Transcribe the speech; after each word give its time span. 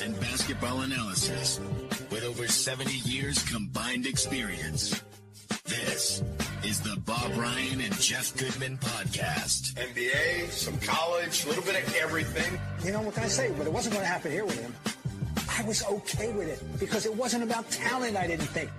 sports 0.00 0.02
and 0.02 0.20
basketball 0.20 0.80
analysis 0.80 1.60
with 2.10 2.24
over 2.24 2.46
70 2.46 3.08
years 3.08 3.42
combined 3.50 4.06
experience. 4.06 5.02
This 5.64 6.22
is 6.64 6.80
the 6.80 6.96
Bob 7.00 7.36
Ryan 7.36 7.80
and 7.80 8.00
Jeff 8.00 8.36
Goodman 8.36 8.78
podcast. 8.78 9.74
NBA, 9.74 10.50
some 10.50 10.78
college, 10.78 11.44
a 11.44 11.48
little 11.48 11.64
bit 11.64 11.82
of 11.82 11.96
everything. 11.96 12.58
You 12.84 12.92
know, 12.92 13.02
what 13.02 13.14
can 13.14 13.24
I 13.24 13.28
say? 13.28 13.52
But 13.56 13.66
it 13.66 13.72
wasn't 13.72 13.94
going 13.94 14.04
to 14.04 14.10
happen 14.10 14.32
here 14.32 14.44
with 14.44 14.60
him. 14.60 14.74
I 15.58 15.64
was 15.64 15.84
okay 15.84 16.32
with 16.32 16.48
it 16.48 16.62
because 16.80 17.06
it 17.06 17.14
wasn't 17.14 17.44
about 17.44 17.70
talent, 17.70 18.16
I 18.16 18.26
didn't 18.26 18.46
think. 18.46 18.70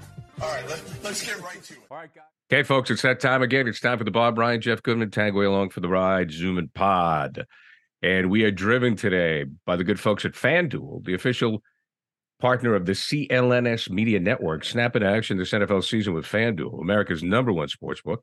All 0.41 0.49
right, 0.49 0.67
let, 0.67 0.81
let's 1.03 1.25
get 1.25 1.39
right 1.41 1.61
to 1.61 1.73
it. 1.73 1.79
All 1.91 1.97
right, 1.97 2.13
guys. 2.13 2.23
Okay, 2.51 2.63
folks, 2.63 2.89
it's 2.89 3.03
that 3.03 3.19
time 3.19 3.43
again. 3.43 3.67
It's 3.67 3.79
time 3.79 3.97
for 3.97 4.03
the 4.03 4.11
Bob 4.11 4.37
Ryan, 4.37 4.59
Jeff 4.59 4.81
Goodman, 4.81 5.11
Tanguay 5.11 5.45
along 5.45 5.69
for 5.69 5.81
the 5.81 5.87
ride, 5.87 6.31
Zoom 6.31 6.57
and 6.57 6.73
Pod. 6.73 7.45
And 8.01 8.31
we 8.31 8.43
are 8.43 8.51
driven 8.51 8.95
today 8.95 9.45
by 9.65 9.75
the 9.75 9.83
good 9.83 9.99
folks 9.99 10.25
at 10.25 10.33
FanDuel, 10.33 11.05
the 11.05 11.13
official 11.13 11.61
partner 12.39 12.73
of 12.73 12.85
the 12.85 12.93
CLNS 12.93 13.89
Media 13.91 14.19
Network. 14.19 14.65
Snap 14.65 14.95
into 14.95 15.07
action 15.07 15.37
this 15.37 15.51
NFL 15.51 15.83
season 15.83 16.13
with 16.13 16.25
FanDuel, 16.25 16.81
America's 16.81 17.21
number 17.21 17.53
one 17.53 17.67
sportsbook. 17.67 18.17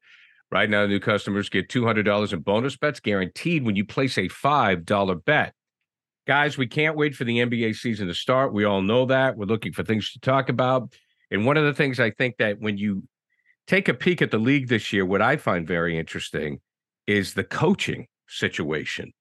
Right 0.51 0.69
now, 0.69 0.87
new 0.87 0.99
customers 0.99 1.49
get 1.49 1.69
$200 1.69 2.33
in 2.33 2.41
bonus 2.41 2.77
bets 2.77 3.01
guaranteed 3.01 3.65
when 3.65 3.77
you 3.77 3.85
place 3.85 4.19
a 4.19 4.29
$5 4.29 5.25
bet. 5.25 5.55
Guys, 6.27 6.59
we 6.59 6.67
can't 6.67 6.97
wait 6.97 7.15
for 7.15 7.25
the 7.25 7.39
NBA 7.39 7.77
season 7.77 8.09
to 8.09 8.15
start. 8.15 8.53
We 8.53 8.65
all 8.65 8.83
know 8.83 9.07
that. 9.07 9.37
We're 9.37 9.47
looking 9.47 9.73
for 9.73 9.85
things 9.85 10.11
to 10.13 10.21
talk 10.21 10.49
about. 10.49 10.93
And 11.31 11.47
one 11.47 11.57
of 11.57 11.65
the 11.65 11.75
things 11.75 12.01
I 12.01 12.11
think 12.11 12.39
that 12.39 12.61
when 12.61 12.79
you 12.79 13.05
take 13.67 13.89
a 13.89 13.95
peek 13.95 14.23
at 14.23 14.31
the 14.31 14.39
league 14.39 14.69
this 14.69 14.93
year, 14.93 15.07
what 15.07 15.23
I 15.23 15.37
find 15.37 15.67
very 15.67 15.97
interesting 15.99 16.61
is 17.07 17.35
the 17.35 17.45
coaching 17.45 18.09
situation. 18.27 19.13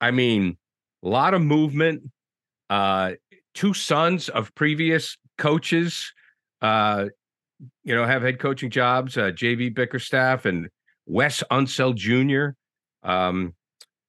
I 0.00 0.10
mean, 0.10 0.56
a 1.02 1.08
lot 1.08 1.34
of 1.34 1.42
movement. 1.42 2.10
Uh, 2.70 3.12
two 3.54 3.74
sons 3.74 4.28
of 4.28 4.54
previous 4.54 5.16
coaches, 5.38 6.12
uh, 6.60 7.06
you 7.82 7.94
know, 7.94 8.04
have 8.04 8.22
head 8.22 8.38
coaching 8.38 8.70
jobs. 8.70 9.16
Uh, 9.16 9.30
JV 9.30 9.74
Bickerstaff 9.74 10.44
and 10.44 10.68
Wes 11.06 11.42
Unseld 11.50 11.96
Jr. 11.96 12.50
Um, 13.08 13.54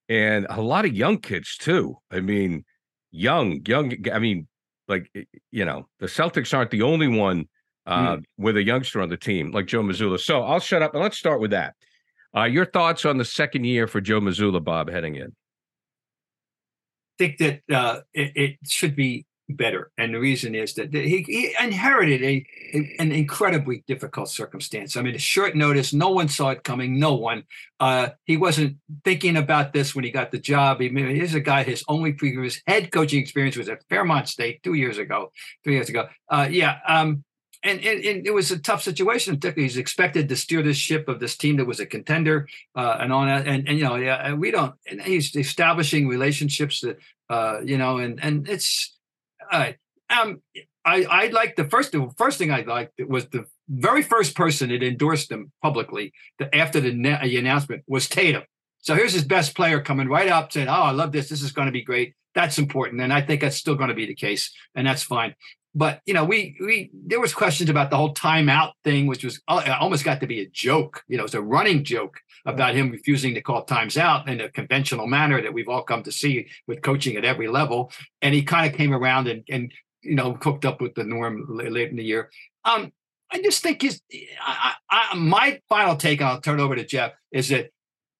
and 0.08 0.46
a 0.50 0.60
lot 0.60 0.84
of 0.84 0.94
young 0.94 1.18
kids 1.18 1.56
too. 1.56 1.96
I 2.10 2.20
mean, 2.20 2.64
young, 3.10 3.60
young. 3.66 3.94
I 4.12 4.18
mean, 4.18 4.46
like 4.88 5.10
you 5.50 5.64
know, 5.64 5.88
the 6.00 6.06
Celtics 6.06 6.54
aren't 6.56 6.70
the 6.70 6.82
only 6.82 7.08
one 7.08 7.48
uh, 7.86 8.16
mm. 8.16 8.24
with 8.36 8.56
a 8.56 8.62
youngster 8.62 9.00
on 9.00 9.08
the 9.08 9.16
team 9.16 9.52
like 9.52 9.66
Joe 9.66 9.82
Mazzulla. 9.82 10.18
So 10.18 10.42
I'll 10.42 10.60
shut 10.60 10.82
up 10.82 10.94
and 10.94 11.02
let's 11.02 11.18
start 11.18 11.40
with 11.40 11.52
that. 11.52 11.74
Uh, 12.36 12.44
your 12.44 12.64
thoughts 12.64 13.04
on 13.04 13.18
the 13.18 13.24
second 13.24 13.64
year 13.64 13.86
for 13.86 14.00
Joe 14.00 14.20
Mazzulla, 14.20 14.62
Bob, 14.62 14.88
heading 14.88 15.16
in? 15.16 15.34
Think 17.20 17.36
that 17.38 17.60
uh, 17.70 18.00
it, 18.14 18.32
it, 18.34 18.56
should 18.66 18.96
be 18.96 19.26
better, 19.46 19.90
and 19.98 20.14
the 20.14 20.18
reason 20.18 20.54
is 20.54 20.72
that 20.74 20.94
he, 20.94 21.22
he 21.26 21.54
inherited 21.62 22.22
a, 22.22 22.46
a, 22.72 22.96
an 22.98 23.12
incredibly 23.12 23.84
difficult 23.86 24.30
circumstance. 24.30 24.96
I 24.96 25.02
mean, 25.02 25.14
a 25.14 25.18
short 25.18 25.54
notice, 25.54 25.92
no 25.92 26.08
one 26.10 26.28
saw 26.28 26.48
it 26.50 26.64
coming. 26.64 26.98
No 26.98 27.16
one. 27.16 27.42
Uh, 27.78 28.10
he 28.24 28.38
wasn't 28.38 28.78
thinking 29.04 29.36
about 29.36 29.74
this 29.74 29.94
when 29.94 30.04
he 30.04 30.10
got 30.10 30.30
the 30.30 30.38
job. 30.38 30.80
He, 30.80 30.88
he's 30.88 31.34
a 31.34 31.40
guy. 31.40 31.62
His 31.62 31.84
only 31.88 32.14
previous 32.14 32.62
head 32.66 32.90
coaching 32.90 33.20
experience 33.20 33.56
was 33.56 33.68
at 33.68 33.84
Fairmont 33.90 34.28
State 34.28 34.62
two 34.62 34.74
years 34.74 34.96
ago, 34.96 35.30
three 35.62 35.74
years 35.74 35.90
ago. 35.90 36.08
Uh, 36.30 36.48
yeah. 36.50 36.78
Um, 36.88 37.24
and, 37.62 37.84
and, 37.84 38.04
and, 38.04 38.26
it 38.26 38.32
was 38.32 38.50
a 38.50 38.58
tough 38.58 38.82
situation. 38.82 39.34
Particularly, 39.34 39.68
He's 39.68 39.76
expected 39.76 40.28
to 40.28 40.36
steer 40.36 40.62
this 40.62 40.76
ship 40.76 41.08
of 41.08 41.20
this 41.20 41.36
team 41.36 41.56
that 41.56 41.66
was 41.66 41.80
a 41.80 41.86
contender 41.86 42.48
uh, 42.74 42.96
and 43.00 43.12
on. 43.12 43.28
And, 43.28 43.68
and, 43.68 43.78
you 43.78 43.84
know, 43.84 43.96
yeah, 43.96 44.32
we 44.32 44.50
don't, 44.50 44.74
and 44.90 45.00
he's 45.00 45.34
establishing 45.36 46.08
relationships 46.08 46.80
that, 46.80 46.98
uh, 47.28 47.60
you 47.64 47.76
know, 47.76 47.98
and, 47.98 48.22
and 48.22 48.48
it's, 48.48 48.96
um, 49.52 50.42
I, 50.84 51.04
I 51.04 51.26
like 51.28 51.56
the 51.56 51.68
first, 51.68 51.92
the 51.92 52.08
first 52.16 52.38
thing 52.38 52.50
I 52.50 52.62
liked 52.62 53.00
was 53.06 53.26
the 53.28 53.44
very 53.68 54.02
first 54.02 54.34
person 54.34 54.70
that 54.70 54.82
endorsed 54.82 55.30
him 55.30 55.52
publicly 55.62 56.12
the, 56.38 56.54
after 56.54 56.80
the, 56.80 56.90
the 56.90 57.36
announcement 57.36 57.84
was 57.86 58.08
Tatum. 58.08 58.42
So 58.78 58.94
here's 58.94 59.12
his 59.12 59.24
best 59.24 59.54
player 59.54 59.82
coming 59.82 60.08
right 60.08 60.28
up 60.28 60.50
saying, 60.50 60.68
Oh, 60.68 60.72
I 60.72 60.92
love 60.92 61.12
this. 61.12 61.28
This 61.28 61.42
is 61.42 61.52
going 61.52 61.66
to 61.66 61.72
be 61.72 61.82
great. 61.82 62.14
That's 62.34 62.58
important. 62.58 63.02
And 63.02 63.12
I 63.12 63.20
think 63.20 63.42
that's 63.42 63.56
still 63.56 63.74
going 63.74 63.90
to 63.90 63.94
be 63.94 64.06
the 64.06 64.14
case. 64.14 64.50
And 64.74 64.86
that's 64.86 65.02
fine 65.02 65.34
but 65.74 66.00
you 66.06 66.14
know 66.14 66.24
we 66.24 66.56
we 66.60 66.90
there 66.92 67.20
was 67.20 67.32
questions 67.32 67.70
about 67.70 67.90
the 67.90 67.96
whole 67.96 68.14
timeout 68.14 68.72
thing 68.84 69.06
which 69.06 69.24
was 69.24 69.40
uh, 69.48 69.76
almost 69.80 70.04
got 70.04 70.20
to 70.20 70.26
be 70.26 70.40
a 70.40 70.48
joke 70.48 71.02
you 71.08 71.16
know 71.16 71.24
it's 71.24 71.34
a 71.34 71.42
running 71.42 71.84
joke 71.84 72.18
about 72.46 72.74
him 72.74 72.90
refusing 72.90 73.34
to 73.34 73.40
call 73.40 73.64
times 73.64 73.96
out 73.96 74.28
in 74.28 74.40
a 74.40 74.50
conventional 74.50 75.06
manner 75.06 75.40
that 75.40 75.52
we've 75.52 75.68
all 75.68 75.82
come 75.82 76.02
to 76.02 76.12
see 76.12 76.48
with 76.66 76.82
coaching 76.82 77.16
at 77.16 77.24
every 77.24 77.48
level 77.48 77.92
and 78.22 78.34
he 78.34 78.42
kind 78.42 78.70
of 78.70 78.76
came 78.76 78.92
around 78.92 79.28
and 79.28 79.44
and 79.48 79.72
you 80.02 80.14
know 80.14 80.32
cooked 80.34 80.64
up 80.64 80.80
with 80.80 80.94
the 80.94 81.04
norm 81.04 81.46
late 81.48 81.90
in 81.90 81.96
the 81.96 82.04
year 82.04 82.30
um 82.64 82.92
i 83.30 83.40
just 83.40 83.62
think 83.62 83.82
his 83.82 84.00
I, 84.40 84.74
I, 84.90 85.14
my 85.16 85.60
final 85.68 85.96
take 85.96 86.20
and 86.20 86.28
i'll 86.28 86.40
turn 86.40 86.60
over 86.60 86.74
to 86.74 86.84
jeff 86.84 87.12
is 87.32 87.48
that 87.50 87.70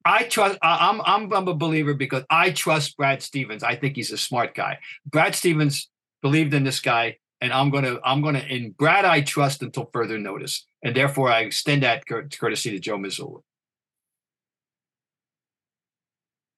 I 0.03 0.23
trust. 0.23 0.59
I'm, 0.63 1.03
I'm 1.05 1.31
I'm 1.31 1.47
a 1.47 1.55
believer 1.55 1.93
because 1.93 2.25
I 2.31 2.53
trust 2.53 2.97
Brad 2.97 3.23
Stevens. 3.23 3.63
I 3.63 3.77
think 3.77 3.97
he's 3.97 4.11
a 4.11 4.17
smart 4.17 4.55
guy. 4.55 4.79
Brad 5.05 5.35
Stevens 5.35 5.91
believed 6.23 6.55
in 6.55 6.65
this 6.65 6.81
guy 6.81 7.19
and 7.41 7.53
I'm 7.53 7.71
gonna 7.71 7.99
I'm 8.05 8.23
gonna 8.23 8.41
in 8.41 8.73
Brad 8.73 9.05
I 9.05 9.23
trust 9.23 9.63
until 9.63 9.89
further 9.93 10.19
notice, 10.19 10.67
and 10.83 10.95
therefore 10.95 11.31
I 11.31 11.41
extend 11.41 11.83
that 11.83 12.05
courtesy 12.07 12.71
to 12.71 12.79
Joe 12.79 12.99
Mazzulla. 12.99 13.41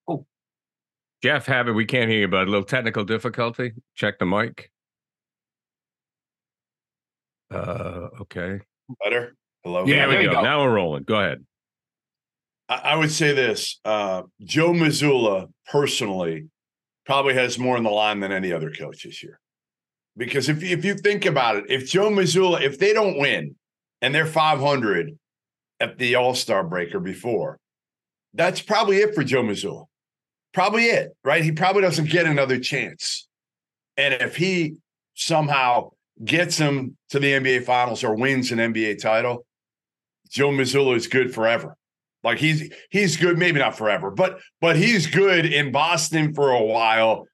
Oh, 0.08 0.26
Jeff, 1.22 1.46
have 1.46 1.68
it. 1.68 1.72
We 1.72 1.84
can't 1.84 2.10
hear 2.10 2.20
you, 2.20 2.28
but 2.28 2.48
a 2.48 2.50
little 2.50 2.64
technical 2.64 3.04
difficulty. 3.04 3.72
Check 3.94 4.18
the 4.18 4.26
mic. 4.26 4.70
Uh, 7.52 8.08
okay. 8.22 8.60
Better. 9.04 9.36
Hello. 9.62 9.84
Yeah, 9.86 10.06
there 10.06 10.18
we 10.18 10.24
go. 10.24 10.32
go. 10.32 10.42
Now 10.42 10.62
we're 10.62 10.74
rolling. 10.74 11.04
Go 11.04 11.16
ahead. 11.16 11.44
I, 12.68 12.74
I 12.76 12.96
would 12.96 13.12
say 13.12 13.32
this: 13.32 13.78
uh, 13.84 14.22
Joe 14.42 14.72
Mazzulla 14.72 15.48
personally 15.70 16.48
probably 17.06 17.34
has 17.34 17.58
more 17.58 17.76
in 17.76 17.84
the 17.84 17.90
line 17.90 18.20
than 18.20 18.32
any 18.32 18.52
other 18.52 18.72
coach 18.72 19.04
this 19.04 19.22
year. 19.22 19.38
Because 20.16 20.48
if 20.48 20.62
if 20.62 20.84
you 20.84 20.94
think 20.94 21.24
about 21.24 21.56
it, 21.56 21.64
if 21.68 21.88
Joe 21.88 22.10
Mazzulla, 22.10 22.60
if 22.60 22.78
they 22.78 22.92
don't 22.92 23.18
win 23.18 23.56
and 24.00 24.14
they're 24.14 24.26
500 24.26 25.16
at 25.80 25.98
the 25.98 26.16
All 26.16 26.34
Star 26.34 26.62
breaker 26.64 27.00
before, 27.00 27.58
that's 28.34 28.60
probably 28.60 28.98
it 28.98 29.14
for 29.14 29.24
Joe 29.24 29.42
Mazzulla. 29.42 29.86
Probably 30.52 30.84
it, 30.84 31.16
right? 31.24 31.42
He 31.42 31.52
probably 31.52 31.82
doesn't 31.82 32.10
get 32.10 32.26
another 32.26 32.58
chance. 32.60 33.26
And 33.96 34.14
if 34.14 34.36
he 34.36 34.76
somehow 35.14 35.90
gets 36.22 36.58
him 36.58 36.96
to 37.10 37.18
the 37.18 37.32
NBA 37.32 37.64
Finals 37.64 38.04
or 38.04 38.14
wins 38.14 38.52
an 38.52 38.58
NBA 38.58 39.00
title, 39.00 39.46
Joe 40.28 40.50
Mazzulla 40.50 40.96
is 40.96 41.06
good 41.06 41.34
forever. 41.34 41.76
Like 42.22 42.38
he's 42.38 42.72
he's 42.90 43.16
good, 43.16 43.38
maybe 43.38 43.58
not 43.58 43.76
forever, 43.76 44.10
but 44.10 44.38
but 44.60 44.76
he's 44.76 45.06
good 45.06 45.44
in 45.46 45.72
Boston 45.72 46.34
for 46.34 46.52
a 46.52 46.62
while 46.62 47.26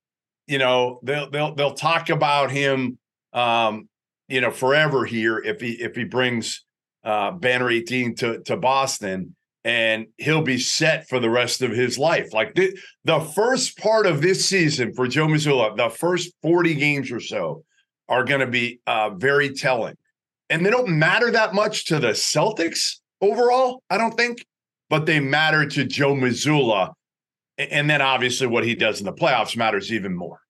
you 0.49 0.59
know 0.59 0.99
they'll 1.03 1.31
they'll 1.31 1.55
they'll 1.55 1.75
talk 1.75 2.09
about 2.09 2.51
him 2.51 2.99
um 3.35 3.89
you 4.29 4.41
know 4.41 4.51
forever 4.51 5.05
here 5.05 5.39
if 5.39 5.61
he 5.61 5.73
if 5.73 5.95
he 5.95 6.05
brings 6.05 6.65
uh 7.05 7.31
banner 7.31 7.71
18 7.71 8.17
to 8.17 8.41
to 8.41 8.57
Boston 8.57 9.37
and 9.65 10.07
he'll 10.17 10.43
be 10.43 10.59
set 10.59 11.09
for 11.09 11.21
the 11.21 11.29
rest 11.29 11.61
of 11.63 11.73
his 11.73 11.99
life. 11.99 12.33
Like 12.33 12.55
the, 12.55 12.79
the 13.05 13.21
first 13.21 13.77
part 13.77 14.07
of 14.07 14.23
this 14.23 14.49
season 14.49 14.95
for 14.95 15.07
Joe 15.07 15.27
Mazzulla 15.27 15.77
the 15.77 15.91
first 15.91 16.33
40 16.43 16.75
games 16.75 17.13
or 17.13 17.21
so 17.21 17.65
are 18.09 18.25
going 18.25 18.41
to 18.41 18.47
be 18.47 18.81
uh 18.87 19.11
very 19.11 19.53
telling. 19.53 19.95
And 20.51 20.65
they 20.65 20.71
don't 20.71 20.89
matter 20.89 21.31
that 21.31 21.53
much 21.53 21.85
to 21.87 21.99
the 21.99 22.09
Celtics 22.09 23.01
overall 23.21 23.83
I 23.91 23.99
don't 23.99 24.15
think 24.15 24.45
but 24.91 25.05
they 25.05 25.21
matter 25.21 25.67
to 25.67 25.85
Joe 25.85 26.15
Mazzulla 26.15 26.95
and 27.59 27.91
then 27.91 28.01
obviously 28.01 28.47
what 28.47 28.65
he 28.65 28.75
does 28.75 29.01
in 29.01 29.07
the 29.07 29.13
playoffs 29.13 29.57
matters 29.57 29.93
even 29.93 30.15
more. 30.15 30.41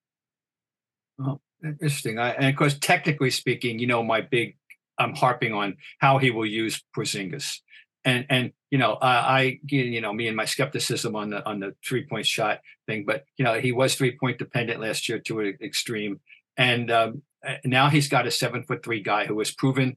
Well, 1.19 1.41
interesting. 1.63 2.19
I, 2.19 2.31
and 2.31 2.47
of 2.47 2.57
course, 2.57 2.79
technically 2.79 3.31
speaking, 3.31 3.79
you 3.79 3.87
know, 3.87 4.03
my 4.03 4.21
big, 4.21 4.57
I'm 4.99 5.15
harping 5.15 5.53
on 5.53 5.77
how 5.99 6.19
he 6.19 6.31
will 6.31 6.47
use 6.47 6.83
Porzingis. 6.97 7.59
And, 8.05 8.27
and 8.31 8.53
you 8.71 8.79
know, 8.79 8.95
uh, 8.95 9.23
I, 9.27 9.59
you 9.67 10.01
know, 10.01 10.13
me 10.13 10.29
and 10.29 10.37
my 10.37 10.45
skepticism 10.45 11.17
on 11.17 11.31
the 11.31 11.45
on 11.47 11.61
the 11.61 11.75
three 11.85 12.05
point 12.05 12.27
shot 12.27 12.61
thing, 12.87 13.05
but 13.05 13.25
you 13.37 13.45
know, 13.45 13.55
he 13.61 13.73
was 13.73 13.95
three 13.95 14.17
point 14.17 14.39
dependent 14.39 14.81
last 14.81 15.09
year 15.09 15.19
to 15.21 15.41
an 15.41 15.59
extreme, 15.63 16.21
and 16.57 16.91
um, 16.91 17.23
now 17.65 17.89
he's 17.89 18.09
got 18.09 18.27
a 18.27 18.31
seven 18.31 18.63
foot 18.63 18.85
three 18.85 19.03
guy 19.03 19.27
who 19.27 19.39
has 19.39 19.51
proven, 19.51 19.97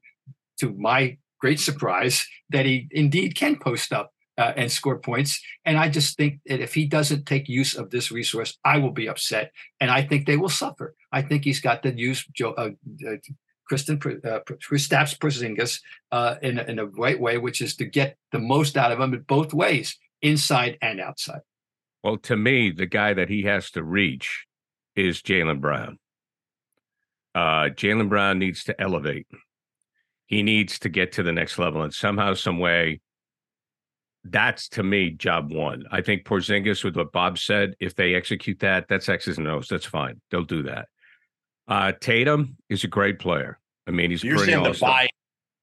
to 0.59 0.73
my 0.73 1.17
great 1.39 1.59
surprise, 1.59 2.25
that 2.49 2.65
he 2.65 2.87
indeed 2.91 3.35
can 3.35 3.57
post 3.57 3.91
up 3.91 4.13
uh, 4.41 4.53
and 4.57 4.71
score 4.71 4.99
points. 4.99 5.39
And 5.65 5.77
I 5.77 5.87
just 5.87 6.17
think 6.17 6.39
that 6.47 6.59
if 6.59 6.73
he 6.73 6.85
doesn't 6.85 7.25
take 7.25 7.47
use 7.47 7.75
of 7.75 7.89
this 7.91 8.11
resource, 8.11 8.57
I 8.65 8.79
will 8.79 8.91
be 8.91 9.07
upset, 9.07 9.51
and 9.79 9.91
I 9.91 10.01
think 10.01 10.25
they 10.25 10.37
will 10.37 10.49
suffer. 10.49 10.95
I 11.11 11.21
think 11.21 11.43
he's 11.43 11.61
got 11.61 11.83
to 11.83 11.93
use 11.93 12.25
Joe. 12.33 12.53
Uh, 12.57 12.71
uh, 13.07 13.17
Kristaps 13.71 15.13
uh, 15.13 15.17
Porzingis 15.21 15.79
uh, 16.11 16.35
in, 16.41 16.59
in 16.59 16.77
a 16.79 16.87
right 16.87 17.17
way, 17.17 17.37
which 17.37 17.61
is 17.61 17.77
to 17.77 17.85
get 17.85 18.17
the 18.33 18.39
most 18.39 18.75
out 18.75 18.91
of 18.91 18.99
him 18.99 19.13
in 19.13 19.21
both 19.21 19.53
ways, 19.53 19.97
inside 20.21 20.77
and 20.81 20.99
outside. 20.99 21.39
Well, 22.03 22.17
to 22.17 22.35
me, 22.35 22.71
the 22.71 22.85
guy 22.85 23.13
that 23.13 23.29
he 23.29 23.43
has 23.43 23.71
to 23.71 23.83
reach 23.83 24.45
is 24.95 25.21
Jaylen 25.21 25.61
Brown. 25.61 25.99
Uh, 27.33 27.69
Jaylen 27.69 28.09
Brown 28.09 28.39
needs 28.39 28.65
to 28.65 28.81
elevate. 28.81 29.27
He 30.25 30.43
needs 30.43 30.79
to 30.79 30.89
get 30.89 31.13
to 31.13 31.23
the 31.23 31.31
next 31.31 31.57
level, 31.57 31.81
and 31.81 31.93
somehow, 31.93 32.33
some 32.33 32.59
way, 32.59 32.99
that's 34.23 34.69
to 34.69 34.83
me 34.83 35.11
job 35.11 35.51
one. 35.51 35.83
I 35.91 36.01
think 36.01 36.25
Porzingis, 36.25 36.83
with 36.83 36.95
what 36.95 37.11
Bob 37.11 37.39
said, 37.39 37.75
if 37.79 37.95
they 37.95 38.13
execute 38.13 38.59
that, 38.59 38.87
that's 38.87 39.09
X's 39.09 39.37
and 39.37 39.47
O's. 39.47 39.67
That's 39.67 39.85
fine. 39.85 40.21
They'll 40.29 40.43
do 40.43 40.63
that. 40.63 40.87
Uh, 41.67 41.93
Tatum 41.99 42.57
is 42.69 42.83
a 42.83 42.87
great 42.87 43.19
player. 43.19 43.59
I 43.87 43.91
mean, 43.91 44.11
he's 44.11 44.23
You're 44.23 44.37
saying 44.37 44.63
the 44.63 44.77
buy. 44.79 45.07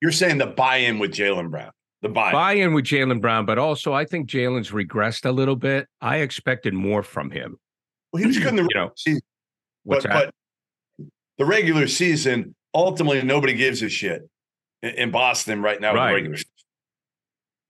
You're 0.00 0.12
saying 0.12 0.38
the 0.38 0.46
buy-in 0.46 0.98
with 0.98 1.12
Jaylen 1.12 1.50
Brown. 1.50 1.72
The 2.02 2.08
buy 2.08 2.30
buy-in 2.32 2.74
with 2.74 2.84
Jaylen 2.84 3.20
Brown, 3.20 3.44
but 3.44 3.58
also 3.58 3.92
I 3.92 4.04
think 4.04 4.28
Jaylen's 4.28 4.70
regressed 4.70 5.26
a 5.26 5.32
little 5.32 5.56
bit. 5.56 5.88
I 6.00 6.18
expected 6.18 6.72
more 6.74 7.02
from 7.02 7.30
him. 7.30 7.58
Well, 8.12 8.20
he 8.22 8.26
was 8.26 8.38
good 8.38 8.48
in 8.48 8.56
the 8.56 8.62
You 8.62 8.68
know, 8.74 8.92
season, 8.96 9.20
What's 9.82 10.04
but, 10.04 10.12
that? 10.12 10.34
but 10.98 11.06
the 11.38 11.44
regular 11.44 11.88
season 11.88 12.54
ultimately 12.74 13.22
nobody 13.22 13.54
gives 13.54 13.82
a 13.82 13.88
shit 13.88 14.28
in, 14.82 15.10
Boston 15.10 15.62
right 15.62 15.80
now. 15.80 15.94
Right. 15.94 16.44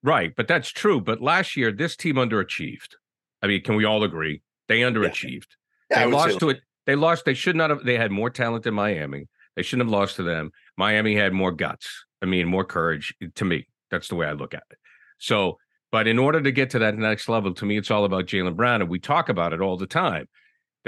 Right, 0.02 0.32
but 0.36 0.48
that's 0.48 0.68
true. 0.70 1.00
But 1.00 1.20
last 1.20 1.56
year, 1.56 1.72
this 1.72 1.96
team 1.96 2.16
underachieved. 2.16 2.94
I 3.42 3.46
mean, 3.46 3.62
can 3.62 3.76
we 3.76 3.84
all 3.84 4.04
agree 4.04 4.42
they 4.68 4.80
underachieved? 4.80 5.48
Yeah, 5.90 6.02
I 6.02 6.04
they 6.04 6.12
lost 6.12 6.40
to 6.40 6.50
it. 6.50 6.60
They 6.86 6.94
lost. 6.94 7.24
They 7.24 7.34
should 7.34 7.56
not 7.56 7.70
have. 7.70 7.84
They 7.84 7.96
had 7.96 8.10
more 8.10 8.30
talent 8.30 8.64
than 8.64 8.74
Miami. 8.74 9.26
They 9.56 9.62
shouldn't 9.62 9.88
have 9.88 9.92
lost 9.92 10.16
to 10.16 10.22
them. 10.22 10.50
Miami 10.76 11.16
had 11.16 11.32
more 11.32 11.52
guts. 11.52 12.04
I 12.22 12.26
mean, 12.26 12.46
more 12.46 12.64
courage. 12.64 13.14
Eh, 13.22 13.26
to 13.34 13.44
me, 13.44 13.66
that's 13.90 14.08
the 14.08 14.14
way 14.14 14.26
I 14.26 14.32
look 14.32 14.54
at 14.54 14.62
it. 14.70 14.78
So, 15.18 15.58
but 15.90 16.06
in 16.06 16.18
order 16.18 16.40
to 16.40 16.52
get 16.52 16.70
to 16.70 16.78
that 16.80 16.96
next 16.96 17.28
level, 17.28 17.52
to 17.54 17.64
me, 17.64 17.76
it's 17.76 17.90
all 17.90 18.04
about 18.04 18.26
Jaylen 18.26 18.56
Brown, 18.56 18.82
and 18.82 18.90
we 18.90 19.00
talk 19.00 19.28
about 19.28 19.52
it 19.52 19.60
all 19.60 19.76
the 19.76 19.86
time. 19.86 20.28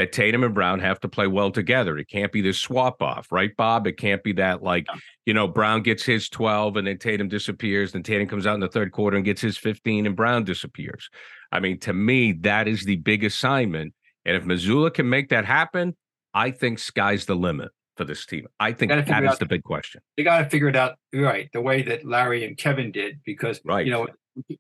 That 0.00 0.12
Tatum 0.12 0.44
and 0.44 0.55
Brown 0.55 0.81
have 0.81 0.99
to 1.00 1.08
play 1.08 1.26
well 1.26 1.50
together. 1.50 1.99
It 1.99 2.08
can't 2.08 2.32
be 2.32 2.41
this 2.41 2.58
swap 2.58 3.02
off, 3.02 3.31
right, 3.31 3.55
Bob? 3.55 3.87
It 3.87 3.99
can't 3.99 4.23
be 4.23 4.32
that 4.32 4.62
like 4.62 4.87
you 5.26 5.35
know 5.35 5.47
Brown 5.47 5.82
gets 5.82 6.02
his 6.02 6.31
twelve 6.31 6.79
and 6.79 6.87
then 6.87 6.97
Tatum 6.97 7.29
disappears, 7.29 7.94
and 7.94 8.02
Tatum 8.02 8.26
comes 8.26 8.47
out 8.47 8.55
in 8.55 8.61
the 8.61 8.69
third 8.69 8.93
quarter 8.93 9.19
and 9.19 9.26
gets 9.26 9.43
his 9.43 9.58
fifteen, 9.58 10.06
and 10.06 10.17
Brown 10.17 10.44
disappears. 10.44 11.11
I 11.52 11.61
mean, 11.61 11.79
to 11.81 11.93
me, 11.93 12.32
that 12.32 12.67
is 12.67 12.85
the 12.85 12.97
big 12.97 13.25
assignment. 13.25 13.93
And 14.25 14.35
if 14.38 14.44
Mazzulla 14.44 14.94
can 14.94 15.06
make 15.06 15.29
that 15.29 15.44
happen, 15.44 15.94
I 16.32 16.50
think 16.50 16.79
sky's 16.79 17.26
the 17.26 17.35
limit 17.35 17.69
for 17.99 18.06
this 18.06 18.25
team. 18.25 18.46
I 18.58 18.73
think 18.73 18.88
that 18.91 19.06
is 19.06 19.11
out- 19.11 19.38
the 19.38 19.44
big 19.44 19.64
question. 19.64 20.00
They 20.17 20.23
got 20.23 20.38
to 20.38 20.49
figure 20.49 20.69
it 20.69 20.76
out 20.76 20.96
right 21.12 21.50
the 21.53 21.61
way 21.61 21.82
that 21.82 22.06
Larry 22.06 22.46
and 22.46 22.56
Kevin 22.56 22.91
did 22.91 23.20
because 23.26 23.61
Right. 23.67 23.85
you 23.85 23.93
know, 23.93 24.06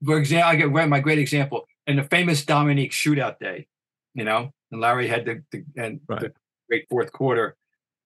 for 0.04 0.18
example, 0.18 0.50
I 0.50 0.56
get 0.56 0.70
my 0.90 1.00
great 1.00 1.18
example 1.18 1.64
in 1.86 1.96
the 1.96 2.02
famous 2.02 2.44
Dominique 2.44 2.92
shootout 2.92 3.38
day, 3.38 3.68
you 4.12 4.24
know, 4.24 4.52
and 4.70 4.80
Larry 4.80 5.06
had 5.08 5.24
the, 5.24 5.42
the 5.52 5.64
and 5.76 6.00
the 6.20 6.32
great 6.68 6.86
fourth 6.88 7.12
quarter. 7.12 7.56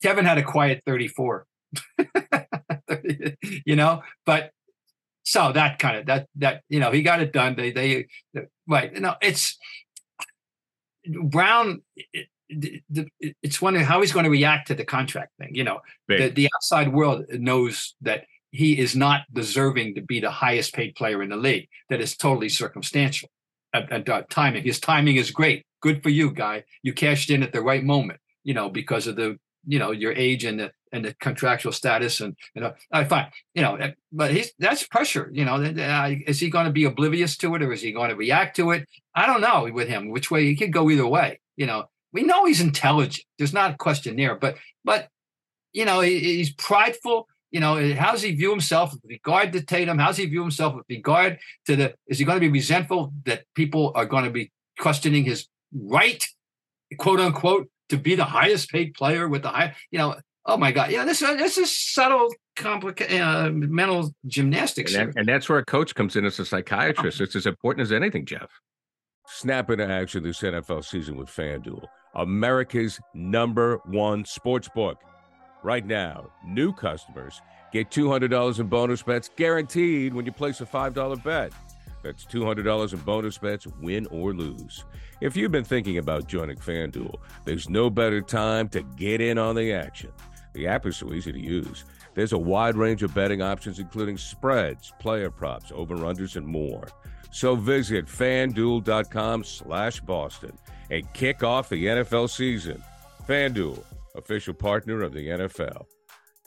Kevin 0.02 0.24
had 0.24 0.38
a 0.38 0.42
quiet 0.42 0.82
34. 0.86 1.46
you 3.66 3.76
know, 3.76 4.02
but 4.26 4.50
so 5.24 5.52
that 5.52 5.78
kind 5.78 5.98
of 5.98 6.06
that 6.06 6.28
that 6.36 6.62
you 6.68 6.80
know 6.80 6.90
he 6.90 7.02
got 7.02 7.20
it 7.20 7.32
done. 7.32 7.56
They 7.56 7.72
they 7.72 8.06
right. 8.68 8.92
You 8.92 9.00
know, 9.00 9.14
it's 9.22 9.56
Brown. 11.06 11.82
It, 11.96 12.28
it, 12.48 12.82
it- 13.20 13.36
it's 13.42 13.60
wondering 13.60 13.84
how 13.86 14.00
he's 14.00 14.12
going 14.12 14.24
to 14.24 14.30
react 14.30 14.68
to 14.68 14.74
the 14.74 14.84
contract 14.84 15.32
thing. 15.38 15.54
You 15.54 15.64
know, 15.64 15.80
Big. 16.06 16.20
the, 16.20 16.42
the 16.42 16.48
outside 16.54 16.92
world 16.92 17.24
knows 17.30 17.94
that 18.02 18.26
he 18.50 18.78
is 18.78 18.94
not 18.94 19.22
deserving 19.32 19.94
to 19.96 20.02
be 20.02 20.20
the 20.20 20.30
highest 20.30 20.74
paid 20.74 20.94
player 20.94 21.22
in 21.22 21.30
the 21.30 21.36
league. 21.36 21.68
That 21.90 22.00
is 22.00 22.16
totally 22.16 22.48
circumstantial. 22.48 23.28
And, 23.74 23.88
and, 23.90 24.08
uh, 24.08 24.22
timing, 24.30 24.62
his 24.62 24.80
timing 24.80 25.16
is 25.16 25.30
great. 25.30 25.66
Good 25.82 26.02
for 26.02 26.08
you, 26.08 26.30
guy. 26.30 26.64
You 26.82 26.94
cashed 26.94 27.28
in 27.28 27.42
at 27.42 27.52
the 27.52 27.60
right 27.60 27.84
moment. 27.84 28.20
You 28.44 28.54
know, 28.54 28.70
because 28.70 29.06
of 29.06 29.16
the 29.16 29.38
you 29.66 29.78
know 29.78 29.90
your 29.90 30.12
age 30.12 30.44
and 30.44 30.60
the 30.60 30.72
and 30.92 31.04
the 31.04 31.14
contractual 31.14 31.72
status 31.72 32.20
and 32.20 32.36
you 32.54 32.62
know. 32.62 32.74
I 32.92 33.04
fine. 33.04 33.30
You 33.54 33.62
know, 33.62 33.76
eh, 33.76 33.92
but 34.12 34.30
he's 34.30 34.52
that's 34.58 34.86
pressure. 34.86 35.28
You 35.32 35.44
know, 35.44 35.56
uh, 35.56 36.14
is 36.26 36.40
he 36.40 36.50
going 36.50 36.66
to 36.66 36.72
be 36.72 36.84
oblivious 36.84 37.36
to 37.38 37.54
it 37.54 37.62
or 37.62 37.72
is 37.72 37.82
he 37.82 37.92
going 37.92 38.10
to 38.10 38.16
react 38.16 38.56
to 38.56 38.70
it? 38.70 38.86
I 39.14 39.26
don't 39.26 39.40
know 39.40 39.68
with 39.72 39.88
him. 39.88 40.10
Which 40.10 40.30
way 40.30 40.44
he 40.44 40.56
could 40.56 40.72
go 40.72 40.90
either 40.90 41.06
way. 41.06 41.40
You 41.56 41.66
know, 41.66 41.86
we 42.12 42.22
know 42.22 42.46
he's 42.46 42.60
intelligent. 42.60 43.26
There's 43.38 43.52
not 43.52 43.72
a 43.72 43.76
question 43.76 44.16
there. 44.16 44.36
But 44.36 44.56
but 44.84 45.08
you 45.72 45.84
know, 45.84 46.00
he, 46.00 46.20
he's 46.20 46.52
prideful. 46.52 47.28
You 47.54 47.60
know, 47.60 47.94
how 47.94 48.10
does 48.10 48.22
he 48.22 48.34
view 48.34 48.50
himself 48.50 48.92
with 48.92 49.02
regard 49.08 49.52
to 49.52 49.62
Tatum? 49.62 49.96
How 49.96 50.08
does 50.08 50.16
he 50.16 50.26
view 50.26 50.42
himself 50.42 50.74
with 50.74 50.86
regard 50.88 51.38
to 51.66 51.76
the? 51.76 51.94
Is 52.08 52.18
he 52.18 52.24
going 52.24 52.34
to 52.34 52.40
be 52.40 52.48
resentful 52.48 53.12
that 53.26 53.44
people 53.54 53.92
are 53.94 54.06
going 54.06 54.24
to 54.24 54.30
be 54.30 54.50
questioning 54.76 55.22
his 55.22 55.46
right, 55.72 56.24
quote 56.98 57.20
unquote, 57.20 57.70
to 57.90 57.96
be 57.96 58.16
the 58.16 58.24
highest 58.24 58.70
paid 58.70 58.94
player 58.94 59.28
with 59.28 59.42
the 59.42 59.50
high? 59.50 59.76
You 59.92 60.00
know, 60.00 60.16
oh 60.44 60.56
my 60.56 60.72
God, 60.72 60.90
yeah, 60.90 61.04
this 61.04 61.20
this 61.20 61.56
is 61.56 61.76
subtle, 61.76 62.34
complicated 62.56 63.20
uh, 63.20 63.50
mental 63.52 64.12
gymnastics. 64.26 64.92
And, 64.92 65.12
that, 65.12 65.20
and 65.20 65.28
that's 65.28 65.48
where 65.48 65.60
a 65.60 65.64
coach 65.64 65.94
comes 65.94 66.16
in 66.16 66.24
as 66.24 66.40
a 66.40 66.44
psychiatrist. 66.44 67.20
It's 67.20 67.36
as 67.36 67.46
important 67.46 67.82
as 67.82 67.92
anything, 67.92 68.26
Jeff. 68.26 68.50
Snap 69.28 69.70
into 69.70 69.88
action 69.88 70.24
this 70.24 70.40
NFL 70.40 70.84
season 70.84 71.14
with 71.14 71.28
FanDuel, 71.28 71.86
America's 72.16 72.98
number 73.14 73.80
one 73.84 74.24
sports 74.24 74.68
book. 74.74 74.98
Right 75.64 75.86
now, 75.86 76.26
new 76.44 76.74
customers 76.74 77.40
get 77.72 77.88
$200 77.90 78.60
in 78.60 78.66
bonus 78.66 79.02
bets 79.02 79.30
guaranteed 79.34 80.12
when 80.12 80.26
you 80.26 80.32
place 80.32 80.60
a 80.60 80.66
$5 80.66 81.24
bet. 81.24 81.54
That's 82.02 82.26
$200 82.26 82.92
in 82.92 82.98
bonus 82.98 83.38
bets, 83.38 83.66
win 83.80 84.06
or 84.08 84.34
lose. 84.34 84.84
If 85.22 85.38
you've 85.38 85.52
been 85.52 85.64
thinking 85.64 85.96
about 85.96 86.28
joining 86.28 86.58
FanDuel, 86.58 87.16
there's 87.46 87.70
no 87.70 87.88
better 87.88 88.20
time 88.20 88.68
to 88.68 88.82
get 88.82 89.22
in 89.22 89.38
on 89.38 89.56
the 89.56 89.72
action. 89.72 90.12
The 90.52 90.66
app 90.66 90.84
is 90.84 90.98
so 90.98 91.14
easy 91.14 91.32
to 91.32 91.40
use. 91.40 91.86
There's 92.12 92.34
a 92.34 92.38
wide 92.38 92.76
range 92.76 93.02
of 93.02 93.14
betting 93.14 93.40
options, 93.40 93.78
including 93.78 94.18
spreads, 94.18 94.92
player 95.00 95.30
props, 95.30 95.72
over-unders, 95.74 96.36
and 96.36 96.46
more. 96.46 96.88
So 97.30 97.56
visit 97.56 98.04
fanduel.com 98.04 99.44
slash 99.44 100.00
Boston 100.00 100.58
and 100.90 101.10
kick 101.14 101.42
off 101.42 101.70
the 101.70 101.86
NFL 101.86 102.28
season. 102.28 102.84
FanDuel, 103.26 103.82
official 104.14 104.54
partner 104.54 105.02
of 105.02 105.12
the 105.12 105.28
NFL. 105.28 105.84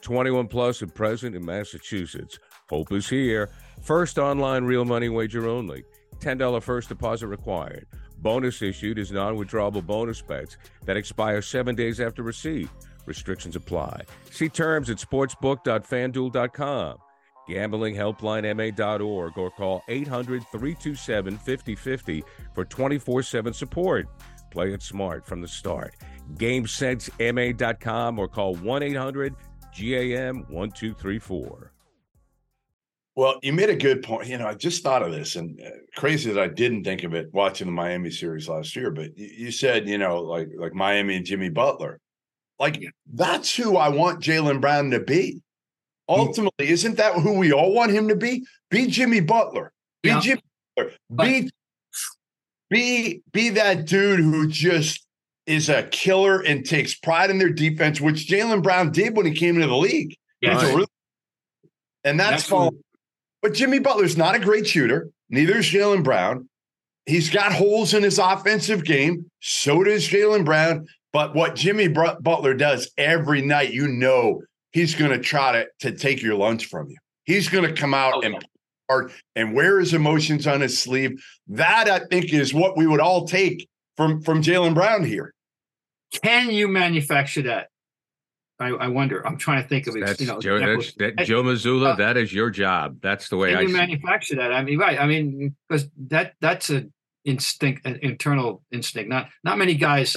21 0.01 0.47
plus 0.47 0.81
and 0.81 0.93
present 0.93 1.35
in 1.35 1.45
Massachusetts. 1.45 2.39
Hope 2.69 2.91
is 2.91 3.09
here. 3.09 3.49
First 3.81 4.17
online 4.17 4.63
real 4.63 4.85
money 4.85 5.09
wager 5.09 5.47
only. 5.47 5.83
$10 6.19 6.61
first 6.61 6.89
deposit 6.89 7.27
required. 7.27 7.87
Bonus 8.19 8.61
issued 8.61 8.97
is 8.97 9.11
non 9.11 9.37
withdrawable 9.37 9.85
bonus 9.85 10.21
bets 10.21 10.57
that 10.85 10.97
expire 10.97 11.41
seven 11.41 11.75
days 11.75 11.99
after 11.99 12.23
receipt. 12.23 12.69
Restrictions 13.05 13.55
apply. 13.55 14.03
See 14.31 14.49
terms 14.49 14.89
at 14.89 14.97
sportsbook.fanduel.com. 14.97 16.97
GamblingHelplineMA.org 17.47 19.37
or 19.37 19.51
call 19.51 19.83
800 19.87 20.43
327 20.51 21.37
5050 21.37 22.23
for 22.53 22.65
24 22.65 23.23
7 23.23 23.53
support. 23.53 24.07
Play 24.51 24.73
it 24.73 24.81
smart 24.81 25.25
from 25.25 25.41
the 25.41 25.47
start. 25.47 25.95
GameSenseMA.com 26.35 28.19
or 28.19 28.27
call 28.27 28.55
1 28.55 28.83
800 28.83 29.35
GAM 29.75 30.45
1234. 30.49 31.71
Well, 33.15 33.39
you 33.41 33.51
made 33.51 33.69
a 33.71 33.75
good 33.75 34.03
point. 34.03 34.27
You 34.27 34.37
know, 34.37 34.47
I 34.47 34.53
just 34.53 34.83
thought 34.83 35.01
of 35.01 35.11
this, 35.11 35.35
and 35.37 35.59
uh, 35.59 35.69
crazy 35.95 36.31
that 36.31 36.41
I 36.41 36.47
didn't 36.47 36.83
think 36.83 37.03
of 37.03 37.15
it 37.15 37.33
watching 37.33 37.65
the 37.65 37.73
Miami 37.73 38.11
series 38.11 38.47
last 38.47 38.75
year. 38.75 38.91
But 38.91 39.17
you, 39.17 39.27
you 39.45 39.51
said, 39.51 39.87
you 39.87 39.97
know, 39.97 40.21
like 40.21 40.49
like 40.55 40.73
Miami 40.75 41.15
and 41.15 41.25
Jimmy 41.25 41.49
Butler, 41.49 41.99
like 42.59 42.83
that's 43.11 43.55
who 43.55 43.75
I 43.75 43.89
want 43.89 44.21
Jaylen 44.21 44.61
Brown 44.61 44.91
to 44.91 44.99
be. 44.99 45.41
Ultimately, 46.07 46.69
isn't 46.69 46.97
that 46.97 47.15
who 47.15 47.33
we 47.39 47.51
all 47.51 47.73
want 47.73 47.91
him 47.91 48.07
to 48.09 48.15
be? 48.15 48.45
Be 48.69 48.85
Jimmy 48.87 49.19
Butler. 49.19 49.73
Be 50.03 50.09
Yeah. 50.09 50.19
Jimmy 50.19 50.41
Butler. 50.75 50.93
But- 51.09 51.23
Be 51.25 51.49
be 52.69 53.21
be 53.31 53.49
that 53.49 53.85
dude 53.85 54.19
who 54.19 54.47
just 54.47 55.06
is 55.47 55.69
a 55.69 55.83
killer 55.83 56.41
and 56.41 56.65
takes 56.65 56.93
pride 56.95 57.29
in 57.29 57.39
their 57.39 57.49
defense, 57.49 57.99
which 57.99 58.27
Jaylen 58.27 58.61
Brown 58.61 58.91
did 58.91 59.15
when 59.17 59.25
he 59.25 59.31
came 59.33 59.55
into 59.55 59.67
the 59.67 59.75
league. 59.77 60.15
He's 60.41 60.51
a 60.63 60.67
really- 60.75 60.87
and 62.03 62.19
that's 62.19 62.47
That's. 62.47 62.71
But 63.41 63.53
Jimmy 63.53 63.79
Butler's 63.79 64.17
not 64.17 64.35
a 64.35 64.39
great 64.39 64.67
shooter. 64.67 65.09
Neither 65.29 65.57
is 65.57 65.65
Jaylen 65.65 66.03
Brown. 66.03 66.49
He's 67.05 67.29
got 67.29 67.53
holes 67.53 67.93
in 67.93 68.03
his 68.03 68.19
offensive 68.19 68.83
game. 68.83 69.29
So 69.39 69.83
does 69.83 70.07
Jaylen 70.07 70.43
Brown. 70.45 70.87
But 71.13 71.33
what 71.35 71.55
Jimmy 71.55 71.87
Butler 71.87 72.53
does 72.53 72.91
every 72.97 73.41
night, 73.41 73.73
you 73.73 73.87
know, 73.87 74.41
he's 74.71 74.93
going 74.95 75.11
to 75.11 75.19
try 75.19 75.53
to, 75.53 75.67
to 75.79 75.97
take 75.97 76.21
your 76.21 76.35
lunch 76.35 76.65
from 76.65 76.89
you. 76.89 76.97
He's 77.23 77.49
going 77.49 77.63
to 77.63 77.73
come 77.73 77.93
out 77.93 78.15
Oh, 78.17 78.21
and 78.21 78.35
yeah. 78.89 79.01
and 79.35 79.53
wear 79.53 79.79
his 79.79 79.93
emotions 79.93 80.47
on 80.47 80.61
his 80.61 80.77
sleeve. 80.81 81.23
That 81.47 81.89
I 81.89 81.99
think 82.07 82.33
is 82.33 82.53
what 82.53 82.77
we 82.77 82.85
would 82.87 82.99
all 82.99 83.25
take 83.27 83.67
from 83.95 84.21
from 84.21 84.41
Jaylen 84.43 84.73
Brown 84.73 85.03
here. 85.03 85.33
Can 86.11 86.51
you 86.51 86.67
manufacture 86.67 87.43
that? 87.43 87.69
I, 88.59 88.69
I 88.69 88.87
wonder. 88.87 89.25
I'm 89.25 89.37
trying 89.37 89.61
to 89.61 89.69
think 89.69 89.85
of 89.87 89.93
That's 89.93 90.19
you 90.19 90.27
know 90.27 90.39
Joe, 90.39 90.59
that's, 90.59 90.93
that, 90.95 91.17
Joe 91.25 91.43
Mazzulla. 91.43 91.93
uh, 91.93 91.95
that 91.95 92.17
is 92.17 92.33
your 92.33 92.49
job. 92.49 92.97
That's 93.01 93.29
the 93.29 93.37
way 93.37 93.49
Can 93.49 93.57
I 93.57 93.61
you 93.61 93.67
see 93.67 93.73
it. 93.75 93.77
manufacture 93.77 94.35
that? 94.37 94.51
I 94.51 94.63
mean, 94.63 94.79
right? 94.79 94.99
I 94.99 95.05
mean, 95.05 95.55
because 95.69 95.87
that 96.07 96.33
that's 96.41 96.69
a 96.71 96.85
instinct, 97.23 97.85
an 97.85 97.99
internal 98.01 98.63
instinct. 98.71 99.09
Not 99.09 99.29
not 99.43 99.57
many 99.59 99.75
guys 99.75 100.15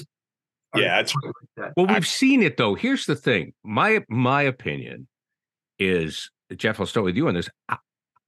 are 0.73 0.81
Yeah, 0.81 1.01
it's 1.01 1.15
like 1.15 1.35
that. 1.59 1.73
Well, 1.77 1.87
we've 1.87 2.07
seen 2.07 2.43
it 2.43 2.57
though. 2.57 2.75
Here's 2.75 3.05
the 3.05 3.17
thing. 3.17 3.53
My 3.63 4.05
my 4.09 4.41
opinion 4.43 5.07
is 5.79 6.31
Jeff. 6.57 6.81
I'll 6.81 6.87
start 6.87 7.05
with 7.05 7.17
you 7.17 7.29
on 7.29 7.35
this. 7.35 7.51
I, 7.69 7.77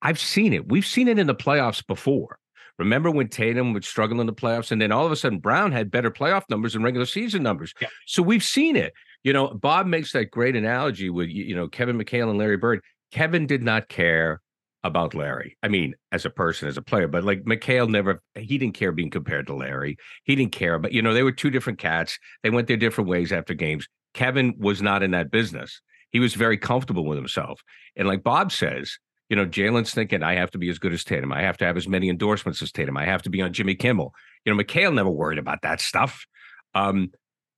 I've 0.03 0.19
seen 0.21 0.53
it. 0.53 0.69
We've 0.69 0.85
seen 0.85 1.09
it 1.09 1.19
in 1.19 1.27
the 1.27 1.35
playoffs 1.35 1.87
before. 1.87 2.39
Remember 2.83 3.11
when 3.11 3.29
Tatum 3.29 3.73
would 3.73 3.85
struggle 3.85 4.21
in 4.21 4.27
the 4.27 4.33
playoffs, 4.33 4.71
and 4.71 4.81
then 4.81 4.93
all 4.93 5.07
of 5.07 5.13
a 5.13 5.17
sudden 5.17 5.39
Brown 5.39 5.73
had 5.73 5.91
better 5.91 6.11
playoff 6.11 6.43
numbers 6.51 6.75
and 6.75 6.85
regular 6.85 7.07
season 7.07 7.43
numbers. 7.43 7.73
Yeah. 7.81 7.89
So 8.07 8.23
we've 8.23 8.45
seen 8.45 8.77
it. 8.77 8.93
You 9.23 9.33
know, 9.33 9.49
Bob 9.49 9.87
makes 9.87 10.13
that 10.13 10.31
great 10.31 10.57
analogy 10.57 11.11
with 11.11 11.29
you 11.29 11.45
you 11.45 11.55
know 11.55 11.69
Kevin 11.69 11.99
McHale 11.99 12.29
and 12.31 12.39
Larry 12.39 12.57
Bird. 12.57 12.81
Kevin 13.13 13.47
did 13.47 13.63
not 13.63 13.89
care 13.89 14.41
about 14.85 15.15
Larry. 15.15 15.57
I 15.63 15.69
mean, 15.69 15.95
as 16.11 16.25
a 16.25 16.31
person, 16.31 16.69
as 16.69 16.77
a 16.77 16.83
player, 16.83 17.07
but 17.07 17.25
like 17.25 17.45
McHale 17.45 17.89
never, 17.89 18.21
he 18.35 18.59
didn't 18.59 18.75
care 18.75 18.91
being 18.91 19.11
compared 19.11 19.47
to 19.47 19.55
Larry. 19.55 19.97
He 20.25 20.35
didn't 20.35 20.53
care, 20.53 20.79
but 20.79 20.93
you 20.93 21.03
know, 21.03 21.15
they 21.15 21.23
were 21.23 21.33
two 21.33 21.51
different 21.51 21.79
cats. 21.79 22.19
They 22.43 22.51
went 22.51 22.67
their 22.67 22.77
different 22.77 23.09
ways 23.09 23.33
after 23.33 23.55
games. 23.55 23.87
Kevin 24.15 24.55
was 24.59 24.83
not 24.83 25.03
in 25.03 25.13
that 25.13 25.31
business. 25.31 25.81
He 26.11 26.21
was 26.21 26.35
very 26.35 26.59
comfortable 26.59 27.05
with 27.05 27.17
himself. 27.17 27.63
And 27.97 28.09
like 28.09 28.23
Bob 28.23 28.53
says, 28.53 28.99
you 29.33 29.37
know, 29.37 29.47
Jaylen's 29.47 29.95
thinking, 29.95 30.23
I 30.23 30.35
have 30.35 30.51
to 30.51 30.59
be 30.59 30.69
as 30.69 30.79
good 30.79 30.93
as 30.93 31.05
Tatum. 31.05 31.33
I 31.33 31.41
have 31.41 31.57
to 31.57 31.65
have 31.65 31.79
as 31.79 31.89
many 31.89 32.11
endorsements 32.11 32.61
as 32.61 32.71
Tatum. 32.71 32.99
I 32.99 33.07
have 33.07 33.23
to 33.23 33.31
be 33.31 33.41
on 33.41 33.51
Jimmy 33.51 33.75
Kimmel. 33.75 34.13
You 34.45 34.55
know, 34.55 34.63
McHale 34.63 34.93
never 34.93 35.09
worried 35.09 35.39
about 35.39 35.63
that 35.63 35.81
stuff. 35.81 36.27
Um, 36.75 37.13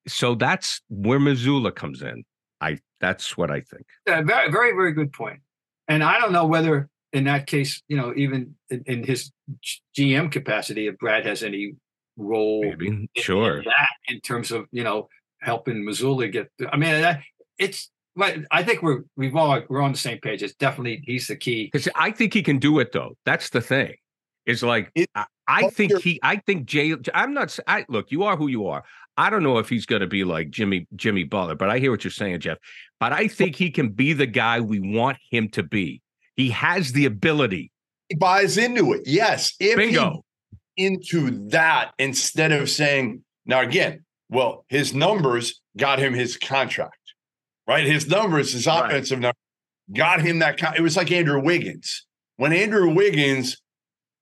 so 0.07 0.37
that's 0.37 0.83
where 0.89 1.19
Mazzulla 1.19 1.75
comes 1.75 2.01
in. 2.01 2.23
I 2.61 2.79
that's 3.01 3.37
what 3.37 3.51
I 3.51 3.63
think. 3.63 3.87
Yeah, 4.07 4.23
very, 4.23 4.53
very, 4.53 4.71
very 4.71 4.93
good 4.93 5.13
point. 5.13 5.41
And 5.89 6.05
I 6.05 6.21
don't 6.21 6.31
know 6.31 6.47
whether, 6.47 6.89
in 7.13 7.25
that 7.25 7.49
case, 7.49 7.83
you 7.89 7.97
know, 7.97 8.15
even 8.17 8.55
in, 8.71 8.85
in 8.87 9.03
his 9.03 9.33
GM 9.99 10.31
capacity, 10.31 10.87
if 10.87 10.97
Brad 10.99 11.27
has 11.27 11.43
any 11.43 11.75
role 12.17 12.63
Maybe. 12.63 12.87
in- 12.87 13.09
Sure. 13.17 13.59
in 13.59 13.65
that 13.65 13.89
in 14.07 14.21
terms 14.21 14.53
of 14.53 14.67
you 14.71 14.85
know 14.85 15.09
helping 15.41 15.83
Mazzulla 15.83 16.31
get. 16.31 16.53
I 16.71 16.77
mean, 16.77 16.93
that, 17.01 17.21
it's. 17.59 17.91
But 18.17 18.39
I 18.51 18.63
think 18.63 18.83
we're 18.83 19.03
we've 19.17 19.35
all 19.35 19.61
we're 19.69 19.81
on 19.83 19.93
the 19.93 19.99
same 19.99 20.19
page. 20.19 20.43
It's 20.43 20.55
definitely 20.55 21.03
he's 21.05 21.27
the 21.27 21.37
key. 21.37 21.65
Because 21.73 21.89
I 21.97 22.11
think 22.11 22.33
he 22.33 22.43
can 22.43 22.59
do 22.59 22.79
it 22.79 22.93
though. 22.93 23.17
That's 23.25 23.51
the 23.51 23.61
thing. 23.61 23.95
Is 24.47 24.63
like 24.63 24.91
It- 24.95 25.11
I, 25.15 25.25
I 25.49 25.63
Oh, 25.65 25.71
think 25.71 25.99
he. 26.01 26.21
I 26.23 26.37
think 26.37 26.67
Jay. 26.67 26.95
I'm 27.13 27.35
not. 27.35 27.59
I 27.67 27.85
look. 27.89 28.11
You 28.13 28.23
are 28.25 28.37
who 28.37 28.47
you 28.49 28.67
are. 28.69 28.83
I 29.17 29.31
don't 29.31 29.43
know 29.43 29.59
if 29.59 29.69
he's 29.69 29.85
going 29.87 30.01
to 30.01 30.07
be 30.07 30.25
like 30.25 30.51
Jimmy 30.51 30.87
Jimmy 30.97 31.25
Butler, 31.25 31.55
but 31.55 31.71
I 31.71 31.79
hear 31.79 31.91
what 31.91 32.03
you're 32.05 32.11
saying, 32.11 32.41
Jeff. 32.41 32.59
But 33.01 33.13
I 33.13 33.29
think 33.29 33.57
he 33.57 33.71
can 33.71 33.91
be 33.91 34.13
the 34.13 34.27
guy 34.27 34.61
we 34.61 34.81
want 34.81 35.19
him 35.31 35.49
to 35.51 35.63
be. 35.63 36.01
He 36.37 36.51
has 36.51 36.93
the 36.93 37.05
ability. 37.07 37.71
he 38.09 38.17
buys 38.17 38.57
into 38.59 38.93
it. 38.93 39.03
Yes. 39.07 39.55
If 39.61 39.79
he 39.79 39.87
Bingo. 39.87 40.25
into 40.77 41.49
that 41.51 41.93
instead 41.99 42.51
of 42.53 42.69
saying, 42.71 43.23
now 43.47 43.61
again, 43.61 44.05
well, 44.31 44.65
his 44.69 44.95
numbers 44.95 45.61
got 45.77 45.99
him 46.01 46.13
his 46.15 46.37
contract, 46.37 46.97
right? 47.67 47.87
His 47.87 48.09
numbers, 48.09 48.53
his 48.53 48.67
Right. 48.67 48.87
offensive 48.87 49.21
number 49.21 49.37
got 49.93 50.21
him 50.23 50.39
that. 50.41 50.59
Con- 50.59 50.75
it 50.77 50.81
was 50.81 50.97
like 50.97 51.11
Andrew 51.13 51.41
Wiggins. 51.41 52.07
When 52.37 52.53
Andrew 52.53 52.93
Wiggins 52.93 53.57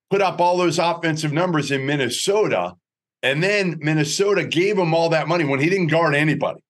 put 0.09 0.21
up 0.21 0.39
all 0.39 0.57
those 0.57 0.77
offensive 0.79 1.33
numbers 1.33 1.71
in 1.71 1.85
Minnesota, 1.85 2.73
and 3.23 3.41
then 3.41 3.77
Minnesota 3.81 4.45
gave 4.45 4.77
him 4.77 4.93
all 4.93 5.09
that 5.09 5.27
money 5.27 5.45
when 5.45 5.59
he 5.59 5.69
didn't 5.69 5.87
guard 5.87 6.13
anybody, 6.13 6.61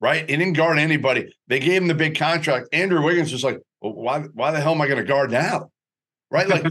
right? 0.00 0.28
He 0.28 0.36
didn't 0.36 0.54
guard 0.54 0.78
anybody. 0.78 1.32
They 1.46 1.60
gave 1.60 1.80
him 1.80 1.88
the 1.88 1.94
big 1.94 2.18
contract. 2.18 2.68
Andrew 2.72 3.02
Wiggins 3.02 3.32
was 3.32 3.44
like, 3.44 3.60
well, 3.80 3.92
why, 3.94 4.20
why 4.34 4.50
the 4.50 4.60
hell 4.60 4.72
am 4.74 4.80
I 4.80 4.86
going 4.86 4.98
to 4.98 5.04
guard 5.04 5.30
now? 5.30 5.70
Right? 6.30 6.48
Like, 6.48 6.64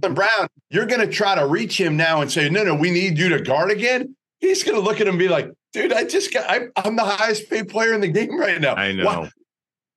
Brown, 0.14 0.48
you're 0.70 0.86
going 0.86 1.00
to 1.00 1.12
try 1.12 1.34
to 1.34 1.46
reach 1.46 1.78
him 1.80 1.96
now 1.96 2.20
and 2.22 2.30
say, 2.32 2.48
no, 2.48 2.64
no, 2.64 2.74
we 2.74 2.90
need 2.90 3.18
you 3.18 3.28
to 3.30 3.40
guard 3.40 3.70
again. 3.70 4.16
He's 4.40 4.62
going 4.62 4.76
to 4.76 4.82
look 4.82 5.00
at 5.00 5.06
him 5.06 5.14
and 5.14 5.18
be 5.18 5.28
like, 5.28 5.50
dude, 5.72 5.92
I 5.92 6.04
just 6.04 6.32
got, 6.32 6.48
I, 6.48 6.66
I'm 6.76 6.96
the 6.96 7.04
highest 7.04 7.50
paid 7.50 7.68
player 7.68 7.92
in 7.92 8.00
the 8.00 8.08
game 8.08 8.38
right 8.38 8.60
now. 8.60 8.74
I 8.74 8.92
know. 8.92 9.04
Why 9.04 9.30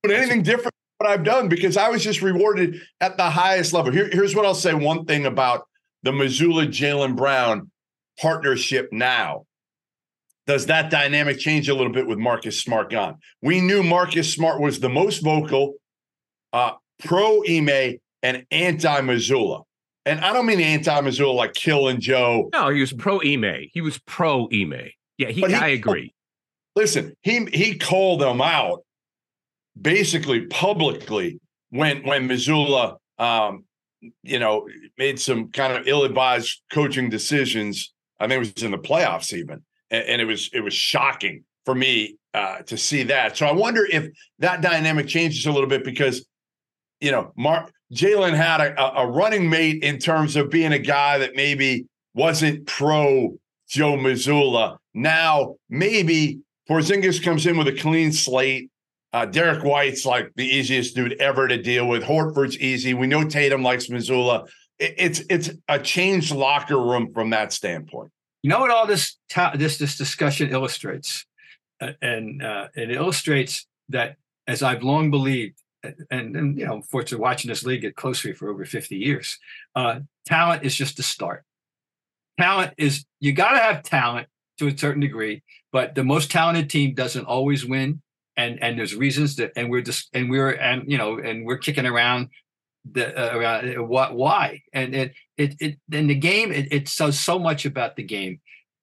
would 0.04 0.12
anything 0.12 0.42
different 0.42 0.74
than 0.74 1.08
what 1.08 1.10
I've 1.10 1.24
done? 1.24 1.48
Because 1.48 1.78
I 1.78 1.90
was 1.90 2.04
just 2.04 2.22
rewarded 2.22 2.82
at 3.00 3.18
the 3.18 3.30
highest 3.30 3.74
level. 3.74 3.92
Here, 3.92 4.10
here's 4.12 4.36
what 4.36 4.46
I'll 4.46 4.56
say 4.56 4.74
one 4.74 5.06
thing 5.06 5.26
about 5.26 5.68
the 6.04 6.12
Mazzulla 6.12 6.68
Jaylen 6.68 7.16
Brown 7.16 7.70
partnership 8.20 8.90
now. 8.92 9.46
Does 10.48 10.66
that 10.66 10.90
dynamic 10.90 11.38
change 11.38 11.70
a 11.70 11.76
little 11.76 11.94
bit 11.94 12.08
with 12.08 12.18
Marcus 12.18 12.60
Smart 12.60 12.90
gone? 12.90 13.18
We 13.42 13.62
knew 13.62 13.84
Marcus 13.84 14.34
Smart 14.34 14.60
was 14.60 14.80
the 14.80 14.90
most 14.90 15.20
vocal, 15.20 15.76
uh, 16.52 16.72
pro 17.04 17.44
Ime 17.48 18.00
and 18.24 18.46
anti 18.52 19.02
Mazzulla. 19.02 19.64
And 20.05 20.20
I 20.22 20.34
don't 20.34 20.46
mean 20.46 20.60
anti 20.60 21.00
Mazzulla 21.01 21.36
like 21.36 21.53
killing 21.53 22.00
Joe. 22.00 22.50
No, 22.53 22.70
he 22.70 22.79
was 22.81 22.91
pro 22.93 23.22
Ime. 23.22 23.70
He 23.72 23.81
was 23.81 24.00
pro 24.00 24.48
Ime. 24.51 24.89
Yeah, 25.17 25.29
he, 25.29 25.41
he- 25.41 25.53
I 25.53 25.67
agree. 25.70 26.13
Listen, 26.75 27.13
he 27.22 27.46
he 27.53 27.77
called 27.77 28.22
them 28.22 28.41
out 28.41 28.84
basically 29.79 30.41
publicly 30.48 31.39
when 31.70 32.05
when 32.05 32.27
Mazzulla 32.27 32.98
um 33.20 33.65
you 34.24 34.39
know 34.39 34.67
made 34.98 35.20
some 35.20 35.50
kind 35.51 35.74
of 35.74 35.88
ill-advised 35.88 36.62
coaching 36.72 37.10
decisions. 37.10 37.93
I 38.20 38.27
think 38.27 38.36
it 38.38 38.39
was 38.55 38.63
in 38.63 38.72
the 38.72 38.77
playoffs 38.77 39.34
even. 39.34 39.63
And, 39.89 40.03
and 40.05 40.22
it 40.22 40.25
was 40.25 40.50
it 40.53 40.62
was 40.62 40.74
shocking 40.74 41.43
for 41.65 41.75
me 41.75 42.15
uh 42.34 42.60
to 42.63 42.77
see 42.77 43.03
that. 43.03 43.38
So 43.38 43.46
I 43.46 43.51
wonder 43.51 43.86
if 43.86 44.08
that 44.39 44.62
dynamic 44.62 45.08
changes 45.08 45.46
a 45.46 45.51
little 45.51 45.70
bit 45.70 45.84
because 45.84 46.25
you 47.01 47.12
know, 47.12 47.34
Mark 47.36 47.72
Jaylen 47.94 48.34
had 48.36 48.62
a, 48.62 49.00
a- 49.02 49.08
running 49.08 49.50
mate 49.50 49.84
in 49.84 49.98
terms 50.00 50.36
of 50.36 50.50
being 50.50 50.72
a 50.74 50.80
guy 50.80 51.18
that 51.18 51.36
maybe 51.36 51.86
wasn't 52.14 52.66
pro 52.68 53.38
Joe 53.70 53.94
Mazzulla. 53.98 54.78
Now 54.94 55.56
maybe 55.70 56.40
Porzingis 56.70 57.24
comes 57.24 57.46
in 57.46 57.58
with 57.58 57.68
a 57.68 57.76
clean 57.76 58.12
slate. 58.12 58.70
Uh, 59.14 59.26
Derrick 59.26 59.64
White's 59.64 60.06
like 60.06 60.32
the 60.36 60.46
easiest 60.46 60.96
dude 60.96 61.14
ever 61.20 61.48
to 61.48 61.58
deal 61.62 61.88
with. 61.88 62.04
Horford's 62.04 62.58
easy. 62.60 62.94
We 62.94 63.08
know 63.08 63.26
Tatum 63.26 63.62
likes 63.64 63.88
Mazzulla. 63.88 64.48
It- 64.80 64.96
it's 64.98 65.20
it's 65.30 65.50
a 65.68 65.78
changed 65.80 66.34
locker 66.34 66.80
room 66.80 67.14
from 67.14 67.30
that 67.32 67.52
standpoint. 67.52 68.12
You 68.44 68.50
know 68.50 68.60
what 68.62 68.72
all 68.72 68.88
this 68.88 69.18
ta- 69.30 69.54
this 69.56 69.78
this 69.78 69.98
discussion 69.98 70.50
illustrates, 70.52 71.26
Uh, 71.82 71.92
and 72.02 72.42
uh, 72.42 72.68
it 72.74 72.90
illustrates 72.92 73.68
that 73.90 74.16
as 74.48 74.64
I've 74.64 74.82
long 74.82 75.12
believed, 75.12 75.62
and 75.84 76.36
and 76.36 76.58
you 76.58 76.66
know, 76.66 76.76
unfortunately, 76.76 77.22
watching 77.22 77.50
this 77.50 77.64
league 77.64 77.82
get 77.82 77.96
closely 77.96 78.34
for 78.34 78.50
over 78.50 78.66
fifty 78.66 78.98
years, 78.98 79.38
uh, 79.76 80.00
talent 80.26 80.64
is 80.64 80.76
just 80.76 80.98
the 80.98 81.04
start. 81.04 81.44
Talent 82.40 82.74
is 82.78 83.06
you 83.20 83.34
got 83.34 83.52
to 83.52 83.60
have 83.60 83.84
talent 83.84 84.28
to 84.60 84.68
a 84.68 84.78
certain 84.78 85.02
degree, 85.02 85.44
but 85.72 85.96
the 85.96 86.04
most 86.04 86.32
talented 86.32 86.70
team 86.70 86.94
doesn't 86.94 87.26
always 87.26 87.66
win, 87.66 88.02
and 88.38 88.62
and 88.62 88.78
there's 88.78 88.96
reasons 88.96 89.36
that, 89.38 89.52
and 89.56 89.70
we're 89.70 89.82
just 89.82 90.10
and 90.14 90.30
we're 90.30 90.52
and 90.52 90.90
you 90.90 90.98
know, 90.98 91.18
and 91.18 91.46
we're 91.46 91.58
kicking 91.58 91.86
around 91.86 92.30
the 92.90 93.08
uh, 93.16 93.38
around 93.38 93.78
uh, 93.78 93.84
what 93.84 94.16
why, 94.16 94.62
and 94.74 94.96
it 94.96 95.14
it 95.38 95.56
it 95.60 95.80
in 95.92 96.08
the 96.08 96.16
game 96.16 96.52
it, 96.52 96.72
it 96.72 96.88
says 96.88 97.20
so 97.20 97.40
much 97.40 97.66
about 97.66 97.96
the 97.96 98.04
game. 98.04 98.40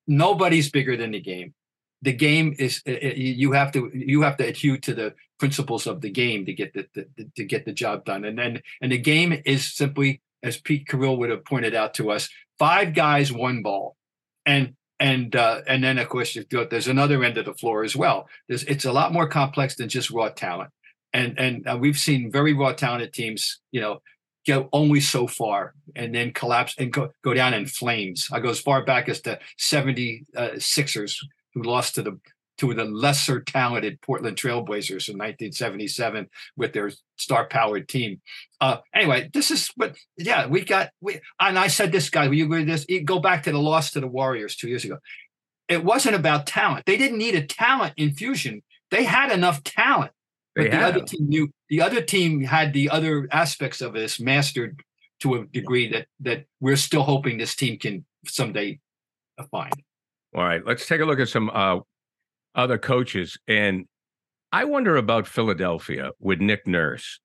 Nobody's 0.07 0.71
bigger 0.71 0.97
than 0.97 1.13
the 1.13 1.21
game. 1.21 1.55
The 2.03 2.13
game 2.13 2.55
is 2.59 2.83
uh, 2.89 2.93
you 2.93 3.53
have 3.53 3.73
to 3.73 3.91
you 3.93 4.23
have 4.23 4.37
to 4.39 4.47
adhere 4.47 4.79
to 4.79 4.95
the 4.95 5.15
principles 5.39 5.87
of 5.87 6.01
the 6.01 6.11
game 6.11 6.47
to 6.47 6.53
get 6.53 6.75
the, 6.75 6.87
the, 6.95 7.29
to 7.37 7.45
get 7.45 7.65
the 7.65 7.73
job 7.73 8.05
done. 8.05 8.25
And 8.25 8.39
then 8.39 8.63
and 8.81 8.93
the 8.93 8.99
game 8.99 9.41
is 9.45 9.73
simply, 9.75 10.21
as 10.43 10.61
Pete 10.61 10.87
Carril 10.87 11.19
would 11.19 11.31
have 11.31 11.45
pointed 11.45 11.75
out 11.75 11.95
to 11.95 12.11
us, 12.11 12.29
five 12.59 12.95
guys, 12.95 13.33
one 13.33 13.63
ball, 13.63 13.97
and 14.47 14.75
and 15.01 15.35
uh, 15.37 15.63
and 15.67 15.83
then 15.83 15.99
of 15.99 16.09
course 16.09 16.37
there's 16.51 16.89
another 16.89 17.23
end 17.23 17.39
of 17.39 17.45
the 17.45 17.55
floor 17.55 17.85
as 17.85 17.95
well. 17.95 18.29
There's 18.49 18.65
it's 18.65 18.85
a 18.85 18.93
lot 18.93 19.13
more 19.13 19.29
complex 19.29 19.77
than 19.77 19.89
just 19.89 20.11
raw 20.11 20.29
talent. 20.29 20.71
And 21.13 21.39
and 21.39 21.67
uh, 21.67 21.79
we've 21.81 21.99
seen 21.99 22.31
very 22.31 22.53
raw 22.53 22.73
talented 22.73 23.13
teams, 23.13 23.61
you 23.71 23.81
know, 23.81 24.01
go 24.47 24.69
only 24.73 25.01
so 25.01 25.27
far 25.27 25.75
and 25.95 26.15
then 26.15 26.33
collapse 26.33 26.75
and 26.79 26.93
go, 26.93 27.11
go 27.23 27.35
down 27.35 27.55
in 27.55 27.67
flames. 27.67 28.29
I 28.33 28.41
go 28.41 28.49
as 28.49 28.61
far 28.61 28.83
back 28.83 29.09
as 29.09 29.21
the 29.21 29.39
70 29.59 30.25
uh, 30.35 30.49
who 31.55 31.63
lost 31.63 31.95
to 31.97 32.03
the 32.03 32.19
to 32.59 32.75
the 32.75 32.85
lesser 32.85 33.41
talented 33.41 34.01
Portland 34.01 34.37
Trailblazers 34.37 35.09
in 35.09 35.17
1977 35.17 36.29
with 36.57 36.73
their 36.73 36.91
star 37.17 37.47
powered 37.47 37.89
team. 37.89 38.21
Uh, 38.61 38.79
anyway, 38.95 39.31
this 39.33 39.51
is 39.51 39.71
what 39.77 39.97
yeah, 40.17 40.47
we 40.47 40.65
got 40.65 40.91
we 41.01 41.21
and 41.41 41.59
I 41.59 41.69
said 41.69 41.93
this 41.93 42.11
guy, 42.11 42.27
will 42.27 42.35
you 42.35 42.45
agree 42.45 42.61
with 42.61 42.69
this? 42.69 42.87
You 42.89 43.03
Go 43.05 43.21
back 43.21 43.45
to 43.45 43.53
the 43.53 43.59
loss 43.59 43.93
to 43.93 44.01
the 44.01 44.09
Warriors 44.09 44.57
two 44.57 44.69
years 44.69 44.85
ago. 44.85 44.99
It 45.69 45.85
wasn't 45.85 46.17
about 46.17 46.47
talent. 46.47 46.87
They 46.87 46.97
didn't 46.97 47.19
need 47.19 47.35
a 47.35 47.47
talent 47.47 47.95
infusion. 47.97 48.63
They 48.91 49.05
had 49.05 49.31
enough 49.31 49.63
talent. 49.65 50.13
But 50.55 50.65
They 50.65 50.71
the 50.71 50.83
other 50.83 51.01
team 51.03 51.29
knew 51.29 51.51
the 51.69 51.81
other 51.83 52.01
team 52.01 52.43
had 52.43 52.73
the 52.73 52.91
other 52.91 53.29
aspects 53.31 53.81
of 53.81 53.93
this 53.93 54.19
mastered 54.19 54.83
to 55.21 55.35
a 55.35 55.45
degree 55.47 55.91
that 55.93 56.07
that 56.21 56.47
we're 56.61 56.77
still 56.77 57.03
hoping 57.03 57.39
this 57.39 57.55
team 57.55 57.79
can 57.79 58.05
someday 58.27 58.81
uh, 59.39 59.45
find. 59.51 59.73
All 60.35 60.45
right, 60.45 60.65
let's 60.65 60.87
take 60.87 61.01
a 61.01 61.05
look 61.05 61.21
at 61.21 61.29
some 61.29 61.51
uh, 61.51 61.79
other 62.59 62.77
coaches, 62.77 63.39
and 63.47 63.87
I 64.53 64.65
wonder 64.65 64.97
about 64.97 65.27
Philadelphia 65.27 66.11
with 66.21 66.41
Nick 66.41 66.67
Nurse. 66.67 67.21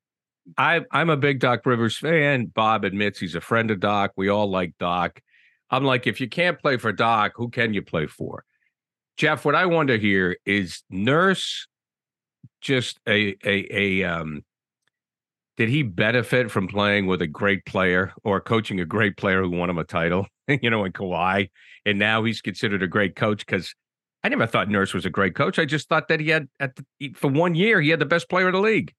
I, 0.57 0.81
I'm 0.91 1.09
a 1.09 1.17
big 1.17 1.39
Doc 1.39 1.65
Rivers 1.65 1.97
fan. 1.97 2.45
Bob 2.45 2.83
admits 2.83 3.19
he's 3.19 3.35
a 3.35 3.41
friend 3.41 3.71
of 3.71 3.79
Doc. 3.79 4.11
We 4.15 4.29
all 4.29 4.49
like 4.49 4.73
Doc. 4.79 5.21
I'm 5.69 5.83
like, 5.83 6.05
if 6.05 6.21
you 6.21 6.29
can't 6.29 6.59
play 6.59 6.77
for 6.77 6.91
Doc, 6.91 7.33
who 7.35 7.49
can 7.49 7.73
you 7.73 7.81
play 7.81 8.07
for? 8.07 8.43
Jeff, 9.17 9.45
what 9.45 9.55
I 9.55 9.65
wonder 9.65 9.97
here 9.97 10.37
is 10.45 10.83
Nurse 10.89 11.67
just 12.61 12.99
a 13.07 13.35
a 13.45 13.67
a 13.71 14.03
um 14.03 14.43
did 15.57 15.69
he 15.69 15.83
benefit 15.83 16.49
from 16.49 16.67
playing 16.67 17.05
with 17.05 17.21
a 17.21 17.27
great 17.27 17.65
player 17.65 18.11
or 18.23 18.41
coaching 18.41 18.79
a 18.79 18.85
great 18.85 19.17
player 19.17 19.43
who 19.43 19.51
won 19.51 19.69
him 19.69 19.77
a 19.77 19.83
title, 19.83 20.27
you 20.47 20.69
know, 20.69 20.83
in 20.83 20.91
Kawhi? 20.91 21.49
And 21.85 21.99
now 21.99 22.23
he's 22.23 22.41
considered 22.41 22.81
a 22.81 22.87
great 22.87 23.15
coach 23.15 23.45
because 23.45 23.73
I 24.23 24.29
never 24.29 24.47
thought 24.47 24.69
Nurse 24.69 24.93
was 24.93 25.05
a 25.05 25.09
great 25.09 25.35
coach. 25.35 25.59
I 25.59 25.65
just 25.65 25.89
thought 25.89 26.07
that 26.07 26.19
he 26.19 26.29
had 26.29 26.47
at 26.59 26.75
the, 26.75 27.13
for 27.13 27.29
one 27.29 27.55
year 27.55 27.81
he 27.81 27.89
had 27.89 27.99
the 27.99 28.05
best 28.05 28.29
player 28.29 28.47
in 28.47 28.53
the 28.53 28.61
league. 28.61 28.93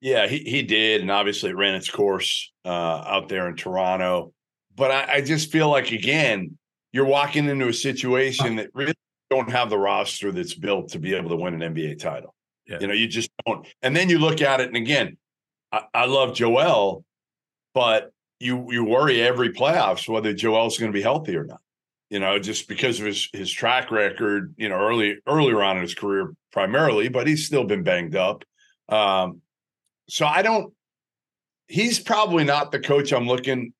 Yeah, 0.00 0.26
he 0.26 0.38
he 0.38 0.62
did, 0.62 1.02
and 1.02 1.10
obviously 1.10 1.50
it 1.50 1.56
ran 1.56 1.74
its 1.74 1.90
course 1.90 2.50
uh, 2.64 2.68
out 2.68 3.28
there 3.28 3.48
in 3.48 3.56
Toronto. 3.56 4.32
But 4.74 4.90
I, 4.90 5.14
I 5.14 5.20
just 5.20 5.52
feel 5.52 5.68
like 5.68 5.92
again, 5.92 6.56
you're 6.92 7.04
walking 7.04 7.46
into 7.46 7.68
a 7.68 7.72
situation 7.72 8.56
that 8.56 8.70
really 8.74 8.94
don't 9.30 9.50
have 9.50 9.70
the 9.70 9.78
roster 9.78 10.32
that's 10.32 10.54
built 10.54 10.88
to 10.90 10.98
be 10.98 11.14
able 11.14 11.30
to 11.30 11.36
win 11.36 11.60
an 11.60 11.74
NBA 11.74 12.00
title. 12.00 12.34
Yeah. 12.66 12.78
You 12.80 12.86
know, 12.88 12.94
you 12.94 13.06
just 13.06 13.30
don't. 13.46 13.66
And 13.82 13.94
then 13.94 14.08
you 14.08 14.18
look 14.18 14.40
at 14.42 14.60
it, 14.60 14.68
and 14.68 14.76
again, 14.76 15.18
I, 15.70 15.82
I 15.92 16.04
love 16.06 16.34
Joel, 16.34 17.04
but 17.74 18.10
you 18.40 18.72
you 18.72 18.84
worry 18.84 19.20
every 19.20 19.52
playoffs 19.52 20.08
whether 20.08 20.32
Joel's 20.32 20.78
going 20.78 20.90
to 20.90 20.96
be 20.96 21.02
healthy 21.02 21.36
or 21.36 21.44
not. 21.44 21.60
You 22.10 22.18
know, 22.18 22.38
just 22.38 22.68
because 22.68 23.00
of 23.00 23.06
his 23.06 23.28
his 23.32 23.50
track 23.50 23.90
record. 23.90 24.54
You 24.56 24.68
know, 24.68 24.76
early 24.76 25.18
earlier 25.26 25.62
on 25.62 25.76
in 25.76 25.82
his 25.82 25.94
career, 25.94 26.34
primarily, 26.52 27.08
but 27.08 27.26
he's 27.26 27.46
still 27.46 27.64
been 27.64 27.82
banged 27.82 28.16
up. 28.16 28.44
Um, 28.88 29.40
so 30.08 30.26
I 30.26 30.42
don't. 30.42 30.74
He's 31.68 32.00
probably 32.00 32.42
not 32.44 32.72
the 32.72 32.80
coach 32.80 33.12
I'm 33.12 33.28
looking 33.28 33.72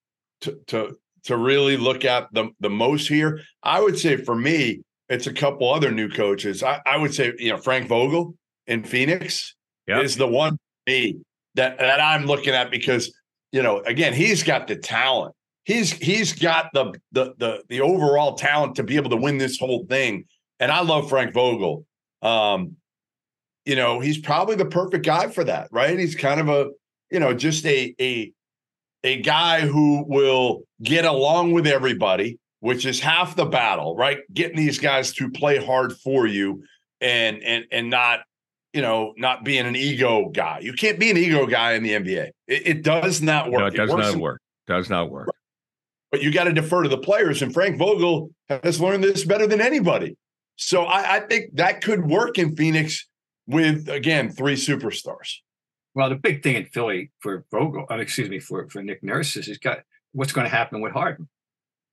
to 0.43 0.59
to 0.69 0.97
to 1.25 1.37
really 1.37 1.77
look 1.77 2.05
at 2.05 2.29
the 2.33 2.51
the 2.61 2.71
most 2.71 3.09
here. 3.09 3.41
I 3.63 3.81
would 3.81 3.99
say 3.99 4.17
for 4.17 4.35
me, 4.37 4.83
it's 5.09 5.27
a 5.27 5.33
couple 5.33 5.73
other 5.73 5.91
new 5.91 6.09
coaches. 6.09 6.63
I, 6.63 6.81
I 6.87 6.97
would 6.97 7.13
say 7.13 7.33
you 7.39 7.51
know 7.51 7.59
Frank 7.59 7.89
Vogel 7.89 8.35
in 8.67 8.85
Phoenix 8.85 9.55
Yep. 9.89 10.05
is 10.05 10.17
the 10.17 10.29
one 10.29 10.57
me 10.87 11.17
that 11.57 11.79
that 11.79 12.01
I'm 12.01 12.27
looking 12.27 12.55
at 12.55 12.71
because 12.71 13.13
you 13.51 13.63
know 13.63 13.81
again 13.81 14.13
he's 14.13 14.45
got 14.45 14.69
the 14.69 14.77
talent. 14.77 15.35
He's 15.65 15.93
he's 15.93 16.33
got 16.33 16.71
the 16.73 16.93
the 17.13 17.35
the 17.39 17.63
the 17.69 17.81
overall 17.81 18.35
talent 18.35 18.77
to 18.77 18.83
be 18.83 18.97
able 18.97 19.11
to 19.11 19.17
win 19.17 19.39
this 19.39 19.59
whole 19.59 19.85
thing. 19.87 20.25
And 20.59 20.71
I 20.71 20.83
love 20.83 21.09
Frank 21.09 21.33
Vogel. 21.33 21.85
Um, 22.23 22.77
you 23.65 23.77
know, 23.77 24.01
he's 24.01 24.19
probably 24.19 24.57
the 24.57 24.65
perfect 24.65 25.05
guy 25.05 25.29
for 25.29 25.45
that, 25.45 25.69
right? 25.71 25.99
He's 25.99 26.15
kind 26.15 26.41
of 26.41 26.49
a, 26.49 26.71
you 27.11 27.21
know, 27.21 27.35
just 27.35 27.65
a 27.67 27.95
a 28.01 28.33
a 29.05 29.21
guy 29.23 29.61
who 29.61 30.05
will 30.07 30.63
get 30.83 31.05
along 31.05 31.53
with 31.53 31.67
everybody, 31.67 32.39
which 32.61 32.85
is 32.87 33.01
half 33.01 33.37
the 33.37 33.47
battle, 33.47 33.97
right? 33.97 34.19
Getting 34.33 34.57
these 34.57 34.79
guys 34.79 35.13
to 35.15 35.31
play 35.31 35.65
hard 35.65 35.93
for 35.99 36.27
you 36.27 36.63
and 37.01 37.43
and 37.43 37.65
and 37.71 37.91
not, 37.91 38.21
you 38.73 38.83
know, 38.83 39.15
not 39.17 39.45
being 39.45 39.67
an 39.67 39.77
ego 39.77 40.31
guy. 40.31 40.61
You 40.61 40.73
can't 40.73 40.99
be 40.99 41.11
an 41.11 41.17
ego 41.17 41.47
guy 41.47 41.73
in 41.73 41.83
the 41.83 41.91
NBA. 41.93 42.31
It, 42.47 42.67
it 42.67 42.83
does 42.83 43.23
not 43.23 43.51
work. 43.51 43.61
No, 43.61 43.67
it 43.67 43.75
does 43.77 43.91
works 43.91 44.03
not 44.07 44.15
in- 44.15 44.21
work. 44.21 44.41
Does 44.67 44.91
not 44.91 45.11
work. 45.11 45.29
But 46.11 46.23
you 46.23 46.33
got 46.33 46.45
to 46.45 46.53
defer 46.53 46.83
to 46.83 46.89
the 46.89 46.99
players. 46.99 47.43
And 47.43 47.53
Frank 47.53 47.79
Vogel 47.79 48.31
has 48.49 48.81
learned 48.81 49.05
this 49.05 49.25
better 49.25 49.47
than 49.47 49.61
anybody. 49.61 50.17
So 50.57 50.85
I, 50.85 51.17
I 51.17 51.21
think 51.21 51.57
that 51.57 51.83
could 51.83 52.07
work 52.07 52.39
in 52.39 52.57
Phoenix 52.57 53.09
with 53.47 53.89
again 53.89 54.31
three 54.31 54.57
superstars. 54.57 55.37
Well, 55.95 56.09
the 56.09 56.17
big 56.17 56.43
thing 56.43 56.57
in 56.57 56.67
Philly 56.67 57.11
for 57.21 57.45
Vogel, 57.51 57.87
uh, 57.91 57.97
excuse 57.97 58.29
me, 58.29 58.39
for 58.39 58.69
for 58.69 58.83
Nick 58.83 59.03
Nurse 59.03 59.37
is 59.37 59.47
he's 59.47 59.59
got 59.59 59.79
what's 60.13 60.33
going 60.33 60.45
to 60.45 60.55
happen 60.55 60.81
with 60.81 60.93
Harden, 60.93 61.29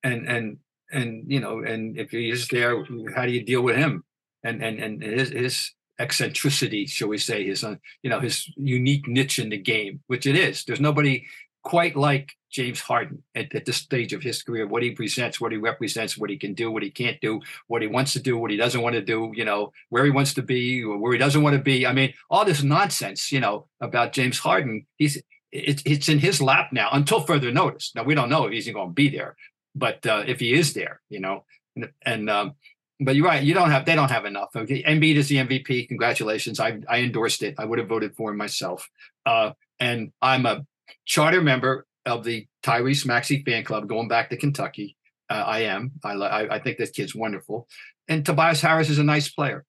and 0.04 0.28
and 0.28 0.58
and 0.92 1.32
you 1.32 1.40
know, 1.40 1.60
and 1.60 1.98
if 1.98 2.12
he's 2.12 2.48
there, 2.50 2.84
how 3.16 3.26
do 3.26 3.32
you 3.32 3.44
deal 3.44 3.62
with 3.62 3.76
him? 3.76 4.04
And 4.44 4.64
and 4.64 4.80
and 4.80 5.02
his 5.02 5.30
his 5.30 5.72
eccentricity, 6.00 6.86
shall 6.86 7.08
we 7.08 7.18
say, 7.18 7.48
his 7.48 7.64
uh, 7.64 7.76
you 8.04 8.10
know 8.10 8.20
his 8.20 8.52
unique 8.56 9.08
niche 9.08 9.40
in 9.40 9.50
the 9.50 9.58
game, 9.58 10.02
which 10.08 10.28
it 10.28 10.36
is. 10.36 10.64
There's 10.64 10.82
nobody 10.82 11.26
quite 11.64 11.96
like 11.96 12.34
James 12.50 12.80
Harden 12.80 13.24
at, 13.36 13.54
at 13.54 13.66
this 13.66 13.78
stage 13.78 14.14
of 14.14 14.24
his 14.24 14.42
career. 14.44 14.68
What 14.68 14.84
he 14.84 14.92
presents, 14.92 15.40
what 15.40 15.52
he 15.52 15.58
represents, 15.58 16.18
what 16.18 16.30
he 16.30 16.38
can 16.38 16.54
do, 16.54 16.72
what 16.72 16.84
he 16.84 16.90
can't 16.90 17.20
do, 17.22 17.42
what 17.68 17.82
he 17.82 17.88
wants 17.88 18.14
to 18.14 18.20
do, 18.20 18.38
what 18.38 18.52
he 18.52 18.58
doesn't 18.58 18.82
want 18.82 18.96
to 18.96 19.02
do. 19.02 19.32
You 19.36 19.46
know, 19.46 19.72
where 19.90 20.06
he 20.06 20.12
wants 20.12 20.34
to 20.36 20.42
be, 20.42 20.84
or 20.84 20.98
where 20.98 21.14
he 21.14 21.20
doesn't 21.20 21.42
want 21.42 21.56
to 21.56 21.62
be. 21.62 21.86
I 21.86 21.94
mean, 21.94 22.14
all 22.30 22.46
this 22.46 22.64
nonsense, 22.64 23.32
you 23.32 23.40
know, 23.40 23.68
about 23.82 24.14
James 24.14 24.40
Harden. 24.40 24.86
He's 24.98 25.22
it's 25.52 25.82
it's 25.86 26.10
in 26.10 26.20
his 26.20 26.42
lap 26.42 26.70
now 26.72 26.90
until 26.92 27.22
further 27.22 27.52
notice. 27.52 27.92
Now 27.96 28.04
we 28.04 28.16
don't 28.16 28.30
know 28.30 28.46
if 28.46 28.52
he's 28.52 28.70
going 28.70 28.90
to 28.90 28.94
be 28.94 29.10
there, 29.10 29.36
but 29.76 30.06
uh, 30.06 30.24
if 30.28 30.40
he 30.40 30.54
is 30.54 30.74
there, 30.74 31.02
you 31.10 31.20
know, 31.20 31.46
and, 31.76 31.90
and 32.06 32.30
um, 32.30 32.54
but 33.00 33.16
you're 33.16 33.26
right. 33.26 33.44
You 33.44 33.54
don't 33.54 33.72
have. 33.72 33.86
They 33.86 33.96
don't 33.96 34.12
have 34.12 34.26
enough. 34.26 34.50
Okay, 34.56 34.84
Embiid 34.84 35.16
is 35.16 35.30
the 35.30 35.38
MVP. 35.38 35.88
Congratulations. 35.88 36.60
I 36.60 36.80
I 36.90 37.00
endorsed 37.00 37.44
it. 37.44 37.56
I 37.58 37.66
would 37.66 37.80
have 37.80 37.88
voted 37.88 38.16
for 38.16 38.32
him 38.32 38.38
myself. 38.38 38.90
Uh, 39.26 39.52
and 39.80 40.12
I'm 40.22 40.46
a 40.46 40.66
charter 41.06 41.42
member 41.42 41.86
of 42.08 42.24
the 42.24 42.48
Tyrese 42.64 43.06
Maxey 43.06 43.44
fan 43.44 43.64
club 43.64 43.88
going 43.88 44.08
back 44.08 44.30
to 44.30 44.38
Kentucky. 44.38 44.96
Uh, 45.30 45.44
I 45.46 45.60
am. 45.62 45.92
I, 46.04 46.14
I 46.14 46.56
I 46.56 46.60
think 46.60 46.78
this 46.78 46.92
kid's 46.92 47.14
wonderful. 47.14 47.68
And 48.08 48.26
Tobias 48.26 48.62
Harris 48.62 48.90
is 48.90 48.98
a 48.98 49.04
nice 49.04 49.30
player. 49.30 49.66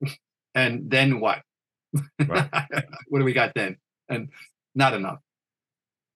and 0.54 0.90
then 0.90 1.20
what? 1.20 1.42
Right. 2.24 2.48
what 3.08 3.18
do 3.18 3.24
we 3.24 3.32
got 3.32 3.54
then? 3.54 3.76
And 4.08 4.28
not 4.74 4.94
enough. 4.94 5.18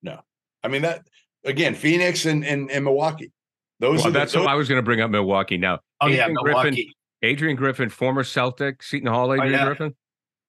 No, 0.02 0.20
I 0.62 0.68
mean 0.68 0.82
that 0.82 1.02
again, 1.44 1.74
Phoenix 1.74 2.24
and 2.26 2.44
and, 2.44 2.70
and 2.70 2.84
Milwaukee. 2.84 3.32
Those 3.80 3.98
Well, 3.98 4.08
are 4.08 4.10
the, 4.12 4.18
that's 4.20 4.32
those, 4.32 4.44
what 4.44 4.50
I 4.50 4.54
was 4.54 4.68
going 4.68 4.78
to 4.78 4.84
bring 4.84 5.00
up 5.00 5.10
Milwaukee 5.10 5.58
now. 5.58 5.80
Oh 6.00 6.06
yeah, 6.06 6.26
Adrian 6.26 6.36
Griffin, 6.42 6.76
Adrian 7.22 7.56
Griffin, 7.56 7.88
former 7.88 8.22
Celtic, 8.22 8.82
Seton 8.82 9.08
Hall. 9.08 9.32
Adrian 9.34 9.54
Oh, 9.54 9.58
yeah. 9.58 9.64
Griffin. 9.64 9.94